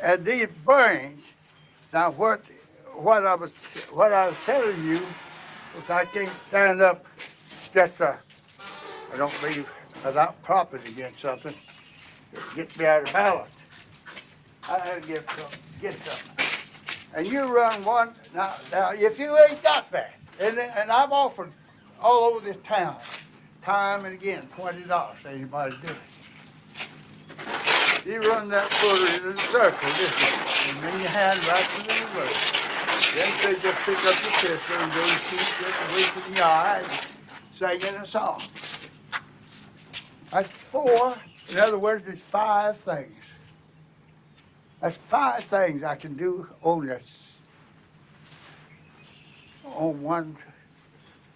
And 0.00 0.24
these 0.24 0.46
brains, 0.64 1.24
now 1.92 2.12
what 2.12 2.42
what 2.94 3.26
I 3.26 3.34
was 3.34 3.50
what 3.90 4.12
I 4.12 4.28
was 4.28 4.36
telling 4.46 4.84
you 4.86 5.00
was 5.74 5.90
I 5.90 6.04
can't 6.04 6.30
stand 6.48 6.80
up 6.80 7.04
just 7.74 8.00
uh, 8.00 8.14
I 9.12 9.16
don't 9.16 9.40
believe 9.40 9.68
without 10.04 10.40
propping 10.44 10.86
against 10.86 11.20
something. 11.20 11.54
It 12.32 12.40
gets 12.54 12.78
me 12.78 12.86
out 12.86 13.02
of 13.02 13.12
balance. 13.12 13.59
I 14.70 14.78
had 14.78 15.02
to 15.02 15.08
get 15.08 15.28
some, 15.32 15.50
get 15.80 15.96
some. 16.04 16.16
And 17.14 17.26
you 17.26 17.42
run 17.42 17.84
one, 17.84 18.14
now, 18.32 18.54
now 18.70 18.92
if 18.92 19.18
you 19.18 19.36
ain't 19.48 19.60
got 19.64 19.90
that, 19.90 20.14
and, 20.38 20.58
and 20.58 20.92
I've 20.92 21.10
offered 21.10 21.50
all 22.00 22.32
over 22.32 22.38
this 22.44 22.56
town, 22.64 22.96
time 23.62 24.04
and 24.04 24.14
again, 24.14 24.48
twenty 24.54 24.82
dollars, 24.82 25.18
anybody 25.26 25.76
do 25.82 25.88
it. 25.88 25.96
You 28.06 28.20
run 28.20 28.48
that 28.50 28.70
footer 28.74 29.28
in 29.28 29.36
a 29.36 29.40
circle 29.40 29.88
this 29.98 30.12
way, 30.16 30.70
and 30.70 30.82
then 30.84 31.00
your 31.00 31.10
hand 31.10 31.44
right 31.46 31.64
to 31.64 31.82
the 31.82 31.92
reverse. 32.06 32.40
Then 33.12 33.30
they 33.42 33.60
just 33.60 33.78
pick 33.80 33.98
up 34.06 34.22
your 34.22 34.32
pistol 34.38 34.76
and 34.78 34.92
go 34.92 35.04
shoot 35.28 35.46
just 35.60 35.78
a 35.82 35.96
week 35.96 36.12
in 36.28 36.34
the 36.34 36.42
eye 36.46 36.82
and 36.82 37.00
singing 37.58 37.96
a 38.00 38.06
song. 38.06 38.40
That's 40.30 40.48
four. 40.50 41.16
In 41.50 41.58
other 41.58 41.78
words, 41.78 42.06
it's 42.06 42.22
five 42.22 42.78
things. 42.78 43.19
That's 44.80 44.96
five 44.96 45.44
things 45.44 45.82
I 45.82 45.94
can 45.94 46.14
do 46.14 46.48
on 46.62 46.86
this, 46.86 47.02
on 49.64 50.02
one, 50.02 50.36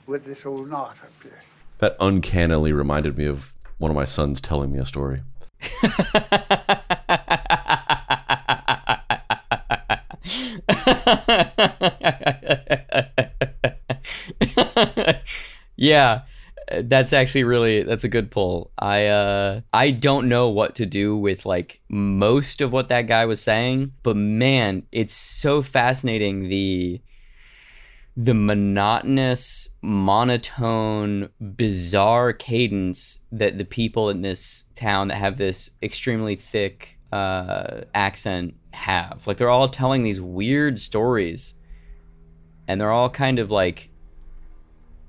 with 0.07 0.25
this 0.25 0.47
old 0.47 0.71
knot 0.71 0.97
up 1.03 1.13
here. 1.23 1.41
that 1.79 1.97
uncannily 2.01 2.73
reminded 2.73 3.19
me 3.19 3.27
of 3.27 3.55
one 3.79 3.91
of 3.91 3.95
my 3.95 4.05
sons 4.05 4.41
telling 4.41 4.73
me 4.73 4.79
a 4.79 4.87
story. 4.87 5.23
Yeah 15.77 16.23
that's 16.85 17.13
actually 17.13 17.45
really 17.45 17.83
that's 17.83 18.05
a 18.05 18.09
good 18.09 18.31
pull. 18.31 18.71
I 18.79 19.07
uh 19.07 19.61
i 19.73 19.91
don't 19.91 20.29
know 20.29 20.49
what 20.49 20.75
to 20.77 20.87
do 20.87 21.17
with 21.17 21.47
like 21.47 21.83
most 21.89 22.61
of 22.61 22.73
what 22.73 22.89
that 22.89 23.03
guy 23.03 23.27
was 23.27 23.41
saying 23.41 23.93
but 24.03 24.17
man 24.17 24.87
it's 24.93 25.15
so 25.15 25.63
fascinating 25.63 26.49
the 26.49 27.01
the 28.17 28.35
monotonous 28.35 29.69
monotone 29.83 31.29
bizarre 31.57 32.33
cadence 32.33 33.21
that 33.33 33.59
the 33.59 33.65
people 33.65 34.09
in 34.11 34.23
this 34.23 34.65
town 34.75 35.09
that 35.09 35.17
have 35.17 35.37
this 35.37 35.71
extremely 35.83 36.37
thick 36.37 36.99
uh 37.13 37.83
accent 37.95 38.55
have. 38.75 39.27
Like 39.27 39.37
they're 39.37 39.49
all 39.49 39.69
telling 39.69 40.03
these 40.03 40.21
weird 40.21 40.79
stories 40.79 41.55
and 42.69 42.81
they're 42.81 42.93
all 42.93 43.11
kind 43.11 43.39
of 43.39 43.51
like 43.51 43.91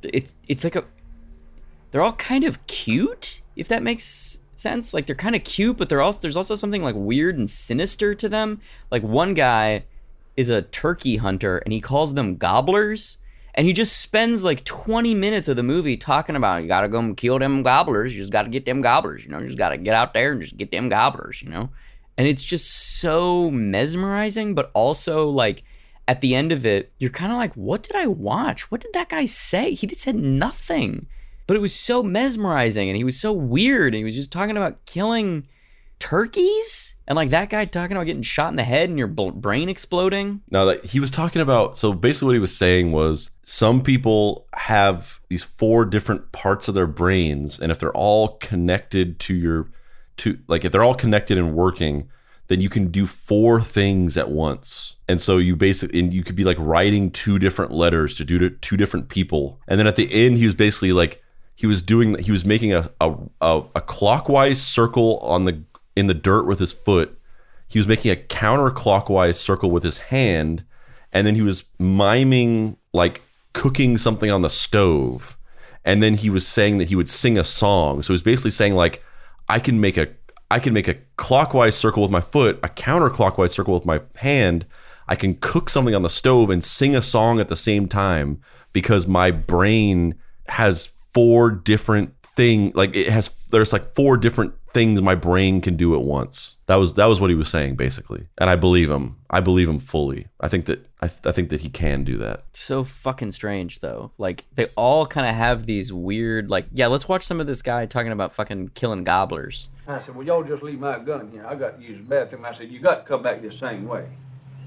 it's 0.03 0.35
it's 0.47 0.63
like 0.63 0.75
a 0.75 0.83
they're 1.91 2.01
all 2.01 2.13
kind 2.13 2.43
of 2.43 2.65
cute 2.67 3.41
if 3.55 3.67
that 3.69 3.83
makes 3.83 4.39
sense. 4.55 4.93
Like 4.93 5.05
they're 5.05 5.15
kind 5.15 5.35
of 5.35 5.43
cute 5.43 5.77
but 5.77 5.89
they're 5.89 6.01
also 6.01 6.21
there's 6.21 6.37
also 6.37 6.55
something 6.55 6.83
like 6.83 6.95
weird 6.97 7.37
and 7.37 7.49
sinister 7.49 8.15
to 8.15 8.29
them. 8.29 8.61
Like 8.91 9.03
one 9.03 9.33
guy 9.33 9.85
is 10.35 10.49
a 10.49 10.61
turkey 10.61 11.17
hunter 11.17 11.59
and 11.59 11.73
he 11.73 11.81
calls 11.81 12.13
them 12.13 12.37
gobblers 12.37 13.17
and 13.53 13.65
he 13.65 13.73
just 13.73 14.01
spends 14.01 14.43
like 14.43 14.65
20 14.65 15.13
minutes 15.15 15.47
of 15.47 15.55
the 15.55 15.63
movie 15.63 15.95
talking 15.95 16.35
about 16.35 16.61
you 16.61 16.67
gotta 16.67 16.89
go 16.89 16.99
and 16.99 17.15
kill 17.15 17.39
them 17.39 17.63
gobblers 17.63 18.13
you 18.13 18.19
just 18.21 18.33
gotta 18.33 18.49
get 18.49 18.65
them 18.65 18.81
gobblers 18.81 19.23
you 19.23 19.31
know 19.31 19.39
you 19.39 19.47
just 19.47 19.57
gotta 19.57 19.77
get 19.77 19.95
out 19.95 20.13
there 20.13 20.33
and 20.33 20.41
just 20.41 20.57
get 20.57 20.71
them 20.71 20.89
gobblers 20.89 21.41
you 21.41 21.49
know? 21.49 21.69
And 22.17 22.27
it's 22.27 22.43
just 22.43 22.99
so 22.99 23.49
mesmerizing 23.51 24.55
but 24.55 24.71
also 24.73 25.29
like 25.29 25.63
at 26.07 26.21
the 26.21 26.35
end 26.35 26.51
of 26.51 26.65
it 26.65 26.91
you're 26.99 27.09
kind 27.09 27.31
of 27.31 27.37
like 27.37 27.53
what 27.53 27.83
did 27.83 27.95
i 27.95 28.07
watch? 28.07 28.69
What 28.71 28.81
did 28.81 28.93
that 28.93 29.09
guy 29.09 29.25
say? 29.25 29.73
He 29.73 29.87
just 29.87 30.01
said 30.01 30.15
nothing 30.15 31.07
but 31.47 31.55
it 31.55 31.61
was 31.61 31.75
so 31.75 32.01
mesmerizing 32.03 32.89
and 32.89 32.97
he 32.97 33.03
was 33.03 33.19
so 33.19 33.31
weird 33.33 33.93
and 33.93 33.99
he 33.99 34.03
was 34.03 34.15
just 34.15 34.31
talking 34.31 34.57
about 34.57 34.85
killing 34.85 35.47
turkeys? 35.99 36.95
And 37.07 37.15
like 37.15 37.29
that 37.29 37.49
guy 37.49 37.65
talking 37.65 37.95
about 37.95 38.05
getting 38.05 38.23
shot 38.23 38.49
in 38.49 38.55
the 38.55 38.63
head 38.63 38.89
and 38.89 38.97
your 38.97 39.07
brain 39.07 39.69
exploding? 39.69 40.41
Now 40.49 40.65
that 40.65 40.85
he 40.85 40.99
was 40.99 41.11
talking 41.11 41.41
about, 41.41 41.77
so 41.77 41.93
basically 41.93 42.27
what 42.27 42.33
he 42.33 42.39
was 42.39 42.55
saying 42.55 42.91
was 42.91 43.31
some 43.43 43.81
people 43.81 44.47
have 44.53 45.19
these 45.29 45.43
four 45.43 45.85
different 45.85 46.31
parts 46.31 46.67
of 46.67 46.75
their 46.75 46.87
brains, 46.87 47.59
and 47.59 47.71
if 47.71 47.79
they're 47.79 47.91
all 47.91 48.29
connected 48.37 49.19
to 49.19 49.35
your, 49.35 49.69
to 50.17 50.39
like 50.47 50.65
if 50.65 50.71
they're 50.71 50.83
all 50.83 50.95
connected 50.95 51.37
and 51.37 51.53
working, 51.53 52.09
then 52.47 52.61
you 52.61 52.69
can 52.69 52.87
do 52.87 53.05
four 53.05 53.61
things 53.61 54.17
at 54.17 54.29
once. 54.29 54.97
And 55.07 55.19
so 55.19 55.37
you 55.37 55.55
basically, 55.55 55.99
and 55.99 56.13
you 56.13 56.23
could 56.23 56.35
be 56.35 56.43
like 56.43 56.57
writing 56.59 57.11
two 57.11 57.39
different 57.39 57.71
letters 57.71 58.15
to 58.17 58.25
do 58.25 58.39
to 58.39 58.49
two 58.49 58.77
different 58.77 59.09
people, 59.09 59.59
and 59.67 59.79
then 59.79 59.87
at 59.87 59.95
the 59.95 60.11
end 60.11 60.37
he 60.37 60.45
was 60.45 60.55
basically 60.55 60.91
like 60.91 61.21
he 61.55 61.65
was 61.65 61.81
doing 61.81 62.17
he 62.19 62.31
was 62.31 62.45
making 62.45 62.73
a 62.73 62.89
a, 62.99 63.15
a, 63.41 63.81
clockwise 63.81 64.61
circle 64.61 65.19
on 65.19 65.45
the 65.45 65.63
in 65.95 66.07
the 66.07 66.13
dirt 66.13 66.45
with 66.45 66.59
his 66.59 66.73
foot. 66.73 67.17
He 67.67 67.79
was 67.79 67.87
making 67.87 68.11
a 68.11 68.15
counterclockwise 68.15 69.35
circle 69.35 69.71
with 69.71 69.83
his 69.83 69.97
hand 69.97 70.65
and 71.11 71.25
then 71.25 71.35
he 71.35 71.41
was 71.41 71.63
miming 71.79 72.77
like 72.93 73.21
cooking 73.53 73.97
something 73.97 74.29
on 74.29 74.41
the 74.41 74.49
stove. 74.49 75.37
And 75.85 76.03
then 76.03 76.15
he 76.15 76.29
was 76.29 76.45
saying 76.45 76.77
that 76.79 76.89
he 76.89 76.95
would 76.95 77.09
sing 77.09 77.37
a 77.37 77.43
song. 77.43 78.03
So 78.03 78.07
he 78.07 78.13
was 78.13 78.23
basically 78.23 78.51
saying 78.51 78.75
like 78.75 79.01
i 79.47 79.59
can 79.59 79.79
make 79.79 79.95
a 79.97 80.07
i 80.51 80.59
can 80.59 80.73
make 80.73 80.87
a 80.87 80.97
clockwise 81.15 81.75
circle 81.75 82.01
with 82.01 82.11
my 82.11 82.21
foot 82.21 82.59
a 82.63 82.67
counterclockwise 82.67 83.51
circle 83.51 83.73
with 83.73 83.85
my 83.85 84.01
hand. 84.17 84.65
I 85.07 85.15
can 85.15 85.35
cook 85.35 85.69
something 85.69 85.95
on 85.95 86.01
the 86.01 86.09
stove 86.09 86.49
and 86.49 86.63
sing 86.63 86.95
a 86.95 87.01
song 87.01 87.39
at 87.39 87.47
the 87.47 87.55
same 87.55 87.87
time 87.87 88.41
because 88.73 89.07
my 89.07 89.29
brain 89.29 90.15
has 90.47 90.91
four 91.15 91.49
different 91.49 92.13
thing 92.21 92.73
like 92.75 92.93
it 92.95 93.07
has 93.07 93.47
there's 93.47 93.71
like 93.71 93.87
four 93.95 94.17
different 94.17 94.53
things 94.73 95.01
my 95.01 95.15
brain 95.15 95.61
can 95.61 95.77
do 95.77 95.95
at 95.95 96.01
once 96.01 96.57
that 96.65 96.75
was 96.75 96.95
that 96.95 97.05
was 97.05 97.21
what 97.21 97.29
he 97.29 97.35
was 97.35 97.47
saying 97.47 97.77
basically 97.77 98.27
and 98.37 98.49
i 98.49 98.55
believe 98.57 98.91
him 98.91 99.15
i 99.29 99.39
believe 99.39 99.69
him 99.69 99.79
fully 99.79 100.27
i 100.41 100.49
think 100.49 100.65
that 100.65 100.85
i, 101.01 101.05
I 101.05 101.31
think 101.31 101.47
that 101.47 101.61
he 101.61 101.69
can 101.69 102.03
do 102.03 102.17
that 102.17 102.43
so 102.51 102.83
fucking 102.83 103.31
strange 103.31 103.79
though 103.79 104.11
like 104.17 104.43
they 104.55 104.67
all 104.75 105.05
kind 105.05 105.25
of 105.25 105.33
have 105.33 105.65
these 105.65 105.93
weird 105.93 106.49
like 106.49 106.65
yeah 106.73 106.87
let's 106.87 107.07
watch 107.07 107.23
some 107.23 107.39
of 107.39 107.47
this 107.47 107.61
guy 107.61 107.85
talking 107.85 108.11
about 108.11 108.35
fucking 108.35 108.69
killing 108.69 109.05
gobblers 109.05 109.69
I 109.87 110.03
said, 110.03 110.15
well, 110.15 110.25
y'all 110.25 110.43
just 110.43 110.63
leave 110.63 110.79
my 110.79 110.97
gun 110.97 111.29
here. 111.31 111.45
I 111.45 111.53
got 111.53 111.77
to 111.77 111.83
use 111.85 111.99
the 111.99 112.03
bathroom. 112.03 112.43
I 112.43 112.55
said, 112.55 112.71
you 112.71 112.79
got 112.79 113.03
to 113.03 113.07
come 113.07 113.21
back 113.21 113.43
the 113.43 113.51
same 113.53 113.87
way. 113.87 114.07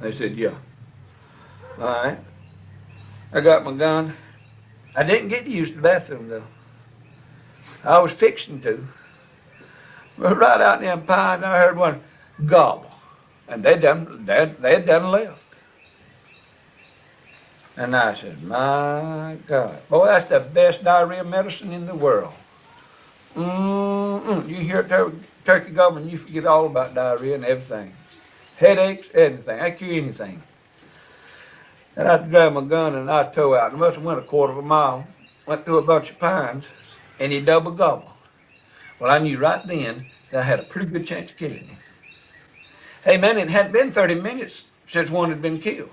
They 0.00 0.12
said, 0.12 0.36
yeah. 0.36 0.54
All 1.76 1.86
right. 1.86 2.18
I 3.32 3.40
got 3.40 3.64
my 3.64 3.72
gun. 3.72 4.14
I 4.94 5.02
didn't 5.04 5.28
get 5.28 5.44
to 5.44 5.50
use 5.50 5.72
the 5.72 5.80
bathroom, 5.80 6.28
though. 6.28 6.44
I 7.84 7.98
was 7.98 8.12
fixing 8.12 8.60
to. 8.62 8.86
But 10.16 10.36
right 10.36 10.60
out 10.60 10.80
in 10.80 10.86
them 10.86 11.06
pines, 11.06 11.44
I 11.44 11.58
heard 11.58 11.76
one 11.76 12.00
gobble. 12.46 12.90
And 13.48 13.62
they 13.62 13.78
done, 13.78 14.26
they, 14.26 14.52
they 14.58 14.80
done 14.80 15.10
left. 15.10 15.40
And 17.76 17.94
I 17.94 18.14
said, 18.14 18.42
my 18.42 19.36
God. 19.46 19.88
Boy, 19.88 20.06
that's 20.06 20.28
the 20.28 20.40
best 20.40 20.82
diarrhea 20.82 21.22
medicine 21.22 21.72
in 21.72 21.86
the 21.86 21.94
world. 21.94 22.34
Mm-mm. 23.36 24.48
You 24.48 24.56
hear 24.56 24.82
tur- 24.82 25.12
turkey 25.44 25.70
gobbling, 25.70 26.08
you 26.10 26.18
forget 26.18 26.44
all 26.44 26.66
about 26.66 26.94
diarrhea 26.94 27.36
and 27.36 27.44
everything. 27.44 27.92
Headaches, 28.56 29.06
anything. 29.14 29.60
I 29.60 29.70
cure 29.70 29.92
anything. 29.92 30.42
And 31.98 32.06
I 32.06 32.16
grabbed 32.16 32.54
my 32.54 32.60
gun 32.60 32.94
and 32.94 33.10
I 33.10 33.24
tow 33.24 33.56
out. 33.56 33.72
I 33.72 33.76
must 33.76 33.96
have 33.96 34.04
went 34.04 34.20
a 34.20 34.22
quarter 34.22 34.52
of 34.52 34.58
a 34.60 34.62
mile, 34.62 35.04
went 35.46 35.64
through 35.64 35.78
a 35.78 35.82
bunch 35.82 36.10
of 36.10 36.18
pines, 36.20 36.64
and 37.18 37.32
he 37.32 37.40
double 37.40 37.72
gobbled. 37.72 38.12
Well, 39.00 39.10
I 39.10 39.18
knew 39.18 39.36
right 39.36 39.66
then 39.66 40.06
that 40.30 40.40
I 40.40 40.42
had 40.44 40.60
a 40.60 40.62
pretty 40.62 40.86
good 40.86 41.08
chance 41.08 41.32
of 41.32 41.36
killing 41.36 41.66
him. 41.66 41.76
Hey, 43.02 43.16
man, 43.16 43.36
it 43.36 43.50
hadn't 43.50 43.72
been 43.72 43.90
30 43.90 44.14
minutes 44.14 44.62
since 44.88 45.10
one 45.10 45.30
had 45.30 45.42
been 45.42 45.60
killed. 45.60 45.90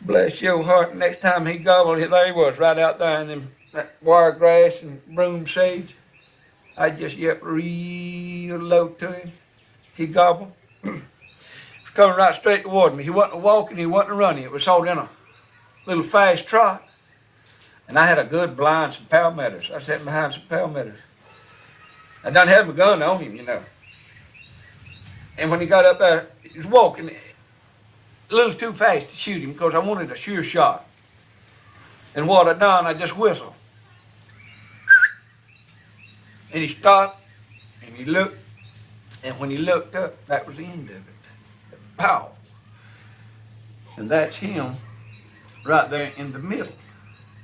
Bless 0.00 0.40
your 0.40 0.62
heart, 0.62 0.96
next 0.96 1.20
time 1.20 1.44
he 1.44 1.58
gobbled, 1.58 1.98
there 1.98 2.26
he 2.26 2.32
was, 2.32 2.58
right 2.58 2.78
out 2.78 2.98
there 2.98 3.20
in 3.20 3.28
them 3.28 3.50
that 3.74 3.94
wiregrass 4.00 4.80
and 4.80 5.04
broom 5.14 5.46
sage. 5.46 5.94
I 6.78 6.88
just 6.88 7.14
yelped 7.14 7.42
real 7.42 8.56
low 8.56 8.88
to 8.88 9.12
him. 9.12 9.32
He 9.94 10.06
gobbled. 10.06 10.52
was 11.90 11.96
coming 11.96 12.16
right 12.16 12.34
straight 12.34 12.62
toward 12.62 12.96
me. 12.96 13.02
He 13.02 13.10
wasn't 13.10 13.40
walking, 13.42 13.76
he 13.76 13.86
wasn't 13.86 14.16
running. 14.16 14.44
It 14.44 14.50
was 14.50 14.66
in 14.66 14.98
a 14.98 15.08
little 15.86 16.02
fast 16.02 16.46
trot. 16.46 16.86
And 17.88 17.98
I 17.98 18.06
had 18.06 18.18
a 18.18 18.24
good 18.24 18.56
blind, 18.56 18.94
some 18.94 19.06
palmettos. 19.06 19.70
I 19.74 19.82
sat 19.82 20.04
behind 20.04 20.34
some 20.34 20.42
palmettos. 20.48 20.98
I 22.22 22.30
done 22.30 22.48
had 22.48 22.68
my 22.68 22.74
gun 22.74 23.02
on 23.02 23.20
him, 23.20 23.34
you 23.34 23.42
know. 23.42 23.62
And 25.38 25.50
when 25.50 25.60
he 25.60 25.66
got 25.66 25.84
up 25.84 25.98
there, 25.98 26.28
he 26.42 26.56
was 26.58 26.66
walking 26.66 27.10
a 27.10 28.34
little 28.34 28.54
too 28.54 28.72
fast 28.72 29.08
to 29.08 29.16
shoot 29.16 29.42
him 29.42 29.52
because 29.52 29.74
I 29.74 29.78
wanted 29.78 30.12
a 30.12 30.16
sure 30.16 30.42
shot. 30.42 30.86
And 32.14 32.28
what 32.28 32.46
I 32.46 32.52
done, 32.52 32.86
I 32.86 32.94
just 32.94 33.16
whistled. 33.16 33.54
And 36.52 36.62
he 36.62 36.68
stopped 36.68 37.22
and 37.84 37.94
he 37.96 38.04
looked. 38.04 38.36
And 39.22 39.38
when 39.38 39.50
he 39.50 39.56
looked 39.56 39.94
up, 39.94 40.14
that 40.26 40.46
was 40.46 40.56
the 40.56 40.64
end 40.64 40.90
of 40.90 40.96
it. 40.96 41.19
Pow. 42.00 42.30
And 43.98 44.10
that's 44.10 44.34
him 44.36 44.76
right 45.66 45.90
there 45.90 46.12
in 46.16 46.32
the 46.32 46.38
middle 46.38 46.72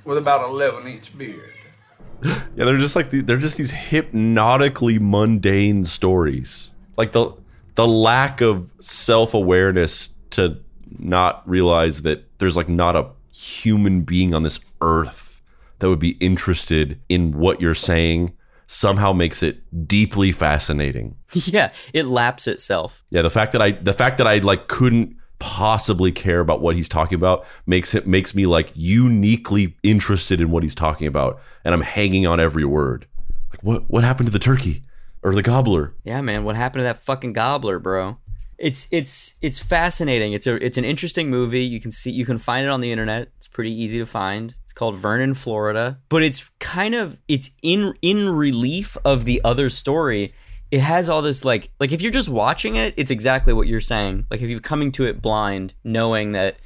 with 0.03 0.17
about 0.17 0.49
11 0.49 0.87
inch 0.87 1.15
beard. 1.15 1.53
yeah 2.23 2.65
they're 2.65 2.77
just 2.77 2.95
like 2.95 3.11
the, 3.11 3.21
they're 3.21 3.37
just 3.37 3.57
these 3.57 3.69
hypnotically 3.69 4.97
mundane 4.97 5.83
stories 5.83 6.71
like 6.97 7.11
the 7.11 7.31
the 7.75 7.87
lack 7.87 8.41
of 8.41 8.71
self-awareness 8.81 10.15
to 10.31 10.59
not 10.97 11.47
realize 11.47 12.01
that 12.01 12.25
there's 12.39 12.57
like 12.57 12.67
not 12.67 12.95
a 12.95 13.07
human 13.31 14.01
being 14.01 14.33
on 14.33 14.41
this 14.41 14.59
earth 14.81 15.43
that 15.77 15.89
would 15.89 15.99
be 15.99 16.17
interested 16.19 16.99
in 17.07 17.37
what 17.37 17.61
you're 17.61 17.75
saying 17.75 18.35
somehow 18.67 19.13
makes 19.13 19.41
it 19.41 19.87
deeply 19.87 20.31
fascinating. 20.31 21.15
yeah, 21.33 21.71
it 21.93 22.05
laps 22.05 22.47
itself. 22.47 23.03
Yeah, 23.09 23.21
the 23.21 23.29
fact 23.29 23.53
that 23.53 23.61
I 23.61 23.71
the 23.71 23.93
fact 23.93 24.17
that 24.19 24.27
I 24.27 24.37
like 24.37 24.67
couldn't 24.67 25.15
possibly 25.39 26.11
care 26.11 26.39
about 26.39 26.61
what 26.61 26.75
he's 26.75 26.89
talking 26.89 27.15
about 27.15 27.45
makes 27.65 27.93
it 27.95 28.07
makes 28.07 28.35
me 28.35 28.45
like 28.45 28.71
uniquely 28.75 29.75
interested 29.83 30.41
in 30.41 30.51
what 30.51 30.63
he's 30.63 30.75
talking 30.75 31.07
about 31.07 31.39
and 31.63 31.73
I'm 31.73 31.81
hanging 31.81 32.25
on 32.25 32.39
every 32.39 32.65
word. 32.65 33.07
Like 33.51 33.63
what 33.63 33.89
what 33.89 34.03
happened 34.03 34.27
to 34.27 34.33
the 34.33 34.39
turkey 34.39 34.83
or 35.23 35.33
the 35.33 35.43
gobbler? 35.43 35.93
Yeah, 36.03 36.21
man, 36.21 36.43
what 36.43 36.55
happened 36.55 36.81
to 36.81 36.83
that 36.83 37.01
fucking 37.01 37.33
gobbler, 37.33 37.79
bro? 37.79 38.17
It's 38.57 38.87
it's 38.91 39.37
it's 39.41 39.59
fascinating. 39.59 40.33
It's 40.33 40.47
a 40.47 40.55
it's 40.55 40.77
an 40.77 40.85
interesting 40.85 41.29
movie. 41.29 41.63
You 41.63 41.79
can 41.79 41.91
see 41.91 42.11
you 42.11 42.25
can 42.25 42.39
find 42.39 42.65
it 42.65 42.69
on 42.69 42.81
the 42.81 42.91
internet. 42.91 43.29
It's 43.37 43.47
pretty 43.47 43.71
easy 43.71 43.99
to 43.99 44.05
find. 44.05 44.55
Called 44.77 44.95
Vernon, 44.95 45.33
Florida. 45.33 45.97
But 46.07 46.21
it's 46.21 46.51
kind 46.59 46.93
of 46.93 47.19
it's 47.27 47.49
in 47.63 47.95
in 48.03 48.29
relief 48.29 48.95
of 49.03 49.25
the 49.25 49.41
other 49.43 49.71
story. 49.71 50.35
It 50.69 50.81
has 50.81 51.09
all 51.09 51.23
this 51.23 51.43
like 51.43 51.71
like 51.79 51.91
if 51.91 52.03
you're 52.03 52.11
just 52.11 52.29
watching 52.29 52.75
it, 52.75 52.93
it's 52.95 53.09
exactly 53.09 53.53
what 53.53 53.67
you're 53.67 53.81
saying. 53.81 54.27
Like 54.29 54.41
if 54.41 54.49
you're 54.49 54.59
coming 54.59 54.91
to 54.91 55.05
it 55.05 55.19
blind, 55.19 55.73
knowing 55.83 56.33
that 56.33 56.57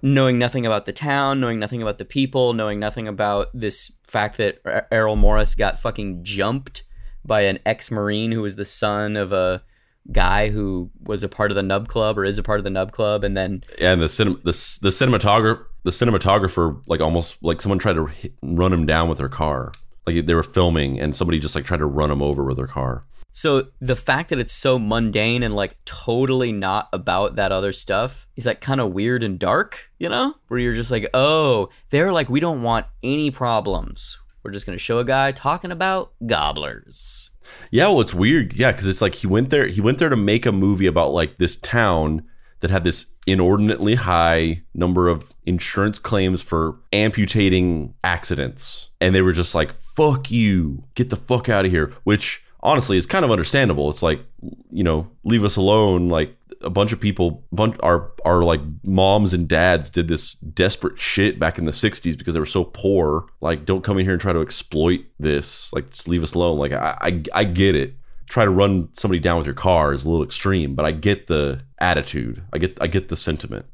knowing 0.00 0.38
nothing 0.38 0.64
about 0.64 0.86
the 0.86 0.94
town, 0.94 1.40
knowing 1.40 1.58
nothing 1.58 1.82
about 1.82 1.98
the 1.98 2.06
people, 2.06 2.54
knowing 2.54 2.80
nothing 2.80 3.06
about 3.06 3.48
this 3.52 3.92
fact 4.06 4.38
that 4.38 4.60
Er- 4.64 4.86
Errol 4.90 5.16
Morris 5.16 5.54
got 5.54 5.78
fucking 5.78 6.24
jumped 6.24 6.84
by 7.22 7.42
an 7.42 7.58
ex-marine 7.66 8.32
who 8.32 8.40
was 8.40 8.56
the 8.56 8.64
son 8.64 9.14
of 9.14 9.30
a 9.30 9.62
guy 10.10 10.48
who 10.48 10.90
was 11.02 11.22
a 11.22 11.28
part 11.28 11.50
of 11.50 11.54
the 11.54 11.62
Nub 11.62 11.86
Club 11.86 12.18
or 12.18 12.24
is 12.24 12.38
a 12.38 12.42
part 12.42 12.60
of 12.60 12.64
the 12.64 12.70
Nub 12.70 12.92
Club, 12.92 13.24
and 13.24 13.36
then 13.36 13.62
and 13.78 14.00
the 14.00 14.06
cinem- 14.06 14.42
the 14.42 14.78
the 14.80 14.88
cinematographer 14.88 15.66
the 15.88 16.04
cinematographer 16.04 16.82
like 16.86 17.00
almost 17.00 17.42
like 17.42 17.62
someone 17.62 17.78
tried 17.78 17.94
to 17.94 18.06
hit, 18.06 18.34
run 18.42 18.72
him 18.74 18.84
down 18.84 19.08
with 19.08 19.16
their 19.16 19.28
car. 19.28 19.72
like 20.06 20.26
they 20.26 20.34
were 20.34 20.42
filming 20.42 21.00
and 21.00 21.16
somebody 21.16 21.38
just 21.38 21.54
like 21.54 21.64
tried 21.64 21.78
to 21.78 21.86
run 21.86 22.10
him 22.10 22.20
over 22.20 22.44
with 22.44 22.58
their 22.58 22.66
car. 22.66 23.04
So 23.32 23.68
the 23.80 23.96
fact 23.96 24.30
that 24.30 24.38
it's 24.38 24.52
so 24.52 24.78
mundane 24.78 25.42
and 25.42 25.54
like 25.54 25.76
totally 25.86 26.52
not 26.52 26.88
about 26.92 27.36
that 27.36 27.52
other 27.52 27.72
stuff 27.72 28.26
is 28.36 28.44
like 28.44 28.60
kind 28.60 28.80
of 28.80 28.92
weird 28.92 29.22
and 29.22 29.38
dark, 29.38 29.90
you 29.98 30.08
know? 30.08 30.34
Where 30.48 30.60
you're 30.60 30.74
just 30.74 30.90
like, 30.90 31.08
oh, 31.14 31.70
they're 31.90 32.12
like, 32.12 32.28
we 32.28 32.40
don't 32.40 32.62
want 32.62 32.86
any 33.02 33.30
problems. 33.30 34.18
We're 34.42 34.50
just 34.50 34.66
gonna 34.66 34.78
show 34.78 34.98
a 34.98 35.04
guy 35.04 35.32
talking 35.32 35.72
about 35.72 36.12
gobblers. 36.26 37.30
Yeah, 37.70 37.86
well, 37.86 38.02
it's 38.02 38.12
weird. 38.12 38.52
Yeah, 38.54 38.72
because 38.72 38.86
it's 38.86 39.00
like 39.00 39.14
he 39.14 39.26
went 39.26 39.48
there. 39.48 39.66
He 39.68 39.80
went 39.80 39.98
there 39.98 40.10
to 40.10 40.16
make 40.16 40.44
a 40.44 40.52
movie 40.52 40.86
about 40.86 41.12
like 41.12 41.38
this 41.38 41.56
town 41.56 42.24
that 42.60 42.70
had 42.70 42.84
this 42.84 43.06
inordinately 43.26 43.94
high 43.94 44.62
number 44.74 45.08
of 45.08 45.32
insurance 45.46 45.98
claims 45.98 46.42
for 46.42 46.76
amputating 46.92 47.94
accidents, 48.02 48.90
and 49.00 49.14
they 49.14 49.22
were 49.22 49.32
just 49.32 49.54
like, 49.54 49.72
"Fuck 49.72 50.30
you, 50.30 50.84
get 50.94 51.10
the 51.10 51.16
fuck 51.16 51.48
out 51.48 51.64
of 51.64 51.70
here." 51.70 51.92
Which 52.04 52.42
honestly 52.60 52.96
is 52.96 53.06
kind 53.06 53.24
of 53.24 53.30
understandable. 53.30 53.88
It's 53.88 54.02
like, 54.02 54.20
you 54.70 54.84
know, 54.84 55.08
leave 55.24 55.44
us 55.44 55.56
alone. 55.56 56.08
Like 56.08 56.34
a 56.62 56.70
bunch 56.70 56.92
of 56.92 57.00
people, 57.00 57.44
bunch 57.52 57.76
our 57.82 58.12
our 58.24 58.42
like 58.42 58.60
moms 58.82 59.32
and 59.32 59.48
dads 59.48 59.90
did 59.90 60.08
this 60.08 60.34
desperate 60.34 60.98
shit 60.98 61.38
back 61.38 61.58
in 61.58 61.64
the 61.64 61.72
'60s 61.72 62.16
because 62.16 62.34
they 62.34 62.40
were 62.40 62.46
so 62.46 62.64
poor. 62.64 63.26
Like, 63.40 63.64
don't 63.64 63.84
come 63.84 63.98
in 63.98 64.04
here 64.04 64.12
and 64.12 64.20
try 64.20 64.32
to 64.32 64.40
exploit 64.40 65.04
this. 65.18 65.72
Like, 65.72 65.90
just 65.90 66.08
leave 66.08 66.22
us 66.22 66.34
alone. 66.34 66.58
Like, 66.58 66.72
I 66.72 66.96
I, 67.00 67.22
I 67.32 67.44
get 67.44 67.76
it. 67.76 67.94
Try 68.28 68.44
to 68.44 68.50
run 68.50 68.88
somebody 68.92 69.20
down 69.20 69.38
with 69.38 69.46
your 69.46 69.54
car 69.54 69.92
is 69.92 70.04
a 70.04 70.10
little 70.10 70.24
extreme, 70.24 70.74
but 70.74 70.84
I 70.84 70.92
get 70.92 71.26
the 71.26 71.62
attitude. 71.78 72.42
I 72.52 72.58
get 72.58 72.76
I 72.80 72.86
get 72.86 73.08
the 73.08 73.16
sentiment. 73.16 73.66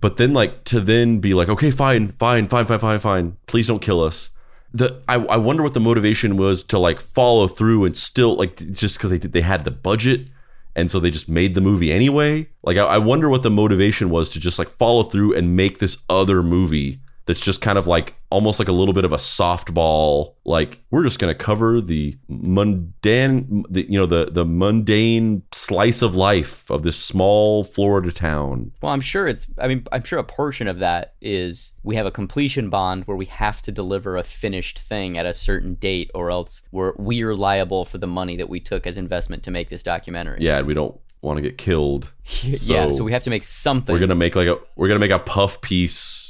But 0.00 0.16
then 0.16 0.32
like 0.32 0.64
to 0.64 0.80
then 0.80 1.18
be 1.18 1.34
like, 1.34 1.48
okay, 1.48 1.70
fine, 1.70 2.12
fine, 2.12 2.48
fine, 2.48 2.66
fine, 2.66 2.78
fine, 2.78 3.00
fine. 3.00 3.36
Please 3.46 3.66
don't 3.66 3.82
kill 3.82 4.02
us 4.02 4.30
the 4.72 5.02
I, 5.08 5.14
I 5.14 5.36
wonder 5.36 5.62
what 5.62 5.74
the 5.74 5.80
motivation 5.80 6.36
was 6.36 6.62
to 6.64 6.78
like 6.78 7.00
follow 7.00 7.48
through 7.48 7.84
and 7.84 7.96
still 7.96 8.36
like 8.36 8.56
just 8.72 8.98
because 8.98 9.10
they 9.10 9.18
they 9.18 9.40
had 9.40 9.64
the 9.64 9.70
budget 9.70 10.28
and 10.76 10.90
so 10.90 11.00
they 11.00 11.10
just 11.10 11.28
made 11.28 11.54
the 11.54 11.60
movie 11.60 11.90
anyway 11.90 12.48
like 12.62 12.76
I, 12.76 12.84
I 12.84 12.98
wonder 12.98 13.30
what 13.30 13.42
the 13.42 13.50
motivation 13.50 14.10
was 14.10 14.28
to 14.30 14.40
just 14.40 14.58
like 14.58 14.68
follow 14.68 15.04
through 15.04 15.34
and 15.34 15.56
make 15.56 15.78
this 15.78 15.98
other 16.08 16.42
movie 16.42 17.00
that's 17.28 17.40
just 17.40 17.60
kind 17.60 17.76
of 17.76 17.86
like 17.86 18.14
almost 18.30 18.58
like 18.58 18.68
a 18.68 18.72
little 18.72 18.94
bit 18.94 19.04
of 19.04 19.12
a 19.12 19.16
softball 19.16 20.34
like 20.46 20.82
we're 20.90 21.04
just 21.04 21.18
going 21.18 21.32
to 21.32 21.38
cover 21.38 21.78
the 21.80 22.16
mundane 22.26 23.64
the, 23.68 23.90
you 23.90 23.98
know 23.98 24.06
the 24.06 24.30
the 24.32 24.46
mundane 24.46 25.42
slice 25.52 26.00
of 26.00 26.14
life 26.14 26.70
of 26.70 26.82
this 26.82 26.96
small 26.96 27.62
florida 27.64 28.10
town 28.10 28.72
Well, 28.80 28.92
I'm 28.92 29.00
sure 29.02 29.28
it's. 29.28 29.46
I 29.58 29.68
mean, 29.68 29.84
I'm 29.92 30.02
sure 30.04 30.18
a 30.18 30.24
portion 30.24 30.68
of 30.68 30.78
that 30.78 31.14
is 31.20 31.74
we 31.82 31.96
have 31.96 32.06
a 32.06 32.10
completion 32.10 32.70
bond 32.70 33.04
where 33.04 33.16
we 33.16 33.26
have 33.26 33.60
to 33.62 33.72
deliver 33.72 34.16
a 34.16 34.22
finished 34.22 34.78
thing 34.78 35.18
at 35.18 35.26
a 35.26 35.34
certain 35.34 35.74
date, 35.74 36.10
or 36.14 36.30
else 36.30 36.62
we're 36.72 36.94
we're 36.96 37.34
liable 37.34 37.84
for 37.84 37.98
the 37.98 38.06
money 38.06 38.36
that 38.36 38.48
we 38.48 38.58
took 38.60 38.86
as 38.86 38.96
investment 38.96 39.42
to 39.42 39.50
make 39.50 39.68
this 39.68 39.82
documentary. 39.82 40.38
yeah 40.40 40.58
and 40.58 40.66
we 40.66 40.74
don't 40.74 40.98
want 41.20 41.36
to 41.36 41.42
get 41.42 41.58
killed 41.58 42.12
yeah. 42.42 42.90
So 42.90 43.04
we 43.04 43.12
have 43.12 43.24
to 43.24 43.30
make 43.30 43.44
something. 43.44 43.92
we're 43.92 43.98
gonna 44.00 44.14
make 44.14 44.34
like 44.34 44.48
a 44.48 44.58
we're 44.76 44.88
gonna 44.88 45.00
make 45.00 45.10
a 45.10 45.18
puff 45.18 45.60
piece 45.60 46.27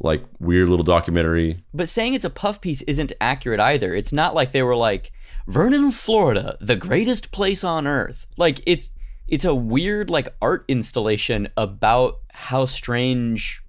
like 0.00 0.24
weird 0.38 0.68
little 0.68 0.84
documentary 0.84 1.58
But 1.72 1.88
saying 1.88 2.14
it's 2.14 2.24
a 2.24 2.30
puff 2.30 2.60
piece 2.60 2.82
isn't 2.82 3.12
accurate 3.20 3.60
either. 3.60 3.94
It's 3.94 4.12
not 4.12 4.34
like 4.34 4.52
they 4.52 4.62
were 4.62 4.76
like 4.76 5.12
Vernon, 5.46 5.90
Florida, 5.90 6.56
the 6.60 6.76
greatest 6.76 7.32
place 7.32 7.64
on 7.64 7.86
earth. 7.86 8.26
Like 8.36 8.60
it's 8.66 8.90
it's 9.30 9.44
a 9.44 9.54
weird 9.54 10.10
like 10.10 10.28
art 10.42 10.64
installation 10.68 11.48
about 11.56 12.18
how 12.32 12.66
strange 12.66 13.62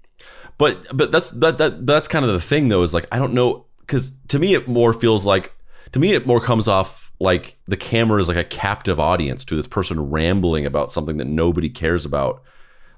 but 0.58 0.84
but 0.94 1.10
that's 1.10 1.30
that 1.30 1.58
that 1.58 1.86
that's 1.86 2.08
kind 2.08 2.24
of 2.24 2.32
the 2.32 2.40
thing 2.40 2.68
though 2.68 2.82
is 2.82 2.92
like 2.92 3.06
i 3.10 3.18
don't 3.18 3.32
know 3.32 3.64
because 3.80 4.12
to 4.28 4.38
me 4.38 4.54
it 4.54 4.68
more 4.68 4.92
feels 4.92 5.24
like 5.24 5.54
to 5.92 5.98
me 5.98 6.12
it 6.12 6.26
more 6.26 6.40
comes 6.40 6.68
off 6.68 7.12
like 7.20 7.58
the 7.66 7.76
camera 7.76 8.20
is 8.20 8.28
like 8.28 8.36
a 8.36 8.44
captive 8.44 9.00
audience 9.00 9.44
to 9.44 9.56
this 9.56 9.66
person 9.66 10.10
rambling 10.10 10.66
about 10.66 10.92
something 10.92 11.16
that 11.16 11.26
nobody 11.26 11.70
cares 11.70 12.04
about 12.04 12.42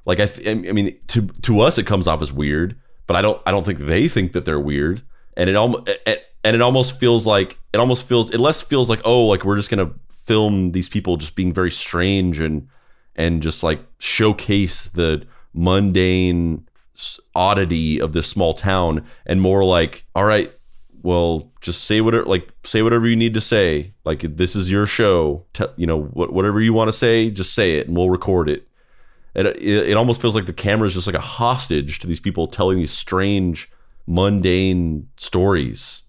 like 0.07 0.19
i 0.19 0.27
th- 0.27 0.49
i 0.49 0.73
mean 0.73 0.99
to 1.07 1.29
to 1.43 1.61
us 1.61 1.79
it 1.79 1.87
comes 1.87 2.09
off 2.09 2.23
as 2.23 2.33
weird 2.33 2.77
but 3.07 3.17
i 3.17 3.23
don't 3.23 3.41
i 3.47 3.51
don't 3.51 3.65
think 3.65 3.79
they 3.81 4.09
think 4.09 4.33
that 4.33 4.45
they're 4.45 4.61
weird. 4.61 5.03
And 5.37 5.51
it 5.51 5.57
almost 5.57 5.91
and 6.07 6.55
it 6.55 6.63
almost 6.63 7.01
feels 7.01 7.27
like 7.27 7.59
it 7.73 7.79
almost 7.79 8.07
feels 8.07 8.31
it 8.31 8.39
less 8.39 8.63
feels 8.63 8.89
like 8.89 9.01
oh 9.05 9.27
like 9.27 9.45
we're 9.45 9.57
just 9.57 9.71
gonna 9.71 9.91
film 10.11 10.71
these 10.71 10.89
people 10.89 11.17
just 11.17 11.35
being 11.35 11.53
very 11.53 11.71
strange 11.71 12.39
and 12.39 12.69
and 13.17 13.43
just 13.43 13.63
like 13.63 13.81
showcase 13.99 14.89
the 14.89 15.27
mundane 15.53 16.67
oddity 17.35 18.01
of 18.01 18.13
this 18.13 18.29
small 18.29 18.55
town 18.55 19.05
and 19.27 19.41
more 19.41 19.65
like 19.65 20.07
all 20.15 20.25
right 20.25 20.53
well 21.03 21.53
just 21.61 21.85
say 21.85 22.01
whatever 22.01 22.25
like 22.25 22.49
say 22.65 22.83
whatever 22.83 23.07
you 23.07 23.17
need 23.17 23.35
to 23.35 23.41
say. 23.41 23.95
Like 24.05 24.21
this 24.21 24.55
is 24.55 24.71
your 24.71 24.87
show. 24.87 25.45
You 25.77 25.87
know 25.87 26.03
what, 26.03 26.33
whatever 26.33 26.61
you 26.61 26.73
want 26.73 26.89
to 26.89 26.93
say 26.93 27.31
just 27.31 27.55
say 27.55 27.79
it 27.79 27.89
and 27.89 27.97
we'll 27.97 28.11
record 28.11 28.49
it 28.49 28.69
it, 29.35 29.47
it 29.47 29.89
it 29.89 29.97
almost 29.97 30.21
feels 30.21 30.35
like 30.35 30.47
the 30.47 30.53
camera 30.53 30.87
is 30.87 30.95
just 30.95 31.07
like 31.07 31.17
a 31.17 31.21
hostage 31.21 31.99
to 32.01 32.07
these 32.07 32.21
people 32.21 32.47
telling 32.47 32.79
these 32.79 32.93
strange 32.93 33.71
mundane 34.07 35.09
stories 35.17 36.03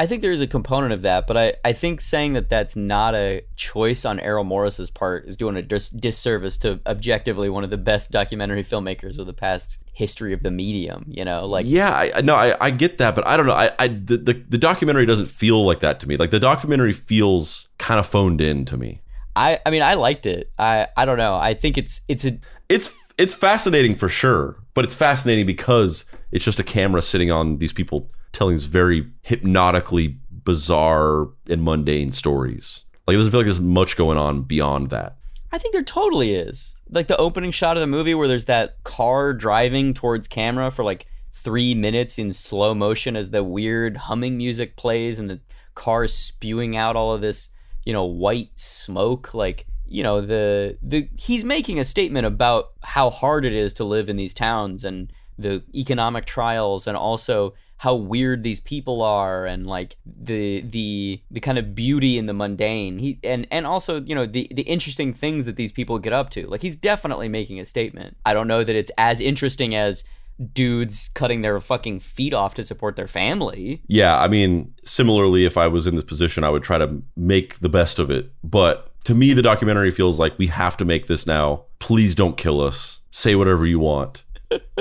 I 0.00 0.06
think 0.06 0.22
there's 0.22 0.40
a 0.40 0.46
component 0.46 0.92
of 0.92 1.02
that, 1.02 1.26
but 1.26 1.36
I, 1.36 1.54
I 1.64 1.72
think 1.72 2.00
saying 2.00 2.34
that 2.34 2.48
that's 2.48 2.76
not 2.76 3.16
a 3.16 3.42
choice 3.56 4.04
on 4.04 4.20
Errol 4.20 4.44
Morris's 4.44 4.90
part 4.90 5.26
is 5.26 5.36
doing 5.36 5.56
a 5.56 5.62
dis- 5.62 5.90
disservice 5.90 6.56
to 6.58 6.78
objectively 6.86 7.50
one 7.50 7.64
of 7.64 7.70
the 7.70 7.78
best 7.78 8.12
documentary 8.12 8.62
filmmakers 8.62 9.18
of 9.18 9.26
the 9.26 9.32
past 9.32 9.78
history 9.92 10.32
of 10.32 10.44
the 10.44 10.52
medium. 10.52 11.04
You 11.08 11.24
know, 11.24 11.46
like 11.46 11.66
yeah 11.66 11.90
I, 11.90 12.12
I- 12.14 12.20
no 12.20 12.36
I, 12.36 12.54
I 12.60 12.70
get 12.70 12.98
that 12.98 13.16
but 13.16 13.26
i 13.26 13.36
don't 13.36 13.46
know 13.46 13.54
I, 13.54 13.72
I 13.80 13.88
the, 13.88 14.18
the, 14.18 14.44
the 14.48 14.58
documentary 14.58 15.04
doesn't 15.04 15.26
feel 15.26 15.66
like 15.66 15.80
that 15.80 15.98
to 16.00 16.08
me 16.08 16.16
like 16.16 16.30
the 16.30 16.38
documentary 16.38 16.92
feels 16.92 17.68
kind 17.78 17.98
of 17.98 18.06
phoned 18.06 18.40
in 18.40 18.64
to 18.66 18.76
me 18.76 19.02
I, 19.38 19.60
I 19.64 19.70
mean, 19.70 19.82
I 19.82 19.94
liked 19.94 20.26
it. 20.26 20.50
I, 20.58 20.88
I 20.96 21.04
don't 21.04 21.16
know. 21.16 21.36
I 21.36 21.54
think 21.54 21.78
it's 21.78 22.00
it's 22.08 22.24
a 22.24 22.40
it's 22.68 22.96
it's 23.16 23.34
fascinating 23.34 23.94
for 23.94 24.08
sure 24.08 24.56
but 24.74 24.84
it's 24.84 24.94
fascinating 24.94 25.46
because 25.46 26.04
it's 26.32 26.44
just 26.44 26.60
a 26.60 26.64
camera 26.64 27.02
sitting 27.02 27.30
on 27.30 27.58
these 27.58 27.72
people 27.72 28.10
telling 28.32 28.54
these 28.54 28.64
very 28.64 29.10
hypnotically 29.22 30.18
bizarre 30.30 31.28
and 31.48 31.62
mundane 31.62 32.12
stories 32.12 32.84
like 33.06 33.14
it 33.14 33.18
doesn't 33.18 33.30
feel 33.30 33.40
like 33.40 33.46
there's 33.46 33.60
much 33.60 33.96
going 33.96 34.18
on 34.18 34.42
beyond 34.42 34.90
that 34.90 35.18
I 35.50 35.58
think 35.58 35.72
there 35.72 35.82
totally 35.82 36.34
is. 36.34 36.78
Like 36.90 37.06
the 37.06 37.16
opening 37.16 37.50
shot 37.50 37.76
of 37.76 37.80
the 37.80 37.86
movie 37.86 38.14
where 38.14 38.28
there's 38.28 38.46
that 38.46 38.82
car 38.84 39.32
driving 39.32 39.94
towards 39.94 40.28
camera 40.28 40.70
for 40.70 40.84
like 40.84 41.06
three 41.32 41.74
minutes 41.74 42.18
in 42.18 42.32
slow 42.32 42.74
motion 42.74 43.16
as 43.16 43.30
the 43.30 43.44
weird 43.44 43.96
humming 43.96 44.36
music 44.36 44.76
plays 44.76 45.18
and 45.18 45.30
the 45.30 45.40
car 45.74 46.06
spewing 46.06 46.76
out 46.76 46.96
all 46.96 47.14
of 47.14 47.20
this, 47.20 47.50
you 47.84 47.92
know, 47.92 48.04
white 48.04 48.50
smoke. 48.56 49.32
Like, 49.32 49.66
you 49.88 50.02
know, 50.02 50.20
the 50.20 50.78
the 50.82 51.08
he's 51.16 51.44
making 51.44 51.78
a 51.78 51.84
statement 51.84 52.26
about 52.26 52.72
how 52.82 53.10
hard 53.10 53.44
it 53.44 53.52
is 53.52 53.72
to 53.74 53.84
live 53.84 54.08
in 54.08 54.16
these 54.16 54.34
towns 54.34 54.84
and 54.84 55.12
the 55.38 55.62
economic 55.74 56.26
trials 56.26 56.86
and 56.86 56.96
also 56.96 57.54
how 57.78 57.94
weird 57.94 58.42
these 58.42 58.58
people 58.58 59.02
are 59.02 59.46
and 59.46 59.66
like 59.66 59.96
the 60.04 60.62
the 60.62 61.22
the 61.30 61.40
kind 61.40 61.58
of 61.58 61.74
beauty 61.74 62.18
in 62.18 62.26
the 62.26 62.32
mundane. 62.32 62.98
He 62.98 63.18
and 63.22 63.46
and 63.50 63.66
also 63.66 64.02
you 64.02 64.14
know 64.14 64.26
the 64.26 64.48
the 64.50 64.62
interesting 64.62 65.14
things 65.14 65.44
that 65.44 65.56
these 65.56 65.72
people 65.72 65.98
get 65.98 66.12
up 66.12 66.30
to. 66.30 66.46
Like 66.46 66.62
he's 66.62 66.76
definitely 66.76 67.28
making 67.28 67.60
a 67.60 67.64
statement. 67.64 68.16
I 68.26 68.34
don't 68.34 68.48
know 68.48 68.64
that 68.64 68.76
it's 68.76 68.90
as 68.98 69.20
interesting 69.20 69.74
as 69.74 70.04
dudes 70.52 71.10
cutting 71.14 71.42
their 71.42 71.60
fucking 71.60 72.00
feet 72.00 72.32
off 72.32 72.54
to 72.54 72.64
support 72.64 72.96
their 72.96 73.08
family. 73.08 73.82
Yeah, 73.86 74.18
I 74.18 74.28
mean, 74.28 74.74
similarly, 74.84 75.44
if 75.44 75.56
I 75.56 75.66
was 75.66 75.86
in 75.86 75.94
this 75.94 76.04
position, 76.04 76.44
I 76.44 76.50
would 76.50 76.62
try 76.62 76.78
to 76.78 77.02
make 77.16 77.58
the 77.58 77.68
best 77.68 77.98
of 77.98 78.10
it. 78.10 78.30
But 78.44 78.92
to 79.08 79.14
me, 79.14 79.32
the 79.32 79.40
documentary 79.40 79.90
feels 79.90 80.20
like 80.20 80.38
we 80.38 80.48
have 80.48 80.76
to 80.76 80.84
make 80.84 81.06
this 81.06 81.26
now. 81.26 81.64
Please 81.78 82.14
don't 82.14 82.36
kill 82.36 82.60
us. 82.60 83.00
Say 83.10 83.34
whatever 83.34 83.64
you 83.64 83.78
want. 83.80 84.22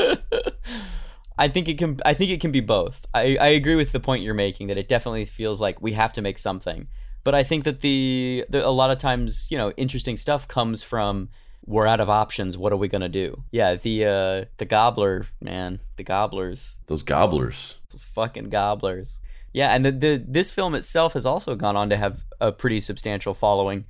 I 1.37 1.47
think 1.47 1.69
it 1.69 1.77
can. 1.77 2.01
I 2.05 2.13
think 2.13 2.31
it 2.31 2.41
can 2.41 2.51
be 2.51 2.59
both. 2.59 3.05
I, 3.13 3.37
I 3.39 3.47
agree 3.47 3.75
with 3.75 3.93
the 3.93 4.01
point 4.01 4.23
you're 4.23 4.33
making 4.33 4.67
that 4.67 4.77
it 4.77 4.89
definitely 4.89 5.23
feels 5.23 5.61
like 5.61 5.81
we 5.81 5.93
have 5.93 6.11
to 6.11 6.21
make 6.21 6.39
something. 6.39 6.89
But 7.23 7.35
I 7.35 7.43
think 7.45 7.63
that 7.63 7.79
the, 7.79 8.43
the 8.49 8.67
a 8.67 8.69
lot 8.69 8.91
of 8.91 8.97
times 8.97 9.47
you 9.49 9.57
know 9.57 9.71
interesting 9.77 10.17
stuff 10.17 10.45
comes 10.45 10.83
from 10.83 11.29
we're 11.65 11.87
out 11.87 12.01
of 12.01 12.09
options. 12.09 12.57
What 12.57 12.73
are 12.73 12.77
we 12.77 12.89
gonna 12.89 13.07
do? 13.07 13.43
Yeah, 13.49 13.75
the 13.75 14.03
uh, 14.05 14.45
the 14.57 14.65
gobbler 14.65 15.27
man, 15.39 15.79
the 15.95 16.03
gobblers, 16.03 16.75
Those 16.87 17.03
gobblers. 17.03 17.75
fucking 17.97 18.49
gobblers. 18.49 19.21
Yeah, 19.57 19.73
and 19.73 19.83
the, 19.83 19.91
the 19.91 20.23
this 20.27 20.51
film 20.51 20.75
itself 20.75 21.13
has 21.13 21.25
also 21.25 21.55
gone 21.55 21.75
on 21.75 21.89
to 21.89 21.97
have 21.97 22.23
a 22.39 22.51
pretty 22.51 22.79
substantial 22.79 23.33
following. 23.33 23.85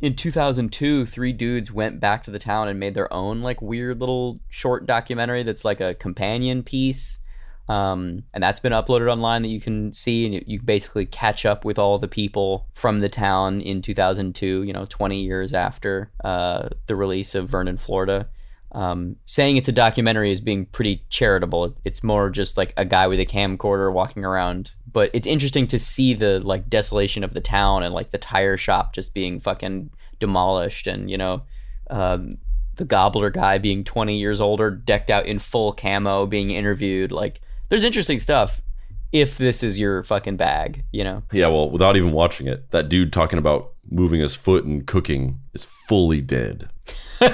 In 0.00 0.14
2002, 0.14 1.06
three 1.06 1.32
dudes 1.32 1.72
went 1.72 1.98
back 1.98 2.22
to 2.22 2.30
the 2.30 2.38
town 2.38 2.68
and 2.68 2.78
made 2.78 2.94
their 2.94 3.12
own 3.12 3.42
like 3.42 3.60
weird 3.60 3.98
little 3.98 4.38
short 4.48 4.86
documentary 4.86 5.42
that's 5.42 5.64
like 5.64 5.80
a 5.80 5.96
companion 5.96 6.62
piece. 6.62 7.18
Um, 7.68 8.22
and 8.32 8.44
that's 8.44 8.60
been 8.60 8.70
uploaded 8.70 9.10
online 9.10 9.42
that 9.42 9.48
you 9.48 9.60
can 9.60 9.92
see, 9.92 10.24
and 10.24 10.34
you, 10.34 10.44
you 10.46 10.62
basically 10.62 11.04
catch 11.04 11.44
up 11.44 11.64
with 11.64 11.80
all 11.80 11.98
the 11.98 12.06
people 12.06 12.68
from 12.72 13.00
the 13.00 13.08
town 13.08 13.60
in 13.60 13.82
2002. 13.82 14.62
You 14.62 14.72
know, 14.72 14.86
20 14.88 15.20
years 15.20 15.52
after 15.52 16.12
uh, 16.22 16.68
the 16.86 16.94
release 16.94 17.34
of 17.34 17.48
Vernon, 17.48 17.76
Florida 17.76 18.28
um, 18.72 19.16
saying 19.24 19.56
it's 19.56 19.68
a 19.68 19.72
documentary 19.72 20.30
is 20.30 20.40
being 20.40 20.66
pretty 20.66 21.04
charitable. 21.08 21.74
It's 21.84 22.04
more 22.04 22.30
just 22.30 22.56
like 22.56 22.74
a 22.76 22.84
guy 22.84 23.06
with 23.06 23.18
a 23.18 23.26
camcorder 23.26 23.92
walking 23.92 24.24
around 24.24 24.72
but 24.92 25.10
it's 25.12 25.26
interesting 25.26 25.66
to 25.66 25.78
see 25.78 26.14
the 26.14 26.40
like 26.40 26.68
desolation 26.68 27.24
of 27.24 27.34
the 27.34 27.40
town 27.40 27.82
and 27.82 27.94
like 27.94 28.10
the 28.10 28.18
tire 28.18 28.56
shop 28.56 28.92
just 28.94 29.14
being 29.14 29.40
fucking 29.40 29.90
demolished 30.18 30.86
and 30.86 31.10
you 31.10 31.18
know 31.18 31.42
um, 31.90 32.30
the 32.76 32.84
gobbler 32.84 33.30
guy 33.30 33.58
being 33.58 33.84
20 33.84 34.16
years 34.16 34.40
older 34.40 34.70
decked 34.70 35.10
out 35.10 35.26
in 35.26 35.38
full 35.38 35.72
camo 35.72 36.26
being 36.26 36.50
interviewed 36.50 37.12
like 37.12 37.40
there's 37.68 37.84
interesting 37.84 38.20
stuff 38.20 38.60
if 39.12 39.38
this 39.38 39.62
is 39.62 39.78
your 39.78 40.02
fucking 40.02 40.36
bag 40.36 40.84
you 40.92 41.02
know 41.04 41.22
Yeah, 41.32 41.48
well, 41.48 41.70
without 41.70 41.96
even 41.96 42.12
watching 42.12 42.46
it, 42.46 42.70
that 42.70 42.88
dude 42.88 43.12
talking 43.12 43.38
about 43.38 43.72
moving 43.90 44.20
his 44.20 44.34
foot 44.34 44.64
and 44.64 44.86
cooking 44.86 45.40
is 45.54 45.64
fully 45.64 46.20
dead. 46.20 46.68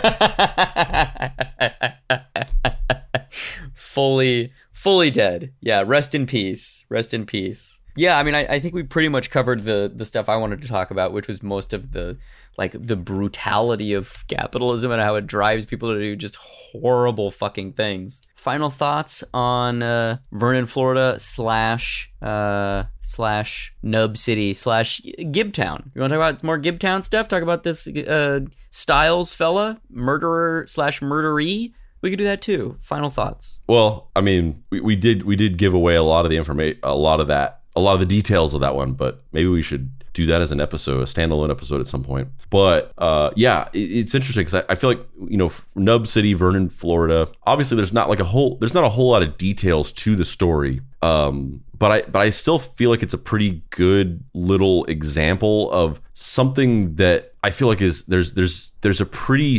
fully 3.74 4.52
fully 4.84 5.10
dead. 5.10 5.52
Yeah 5.60 5.82
rest 5.84 6.14
in 6.14 6.26
peace. 6.26 6.84
Rest 6.90 7.14
in 7.14 7.24
peace. 7.26 7.80
Yeah 7.96 8.18
i 8.18 8.22
mean 8.22 8.34
I, 8.34 8.44
I 8.46 8.60
think 8.60 8.74
we 8.74 8.82
pretty 8.82 9.08
much 9.08 9.30
covered 9.30 9.60
the 9.60 9.90
the 9.94 10.04
stuff 10.04 10.28
i 10.28 10.36
wanted 10.36 10.60
to 10.62 10.68
talk 10.68 10.90
about 10.90 11.12
which 11.12 11.28
was 11.28 11.42
most 11.44 11.72
of 11.72 11.92
the 11.92 12.18
like 12.58 12.72
the 12.72 12.96
brutality 12.96 13.92
of 13.94 14.26
capitalism 14.28 14.90
and 14.90 15.00
how 15.00 15.14
it 15.14 15.26
drives 15.26 15.64
people 15.64 15.92
to 15.92 15.98
do 15.98 16.16
just 16.16 16.36
horrible 16.36 17.30
fucking 17.30 17.72
things. 17.72 18.22
Final 18.36 18.70
thoughts 18.70 19.24
on 19.32 19.82
uh, 19.82 20.18
vernon 20.32 20.66
florida 20.66 21.18
slash 21.18 22.12
uh, 22.20 22.84
slash 23.00 23.74
nub 23.82 24.16
city 24.18 24.54
slash 24.54 25.00
gibtown 25.36 25.90
you 25.94 26.00
want 26.00 26.12
to 26.12 26.18
talk 26.18 26.30
about 26.30 26.44
more 26.44 26.58
gibtown 26.58 27.02
stuff? 27.04 27.28
Talk 27.28 27.42
about 27.42 27.62
this 27.62 27.86
uh, 27.86 28.40
Stiles 28.70 29.34
fella 29.34 29.80
murderer 29.88 30.64
slash 30.66 31.00
murderee 31.00 31.72
we 32.04 32.10
could 32.10 32.18
do 32.18 32.24
that 32.24 32.42
too 32.42 32.76
final 32.82 33.08
thoughts 33.08 33.58
Well, 33.66 34.10
I 34.14 34.20
mean, 34.20 34.62
we, 34.70 34.80
we 34.80 34.94
did 34.94 35.24
we 35.24 35.36
did 35.36 35.56
give 35.56 35.72
away 35.72 35.96
a 35.96 36.02
lot 36.02 36.26
of 36.26 36.30
the 36.30 36.36
information, 36.36 36.78
a 36.82 36.94
lot 36.94 37.18
of 37.18 37.28
that, 37.28 37.62
a 37.74 37.80
lot 37.80 37.94
of 37.94 38.00
the 38.00 38.06
details 38.06 38.52
of 38.52 38.60
that 38.60 38.74
one, 38.76 38.92
but 38.92 39.22
maybe 39.32 39.48
we 39.48 39.62
should 39.62 39.90
do 40.12 40.26
that 40.26 40.40
as 40.40 40.52
an 40.52 40.60
episode, 40.60 41.00
a 41.00 41.04
standalone 41.04 41.50
episode 41.50 41.80
at 41.80 41.86
some 41.86 42.04
point. 42.04 42.28
But 42.50 42.92
uh, 42.98 43.30
yeah, 43.36 43.68
it, 43.72 43.78
it's 43.78 44.14
interesting 44.14 44.42
because 44.42 44.54
I, 44.54 44.72
I 44.72 44.74
feel 44.76 44.90
like 44.90 45.00
you 45.28 45.38
know 45.38 45.50
Nub 45.74 46.06
City, 46.06 46.34
Vernon, 46.34 46.68
Florida. 46.68 47.28
Obviously, 47.46 47.76
there's 47.76 47.92
not 47.92 48.08
like 48.08 48.20
a 48.20 48.24
whole 48.24 48.56
there's 48.58 48.74
not 48.74 48.84
a 48.84 48.90
whole 48.90 49.10
lot 49.10 49.22
of 49.22 49.36
details 49.38 49.90
to 49.92 50.14
the 50.14 50.24
story. 50.24 50.82
Um, 51.02 51.64
but 51.76 51.90
I 51.90 52.02
but 52.02 52.20
I 52.20 52.30
still 52.30 52.58
feel 52.58 52.90
like 52.90 53.02
it's 53.02 53.14
a 53.14 53.18
pretty 53.18 53.62
good 53.70 54.24
little 54.32 54.84
example 54.84 55.70
of 55.72 56.00
something 56.12 56.94
that 56.94 57.34
I 57.42 57.50
feel 57.50 57.68
like 57.68 57.82
is 57.82 58.04
there's 58.04 58.34
there's 58.34 58.72
there's 58.82 59.00
a 59.00 59.06
pretty 59.06 59.58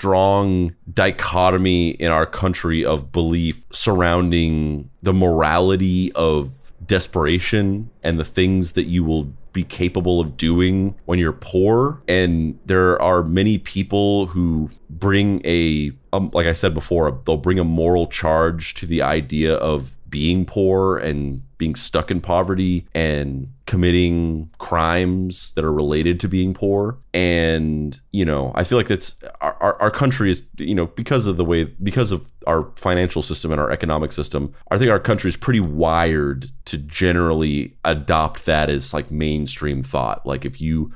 strong 0.00 0.74
dichotomy 0.90 1.90
in 1.90 2.10
our 2.10 2.24
country 2.24 2.82
of 2.82 3.12
belief 3.12 3.66
surrounding 3.70 4.88
the 5.02 5.12
morality 5.12 6.10
of 6.14 6.72
desperation 6.86 7.90
and 8.02 8.18
the 8.18 8.24
things 8.24 8.72
that 8.72 8.84
you 8.84 9.04
will 9.04 9.24
be 9.52 9.62
capable 9.62 10.18
of 10.18 10.38
doing 10.38 10.94
when 11.04 11.18
you're 11.18 11.34
poor. 11.34 12.02
And 12.08 12.58
there 12.64 13.00
are 13.02 13.22
many 13.22 13.58
people 13.58 14.24
who 14.24 14.70
bring 14.88 15.42
a 15.44 15.92
um, 16.14 16.30
like 16.32 16.46
i 16.46 16.52
said 16.52 16.74
before 16.74 17.20
they'll 17.24 17.36
bring 17.36 17.58
a 17.58 17.64
moral 17.64 18.06
charge 18.06 18.74
to 18.74 18.86
the 18.86 19.00
idea 19.00 19.54
of 19.54 19.96
being 20.08 20.44
poor 20.44 20.98
and 20.98 21.42
being 21.60 21.76
stuck 21.76 22.10
in 22.10 22.20
poverty 22.20 22.88
and 22.94 23.52
committing 23.66 24.50
crimes 24.58 25.52
that 25.52 25.64
are 25.64 25.72
related 25.72 26.18
to 26.18 26.26
being 26.26 26.54
poor. 26.54 26.98
And 27.14 28.00
you 28.12 28.24
know 28.24 28.52
i 28.54 28.64
feel 28.64 28.78
like 28.78 28.88
that's 28.88 29.16
our, 29.40 29.80
our, 29.80 29.90
country 29.90 30.30
is 30.30 30.46
you 30.58 30.74
know 30.74 30.86
because 30.86 31.26
of 31.26 31.36
the 31.36 31.44
way 31.44 31.64
because 31.64 32.12
of 32.12 32.30
our 32.46 32.70
financial 32.76 33.22
system 33.22 33.50
and 33.50 33.60
our 33.60 33.70
economic 33.70 34.12
system 34.12 34.54
i 34.70 34.78
think 34.78 34.90
our 34.90 35.00
country 35.00 35.28
is 35.28 35.36
pretty 35.36 35.60
wired 35.60 36.50
to 36.70 36.78
generally 36.78 37.76
adopt 37.84 38.46
that 38.46 38.70
as 38.70 38.94
like 38.94 39.10
mainstream 39.10 39.82
thought. 39.82 40.24
Like 40.24 40.44
if 40.44 40.60
you 40.60 40.92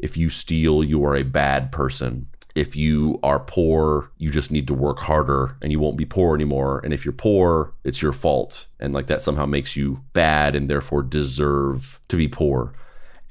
if 0.00 0.16
you 0.16 0.30
steal 0.30 0.82
you 0.82 1.04
are 1.04 1.14
a 1.14 1.22
bad 1.22 1.70
person 1.70 2.26
if 2.54 2.76
you 2.76 3.18
are 3.22 3.40
poor, 3.40 4.10
you 4.18 4.30
just 4.30 4.50
need 4.50 4.66
to 4.66 4.74
work 4.74 5.00
harder 5.00 5.56
and 5.62 5.72
you 5.72 5.80
won't 5.80 5.96
be 5.96 6.04
poor 6.04 6.34
anymore. 6.34 6.80
And 6.84 6.92
if 6.92 7.04
you're 7.04 7.12
poor, 7.12 7.72
it's 7.84 8.02
your 8.02 8.12
fault. 8.12 8.66
And 8.78 8.92
like 8.92 9.06
that 9.06 9.22
somehow 9.22 9.46
makes 9.46 9.76
you 9.76 10.02
bad 10.12 10.54
and 10.54 10.68
therefore 10.68 11.02
deserve 11.02 12.00
to 12.08 12.16
be 12.16 12.28
poor. 12.28 12.74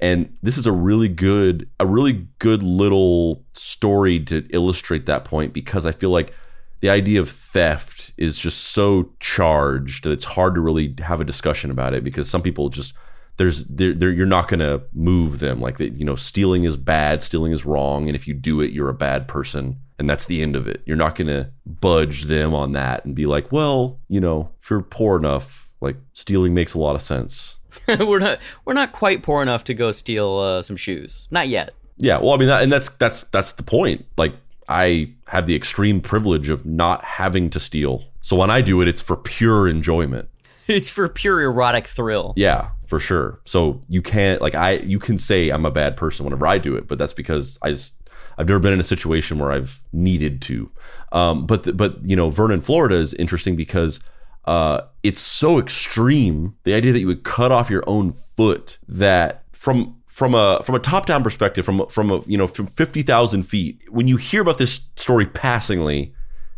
And 0.00 0.36
this 0.42 0.58
is 0.58 0.66
a 0.66 0.72
really 0.72 1.08
good, 1.08 1.70
a 1.78 1.86
really 1.86 2.26
good 2.40 2.64
little 2.64 3.44
story 3.52 4.18
to 4.24 4.44
illustrate 4.50 5.06
that 5.06 5.24
point 5.24 5.52
because 5.52 5.86
I 5.86 5.92
feel 5.92 6.10
like 6.10 6.34
the 6.80 6.90
idea 6.90 7.20
of 7.20 7.30
theft 7.30 8.12
is 8.18 8.40
just 8.40 8.58
so 8.58 9.12
charged 9.20 10.02
that 10.02 10.10
it's 10.10 10.24
hard 10.24 10.56
to 10.56 10.60
really 10.60 10.96
have 11.04 11.20
a 11.20 11.24
discussion 11.24 11.70
about 11.70 11.94
it 11.94 12.02
because 12.02 12.28
some 12.28 12.42
people 12.42 12.68
just 12.68 12.94
there's 13.42 13.64
they're, 13.64 13.92
they're, 13.92 14.12
you're 14.12 14.24
not 14.24 14.46
going 14.46 14.60
to 14.60 14.82
move 14.92 15.40
them. 15.40 15.60
Like 15.60 15.78
that 15.78 15.94
you 15.94 16.04
know 16.04 16.14
stealing 16.14 16.62
is 16.62 16.76
bad 16.76 17.24
stealing 17.24 17.50
is 17.50 17.66
wrong 17.66 18.08
and 18.08 18.14
if 18.14 18.28
you 18.28 18.34
do 18.34 18.60
it 18.60 18.70
you're 18.70 18.88
a 18.88 18.94
bad 18.94 19.26
person 19.26 19.80
and 19.98 20.08
that's 20.08 20.26
the 20.26 20.42
end 20.42 20.54
of 20.54 20.68
it. 20.68 20.82
You're 20.86 20.96
not 20.96 21.16
going 21.16 21.26
to 21.26 21.50
budge 21.66 22.24
them 22.24 22.54
on 22.54 22.70
that 22.72 23.04
and 23.04 23.16
be 23.16 23.26
like 23.26 23.50
well 23.50 23.98
you 24.08 24.20
know 24.20 24.52
if 24.62 24.70
you're 24.70 24.80
poor 24.80 25.18
enough 25.18 25.70
like 25.80 25.96
stealing 26.12 26.54
makes 26.54 26.74
a 26.74 26.78
lot 26.78 26.94
of 26.94 27.02
sense. 27.02 27.56
We're 27.88 28.20
not 28.20 28.38
we're 28.64 28.74
not 28.74 28.92
quite 28.92 29.22
poor 29.22 29.42
enough 29.42 29.64
to 29.64 29.74
go 29.74 29.90
steal 29.90 30.38
uh, 30.38 30.62
some 30.62 30.76
shoes. 30.76 31.26
Not 31.30 31.48
yet. 31.48 31.74
Yeah 31.96 32.18
well 32.18 32.34
i 32.34 32.36
mean 32.36 32.48
that, 32.48 32.62
and 32.62 32.72
that's 32.72 32.90
that's 32.90 33.20
that's 33.32 33.52
the 33.52 33.64
point. 33.64 34.06
Like 34.16 34.34
i 34.68 35.10
have 35.28 35.46
the 35.46 35.56
extreme 35.56 36.00
privilege 36.00 36.48
of 36.48 36.64
not 36.64 37.02
having 37.02 37.50
to 37.50 37.58
steal. 37.58 38.04
So 38.20 38.36
when 38.36 38.50
i 38.50 38.60
do 38.60 38.80
it 38.82 38.86
it's 38.86 39.02
for 39.02 39.16
pure 39.16 39.66
enjoyment 39.66 40.28
it's 40.68 40.90
for 40.90 41.08
pure 41.08 41.40
erotic 41.42 41.86
thrill 41.86 42.32
yeah 42.36 42.70
for 42.92 42.98
sure. 42.98 43.40
So 43.46 43.80
you 43.88 44.02
can't 44.02 44.42
like 44.42 44.54
I 44.54 44.72
you 44.72 44.98
can 44.98 45.16
say 45.16 45.48
I'm 45.48 45.64
a 45.64 45.70
bad 45.70 45.96
person 45.96 46.26
whenever 46.26 46.46
I 46.46 46.58
do 46.58 46.74
it, 46.76 46.86
but 46.86 46.98
that's 46.98 47.14
because 47.14 47.58
I 47.62 47.70
just 47.70 47.94
I've 48.36 48.46
never 48.46 48.60
been 48.60 48.74
in 48.74 48.80
a 48.80 48.82
situation 48.82 49.38
where 49.38 49.50
I've 49.50 49.80
needed 49.94 50.42
to. 50.42 50.70
Um, 51.10 51.46
but 51.46 51.74
but 51.74 52.04
you 52.04 52.14
know 52.14 52.28
Vernon, 52.28 52.60
Florida 52.60 52.96
is 52.96 53.14
interesting 53.14 53.56
because 53.56 53.98
uh, 54.44 54.82
it's 55.02 55.20
so 55.20 55.58
extreme. 55.58 56.54
The 56.64 56.74
idea 56.74 56.92
that 56.92 57.00
you 57.00 57.06
would 57.06 57.24
cut 57.24 57.50
off 57.50 57.70
your 57.70 57.82
own 57.86 58.12
foot 58.12 58.76
that 58.86 59.44
from 59.52 59.96
from 60.06 60.34
a 60.34 60.60
from 60.62 60.74
a 60.74 60.78
top 60.78 61.06
down 61.06 61.22
perspective, 61.22 61.64
from 61.64 61.86
from 61.86 62.10
a 62.10 62.20
you 62.26 62.36
know 62.36 62.46
from 62.46 62.66
fifty 62.66 63.00
thousand 63.00 63.44
feet, 63.44 63.84
when 63.88 64.06
you 64.06 64.18
hear 64.18 64.42
about 64.42 64.58
this 64.58 64.90
story 64.96 65.24
passingly, 65.24 66.12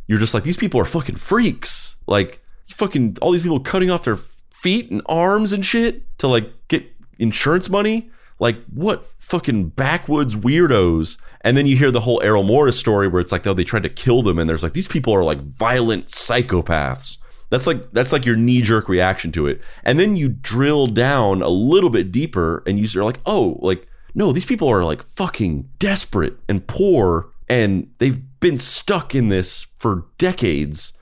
you're 0.08 0.18
just 0.18 0.34
like 0.34 0.42
these 0.42 0.56
people 0.56 0.80
are 0.80 0.84
fucking 0.84 1.14
freaks. 1.14 1.94
Like 2.08 2.43
fucking 2.74 3.16
all 3.22 3.30
these 3.30 3.42
people 3.42 3.60
cutting 3.60 3.90
off 3.90 4.04
their 4.04 4.16
feet 4.16 4.90
and 4.90 5.02
arms 5.06 5.52
and 5.52 5.64
shit 5.64 6.18
to 6.18 6.28
like 6.28 6.50
get 6.68 6.84
insurance 7.18 7.70
money. 7.70 8.10
Like 8.40 8.64
what 8.66 9.06
fucking 9.20 9.68
backwoods 9.70 10.34
weirdos. 10.34 11.18
And 11.42 11.56
then 11.56 11.66
you 11.66 11.76
hear 11.76 11.92
the 11.92 12.00
whole 12.00 12.20
Errol 12.22 12.42
Morris 12.42 12.78
story 12.78 13.06
where 13.06 13.20
it's 13.20 13.30
like, 13.30 13.46
oh, 13.46 13.54
they 13.54 13.64
tried 13.64 13.84
to 13.84 13.88
kill 13.88 14.22
them, 14.22 14.38
and 14.38 14.50
there's 14.50 14.62
like 14.62 14.72
these 14.72 14.88
people 14.88 15.14
are 15.14 15.22
like 15.22 15.38
violent 15.38 16.06
psychopaths. 16.06 17.18
That's 17.50 17.66
like 17.66 17.92
that's 17.92 18.12
like 18.12 18.26
your 18.26 18.36
knee 18.36 18.60
jerk 18.60 18.88
reaction 18.88 19.30
to 19.32 19.46
it. 19.46 19.62
And 19.84 20.00
then 20.00 20.16
you 20.16 20.28
drill 20.28 20.88
down 20.88 21.42
a 21.42 21.48
little 21.48 21.90
bit 21.90 22.10
deeper, 22.10 22.64
and 22.66 22.78
you're 22.78 23.04
like, 23.04 23.20
oh, 23.24 23.58
like 23.60 23.86
no, 24.14 24.32
these 24.32 24.46
people 24.46 24.68
are 24.68 24.84
like 24.84 25.02
fucking 25.02 25.68
desperate 25.78 26.36
and 26.48 26.66
poor, 26.66 27.30
and 27.48 27.90
they've 27.98 28.20
been 28.40 28.58
stuck 28.58 29.14
in 29.14 29.28
this 29.28 29.68
for 29.78 30.06
decades 30.18 30.92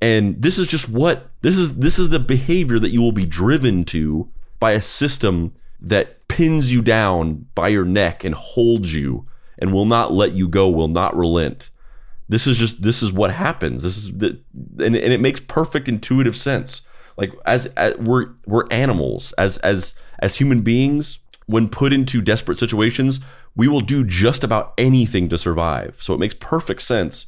and 0.00 0.40
this 0.40 0.58
is 0.58 0.66
just 0.66 0.88
what 0.88 1.30
this 1.42 1.58
is 1.58 1.76
this 1.76 1.98
is 1.98 2.10
the 2.10 2.18
behavior 2.18 2.78
that 2.78 2.90
you 2.90 3.02
will 3.02 3.12
be 3.12 3.26
driven 3.26 3.84
to 3.86 4.28
by 4.58 4.72
a 4.72 4.80
system 4.80 5.54
that 5.80 6.26
pins 6.28 6.72
you 6.72 6.82
down 6.82 7.46
by 7.54 7.68
your 7.68 7.84
neck 7.84 8.24
and 8.24 8.34
holds 8.34 8.94
you 8.94 9.26
and 9.58 9.72
will 9.72 9.84
not 9.84 10.12
let 10.12 10.32
you 10.32 10.48
go, 10.48 10.70
will 10.70 10.88
not 10.88 11.16
relent. 11.16 11.70
This 12.28 12.46
is 12.46 12.56
just 12.56 12.82
this 12.82 13.02
is 13.02 13.12
what 13.12 13.32
happens. 13.32 13.82
This 13.82 13.96
is 13.96 14.18
the 14.18 14.40
and, 14.54 14.96
and 14.96 15.12
it 15.12 15.20
makes 15.20 15.40
perfect 15.40 15.88
intuitive 15.88 16.36
sense. 16.36 16.86
Like 17.16 17.32
as, 17.44 17.66
as 17.66 17.96
we're 17.96 18.28
we're 18.46 18.64
animals 18.70 19.32
as 19.32 19.58
as 19.58 19.94
as 20.20 20.36
human 20.36 20.62
beings 20.62 21.18
when 21.46 21.68
put 21.68 21.92
into 21.92 22.22
desperate 22.22 22.58
situations, 22.58 23.20
we 23.56 23.66
will 23.66 23.80
do 23.80 24.04
just 24.04 24.44
about 24.44 24.72
anything 24.78 25.28
to 25.28 25.36
survive. 25.36 25.96
So 25.98 26.14
it 26.14 26.20
makes 26.20 26.34
perfect 26.34 26.82
sense 26.82 27.26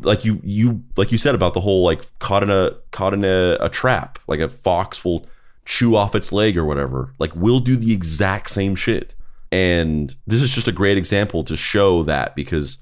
like 0.00 0.24
you 0.24 0.40
you 0.42 0.82
like 0.96 1.12
you 1.12 1.18
said 1.18 1.34
about 1.34 1.54
the 1.54 1.60
whole 1.60 1.84
like 1.84 2.06
caught 2.18 2.42
in 2.42 2.50
a 2.50 2.72
caught 2.90 3.14
in 3.14 3.24
a, 3.24 3.56
a 3.60 3.68
trap 3.68 4.18
like 4.26 4.40
a 4.40 4.48
fox 4.48 5.04
will 5.04 5.26
chew 5.64 5.96
off 5.96 6.14
its 6.14 6.32
leg 6.32 6.58
or 6.58 6.64
whatever 6.64 7.14
like 7.18 7.34
we'll 7.34 7.60
do 7.60 7.76
the 7.76 7.92
exact 7.92 8.50
same 8.50 8.74
shit. 8.74 9.14
And 9.52 10.16
this 10.26 10.42
is 10.42 10.52
just 10.52 10.66
a 10.66 10.72
great 10.72 10.98
example 10.98 11.44
to 11.44 11.56
show 11.56 12.02
that 12.04 12.34
because 12.34 12.78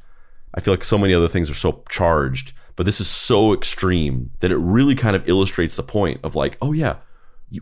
i 0.55 0.61
feel 0.61 0.73
like 0.73 0.85
so 0.85 0.99
many 0.99 1.13
other 1.13 1.29
things 1.29 1.51
are 1.51 1.55
so 1.55 1.83
charged 1.89 2.55
but 2.77 2.87
this 2.87 3.01
is 3.01 3.09
so 3.09 3.53
extreme 3.53 4.31
that 4.41 4.51
it 4.51 4.57
really 4.57 4.95
kind 4.95 5.15
of 5.15 5.29
illustrates 5.29 5.77
the 5.77 5.83
point 5.83 6.19
of 6.23 6.35
like 6.35 6.57
oh 6.63 6.73
yeah 6.73 6.97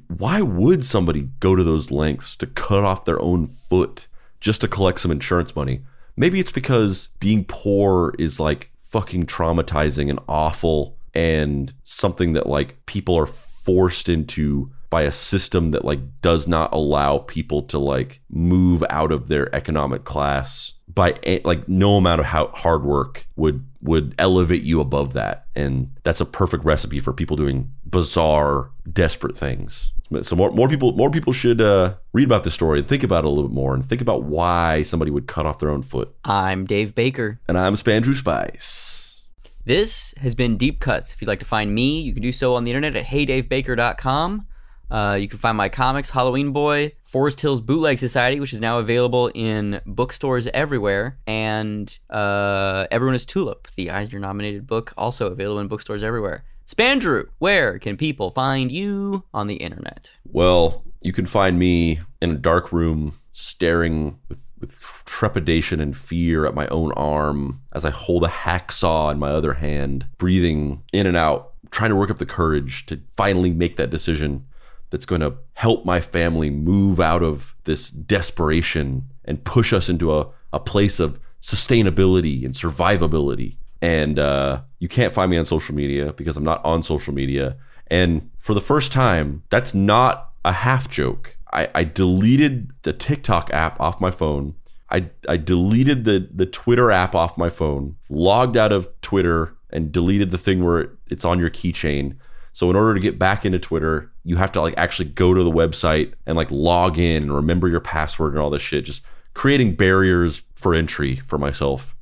why 0.07 0.41
would 0.41 0.85
somebody 0.85 1.31
go 1.41 1.57
to 1.57 1.65
those 1.65 1.91
lengths 1.91 2.37
to 2.37 2.47
cut 2.47 2.85
off 2.85 3.05
their 3.05 3.21
own 3.21 3.47
foot 3.47 4.07
just 4.41 4.61
to 4.61 4.69
collect 4.69 5.01
some 5.01 5.11
insurance 5.11 5.57
money? 5.57 5.83
Maybe 6.17 6.39
it's 6.39 6.53
because 6.53 7.09
being 7.19 7.45
poor 7.45 8.15
is 8.19 8.39
like 8.39 8.70
fucking 8.91 9.27
traumatizing 9.27 10.11
and 10.11 10.19
awful 10.29 10.97
and 11.15 11.73
something 11.85 12.33
that 12.33 12.47
like 12.47 12.85
people 12.87 13.17
are 13.17 13.27
forced 13.27 14.09
into 14.09 14.71
by 14.91 15.03
a 15.03 15.13
system 15.13 15.71
that 15.71 15.85
like 15.85 16.01
does 16.21 16.49
not 16.49 16.73
allow 16.73 17.19
people 17.19 17.63
to 17.63 17.79
like 17.79 18.21
move 18.29 18.83
out 18.91 19.13
of 19.13 19.29
their 19.29 19.55
economic 19.55 20.05
class 20.05 20.75
by 20.89 21.17
like 21.45 21.69
no 21.69 21.97
amount 21.97 22.21
of 22.21 22.27
how 22.27 22.49
hard 22.49 22.83
work 22.83 23.27
would 23.37 23.65
would 23.81 24.15
elevate 24.19 24.63
you 24.63 24.81
above 24.81 25.13
that. 25.13 25.47
And 25.55 25.97
that's 26.03 26.21
a 26.21 26.27
perfect 26.27 26.65
recipe 26.65 26.99
for 26.99 27.13
people 27.13 27.37
doing 27.37 27.71
bizarre 27.85 28.73
desperate 28.93 29.39
things 29.39 29.93
so 30.23 30.35
more, 30.37 30.51
more 30.51 30.69
people 30.69 30.93
more 30.93 31.11
people 31.11 31.33
should 31.33 31.61
uh, 31.61 31.95
read 32.13 32.25
about 32.25 32.43
this 32.45 32.55
story 32.55 32.79
and 32.81 32.89
think 32.89 33.03
about 33.03 33.25
it 33.25 33.27
a 33.27 33.31
little 33.31 33.49
bit 33.49 33.55
more 33.55 33.75
and 33.75 33.85
think 33.87 34.01
about 34.01 34.25
why 34.25 34.83
somebody 34.83 35.11
would 35.11 35.27
cut 35.27 35.47
off 35.47 35.59
their 35.59 35.71
own 35.71 35.83
foot 35.83 36.15
I'm 36.25 36.67
Dave 36.67 36.95
Baker. 36.95 37.41
and 37.49 37.57
i'm 37.59 37.75
spandrew 37.75 38.15
spice 38.15 39.27
This 39.65 40.15
has 40.19 40.35
been 40.35 40.57
Deep 40.57 40.81
Cuts. 40.81 41.13
If 41.13 41.21
you'd 41.21 41.29
like 41.29 41.39
to 41.41 41.45
find 41.47 41.75
me, 41.75 42.01
you 42.01 42.13
can 42.13 42.23
do 42.23 42.33
so 42.33 42.55
on 42.57 42.65
the 42.65 42.71
internet 42.73 42.97
at 42.97 43.05
heydavebaker.com. 43.07 44.47
Uh, 44.91 45.17
you 45.21 45.29
can 45.29 45.39
find 45.39 45.57
my 45.57 45.69
comics, 45.69 46.11
Halloween 46.11 46.51
Boy, 46.51 46.93
Forest 47.05 47.41
Hills 47.43 47.61
Bootleg 47.61 47.99
Society, 47.99 48.41
which 48.41 48.53
is 48.53 48.61
now 48.61 48.81
available 48.81 49.31
in 49.35 49.81
bookstores 49.87 50.49
everywhere, 50.49 51.19
and 51.29 51.97
uh, 52.09 52.87
Everyone 52.91 53.15
is 53.15 53.25
Tulip, 53.25 53.69
the 53.77 53.91
Eisner 53.91 54.19
nominated 54.19 54.67
book, 54.67 54.93
also 54.97 55.29
available 55.31 55.61
in 55.61 55.69
bookstores 55.69 56.03
everywhere. 56.03 56.43
Spandrew, 56.71 57.27
where 57.41 57.81
can 57.81 57.97
people 57.97 58.31
find 58.31 58.71
you 58.71 59.25
on 59.35 59.49
the 59.49 59.57
internet? 59.57 60.13
Well, 60.25 60.85
you 61.01 61.13
can 61.13 61.27
find 61.27 61.59
me 61.59 61.99
in 62.23 62.31
a 62.31 62.37
dark 62.37 62.71
room 62.71 63.15
staring 63.33 64.21
with, 64.29 64.47
with 64.61 64.79
trepidation 65.05 65.81
and 65.81 65.97
fear 65.97 66.47
at 66.47 66.55
my 66.55 66.69
own 66.69 66.93
arm 66.93 67.63
as 67.73 67.85
I 67.85 67.91
hold 67.91 68.23
a 68.23 68.29
hacksaw 68.29 69.11
in 69.11 69.19
my 69.19 69.31
other 69.31 69.55
hand, 69.55 70.07
breathing 70.17 70.85
in 70.93 71.09
and 71.09 71.17
out, 71.17 71.55
trying 71.73 71.91
to 71.91 71.97
work 71.97 72.11
up 72.11 72.19
the 72.19 72.27
courage 72.27 72.87
to 72.87 73.01
finally 73.17 73.51
make 73.51 73.75
that 73.77 73.91
decision 73.91 74.47
that's 74.91 75.07
going 75.07 75.23
to 75.23 75.39
help 75.55 75.85
my 75.85 76.01
family 76.01 76.51
move 76.51 77.01
out 77.01 77.25
of 77.25 77.57
this 77.65 77.91
desperation 77.91 79.09
and 79.25 79.43
push 79.43 79.73
us 79.73 79.89
into 79.89 80.17
a, 80.17 80.29
a 80.53 80.61
place 80.61 81.01
of 81.01 81.19
sustainability 81.43 82.45
and 82.45 82.55
survivability. 82.55 83.57
And 83.83 84.21
uh, 84.21 84.63
you 84.81 84.89
can't 84.89 85.13
find 85.13 85.31
me 85.31 85.37
on 85.37 85.45
social 85.45 85.75
media 85.75 86.13
because 86.15 86.37
I'm 86.37 86.45
not 86.45 86.65
on 86.65 86.83
social 86.83 87.15
media. 87.15 87.57
And 87.87 88.31
for 88.39 88.55
the 88.55 88.61
first 88.61 88.93
time, 88.93 89.45
that's 89.51 89.75
not 89.75 90.31
a 90.45 90.53
half 90.53 90.91
joke. 90.91 91.37
I, 91.53 91.69
I 91.75 91.85
deleted 91.85 92.73
the 92.83 92.93
TikTok 92.93 93.53
app 93.53 93.79
off 93.81 94.01
my 94.01 94.11
phone. 94.11 94.55
I, 94.91 95.11
I 95.29 95.37
deleted 95.37 96.05
the, 96.05 96.29
the 96.35 96.47
Twitter 96.47 96.91
app 96.91 97.15
off 97.15 97.39
my 97.39 97.49
phone, 97.49 97.97
logged 98.09 98.57
out 98.57 98.73
of 98.73 98.89
Twitter, 99.03 99.55
and 99.69 99.93
deleted 99.93 100.31
the 100.31 100.39
thing 100.39 100.65
where 100.65 100.93
it's 101.09 101.25
on 101.25 101.39
your 101.39 101.51
keychain. 101.51 102.17
So 102.53 102.71
in 102.71 102.77
order 102.77 102.95
to 102.95 103.01
get 103.01 103.19
back 103.19 103.45
into 103.45 103.59
Twitter, 103.59 104.11
you 104.25 104.37
have 104.37 104.53
to 104.53 104.61
like 104.61 104.75
actually 104.77 105.11
go 105.11 105.35
to 105.35 105.45
the 105.45 105.53
website 105.53 106.15
and 106.27 106.37
like 106.37 106.51
log 106.51 106.99
in 106.99 107.25
and 107.25 107.35
remember 107.35 107.69
your 107.69 107.81
password 107.81 108.33
and 108.33 108.41
all 108.41 108.51
this 108.51 108.63
shit. 108.63 108.85
Just 108.85 109.05
creating 109.35 109.77
barriers 109.77 110.43
for 110.55 110.75
entry 110.75 111.17
for 111.17 111.39
myself. 111.39 111.95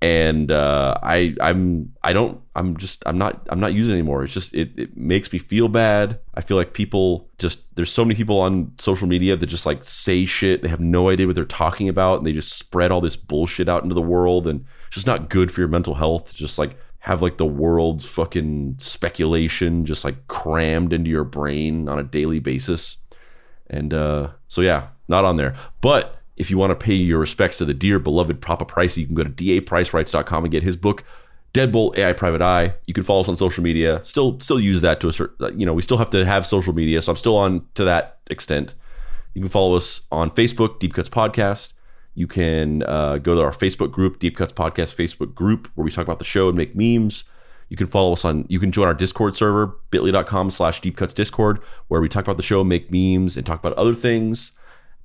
And 0.00 0.52
uh, 0.52 0.96
I 1.02 1.34
I'm 1.40 1.92
I 2.04 2.12
don't 2.12 2.40
I'm 2.54 2.76
just 2.76 3.02
I'm 3.04 3.18
not 3.18 3.44
I'm 3.50 3.58
not 3.58 3.74
using 3.74 3.92
it 3.92 3.98
anymore. 3.98 4.22
It's 4.22 4.32
just 4.32 4.54
it, 4.54 4.70
it 4.78 4.96
makes 4.96 5.32
me 5.32 5.40
feel 5.40 5.66
bad. 5.66 6.20
I 6.34 6.40
feel 6.40 6.56
like 6.56 6.72
people 6.72 7.28
just 7.38 7.74
there's 7.74 7.92
so 7.92 8.04
many 8.04 8.14
people 8.14 8.38
on 8.38 8.72
social 8.78 9.08
media 9.08 9.34
that 9.34 9.46
just 9.46 9.66
like 9.66 9.82
say 9.82 10.24
shit. 10.24 10.62
They 10.62 10.68
have 10.68 10.78
no 10.78 11.08
idea 11.08 11.26
what 11.26 11.34
they're 11.34 11.44
talking 11.44 11.88
about 11.88 12.18
and 12.18 12.26
they 12.26 12.32
just 12.32 12.56
spread 12.56 12.92
all 12.92 13.00
this 13.00 13.16
bullshit 13.16 13.68
out 13.68 13.82
into 13.82 13.94
the 13.94 14.00
world 14.00 14.46
and 14.46 14.64
it's 14.86 14.94
just 14.94 15.06
not 15.08 15.28
good 15.28 15.50
for 15.50 15.62
your 15.62 15.68
mental 15.68 15.94
health. 15.94 16.32
Just 16.32 16.58
like 16.58 16.76
have 17.00 17.22
like 17.22 17.36
the 17.36 17.46
world's 17.46 18.06
fucking 18.06 18.76
speculation 18.78 19.84
just 19.84 20.04
like 20.04 20.28
crammed 20.28 20.92
into 20.92 21.10
your 21.10 21.24
brain 21.24 21.88
on 21.88 21.98
a 21.98 22.04
daily 22.04 22.38
basis. 22.38 22.98
And 23.70 23.92
uh, 23.92 24.32
so, 24.48 24.60
yeah, 24.60 24.88
not 25.08 25.24
on 25.24 25.36
there. 25.36 25.54
But 25.80 26.17
if 26.38 26.50
you 26.50 26.56
want 26.56 26.70
to 26.70 26.76
pay 26.76 26.94
your 26.94 27.18
respects 27.18 27.58
to 27.58 27.64
the 27.64 27.74
dear 27.74 27.98
beloved 27.98 28.40
Papa 28.40 28.64
Price, 28.64 28.96
you 28.96 29.06
can 29.06 29.14
go 29.14 29.24
to 29.24 29.30
dapricerights.com 29.30 30.44
and 30.44 30.52
get 30.52 30.62
his 30.62 30.76
book, 30.76 31.04
Deadbolt 31.52 31.98
AI 31.98 32.12
Private 32.12 32.40
Eye. 32.40 32.74
You 32.86 32.94
can 32.94 33.02
follow 33.02 33.20
us 33.20 33.28
on 33.28 33.36
social 33.36 33.64
media. 33.64 34.04
Still, 34.04 34.38
still 34.38 34.60
use 34.60 34.80
that 34.82 35.00
to 35.00 35.08
a 35.08 35.12
certain, 35.12 35.58
you 35.58 35.66
know, 35.66 35.72
we 35.72 35.82
still 35.82 35.96
have 35.96 36.10
to 36.10 36.24
have 36.24 36.46
social 36.46 36.72
media. 36.72 37.02
So 37.02 37.12
I'm 37.12 37.16
still 37.16 37.36
on 37.36 37.66
to 37.74 37.84
that 37.84 38.18
extent. 38.30 38.74
You 39.34 39.42
can 39.42 39.50
follow 39.50 39.76
us 39.76 40.02
on 40.12 40.30
Facebook, 40.30 40.78
Deep 40.78 40.94
Cuts 40.94 41.08
Podcast. 41.08 41.72
You 42.14 42.26
can 42.26 42.82
uh, 42.84 43.18
go 43.18 43.34
to 43.34 43.42
our 43.42 43.50
Facebook 43.50 43.90
group, 43.90 44.18
Deep 44.18 44.36
Cuts 44.36 44.52
Podcast 44.52 44.94
Facebook 44.94 45.34
group, 45.34 45.68
where 45.74 45.84
we 45.84 45.90
talk 45.90 46.04
about 46.04 46.18
the 46.18 46.24
show 46.24 46.48
and 46.48 46.56
make 46.56 46.74
memes. 46.74 47.24
You 47.68 47.76
can 47.76 47.86
follow 47.86 48.12
us 48.12 48.24
on, 48.24 48.46
you 48.48 48.58
can 48.58 48.72
join 48.72 48.86
our 48.86 48.94
Discord 48.94 49.36
server, 49.36 49.78
bit.ly.com 49.90 50.50
slash 50.50 50.80
Deep 50.80 50.96
Cuts 50.96 51.14
Discord, 51.14 51.60
where 51.88 52.00
we 52.00 52.08
talk 52.08 52.24
about 52.24 52.36
the 52.36 52.42
show, 52.42 52.64
make 52.64 52.90
memes, 52.90 53.36
and 53.36 53.44
talk 53.44 53.60
about 53.60 53.74
other 53.74 53.94
things. 53.94 54.52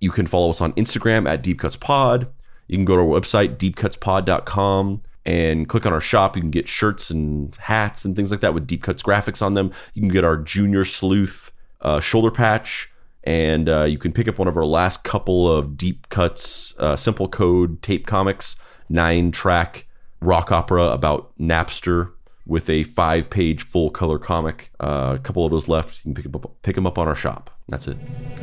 You 0.04 0.12
can 0.12 0.28
follow 0.28 0.50
us 0.50 0.60
on 0.60 0.74
Instagram 0.74 1.30
at 1.30 1.42
Deep 1.42 1.60
Cuts 1.60 1.78
Pod. 1.78 2.28
You 2.68 2.78
can 2.78 2.84
go 2.84 2.98
to 2.98 3.02
our 3.02 3.08
website, 3.08 3.56
deepcutspod.com, 3.56 5.02
and 5.26 5.70
click 5.70 5.86
on 5.86 5.94
our 5.94 6.02
shop. 6.02 6.36
You 6.36 6.42
can 6.42 6.52
get 6.52 6.68
shirts 6.68 7.10
and 7.10 7.56
hats 7.56 8.04
and 8.04 8.14
things 8.14 8.30
like 8.30 8.42
that 8.42 8.54
with 8.54 8.68
Deep 8.68 8.84
Cuts 8.84 9.02
graphics 9.02 9.42
on 9.42 9.54
them. 9.54 9.72
You 9.94 10.02
can 10.02 10.10
get 10.10 10.26
our 10.26 10.36
Junior 10.36 10.84
Sleuth 10.84 11.54
uh, 11.80 12.02
shoulder 12.02 12.32
patch 12.32 12.92
and 13.24 13.70
uh, 13.70 13.84
you 13.84 13.98
can 13.98 14.12
pick 14.12 14.28
up 14.28 14.38
one 14.38 14.50
of 14.50 14.58
our 14.58 14.66
last 14.66 15.06
couple 15.06 15.50
of 15.50 15.78
deep 15.78 16.10
cuts 16.10 16.78
uh, 16.80 16.96
simple 16.96 17.28
code 17.28 17.82
tape 17.82 18.06
comics 18.06 18.56
nine 18.90 19.32
track 19.32 19.88
rock 20.20 20.52
opera 20.52 20.88
about 20.88 21.32
napster 21.40 22.12
with 22.46 22.70
a 22.70 22.84
five 22.84 23.30
page 23.30 23.64
full 23.64 23.90
color 23.90 24.20
comic. 24.20 24.72
Uh, 24.80 25.16
a 25.16 25.20
couple 25.20 25.46
of 25.46 25.52
those 25.52 25.68
left. 25.68 25.98
You 25.98 26.14
can 26.14 26.16
pick 26.16 26.32
them 26.32 26.36
up 26.36 26.62
pick 26.62 26.76
them 26.76 26.88
up 26.88 26.98
on 26.98 27.08
our 27.08 27.16
shop. 27.16 27.50
That's 27.70 27.88
it. 27.88 27.98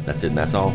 That's 0.04 0.22
it. 0.22 0.28
And 0.28 0.38
that's 0.38 0.54
all 0.54 0.74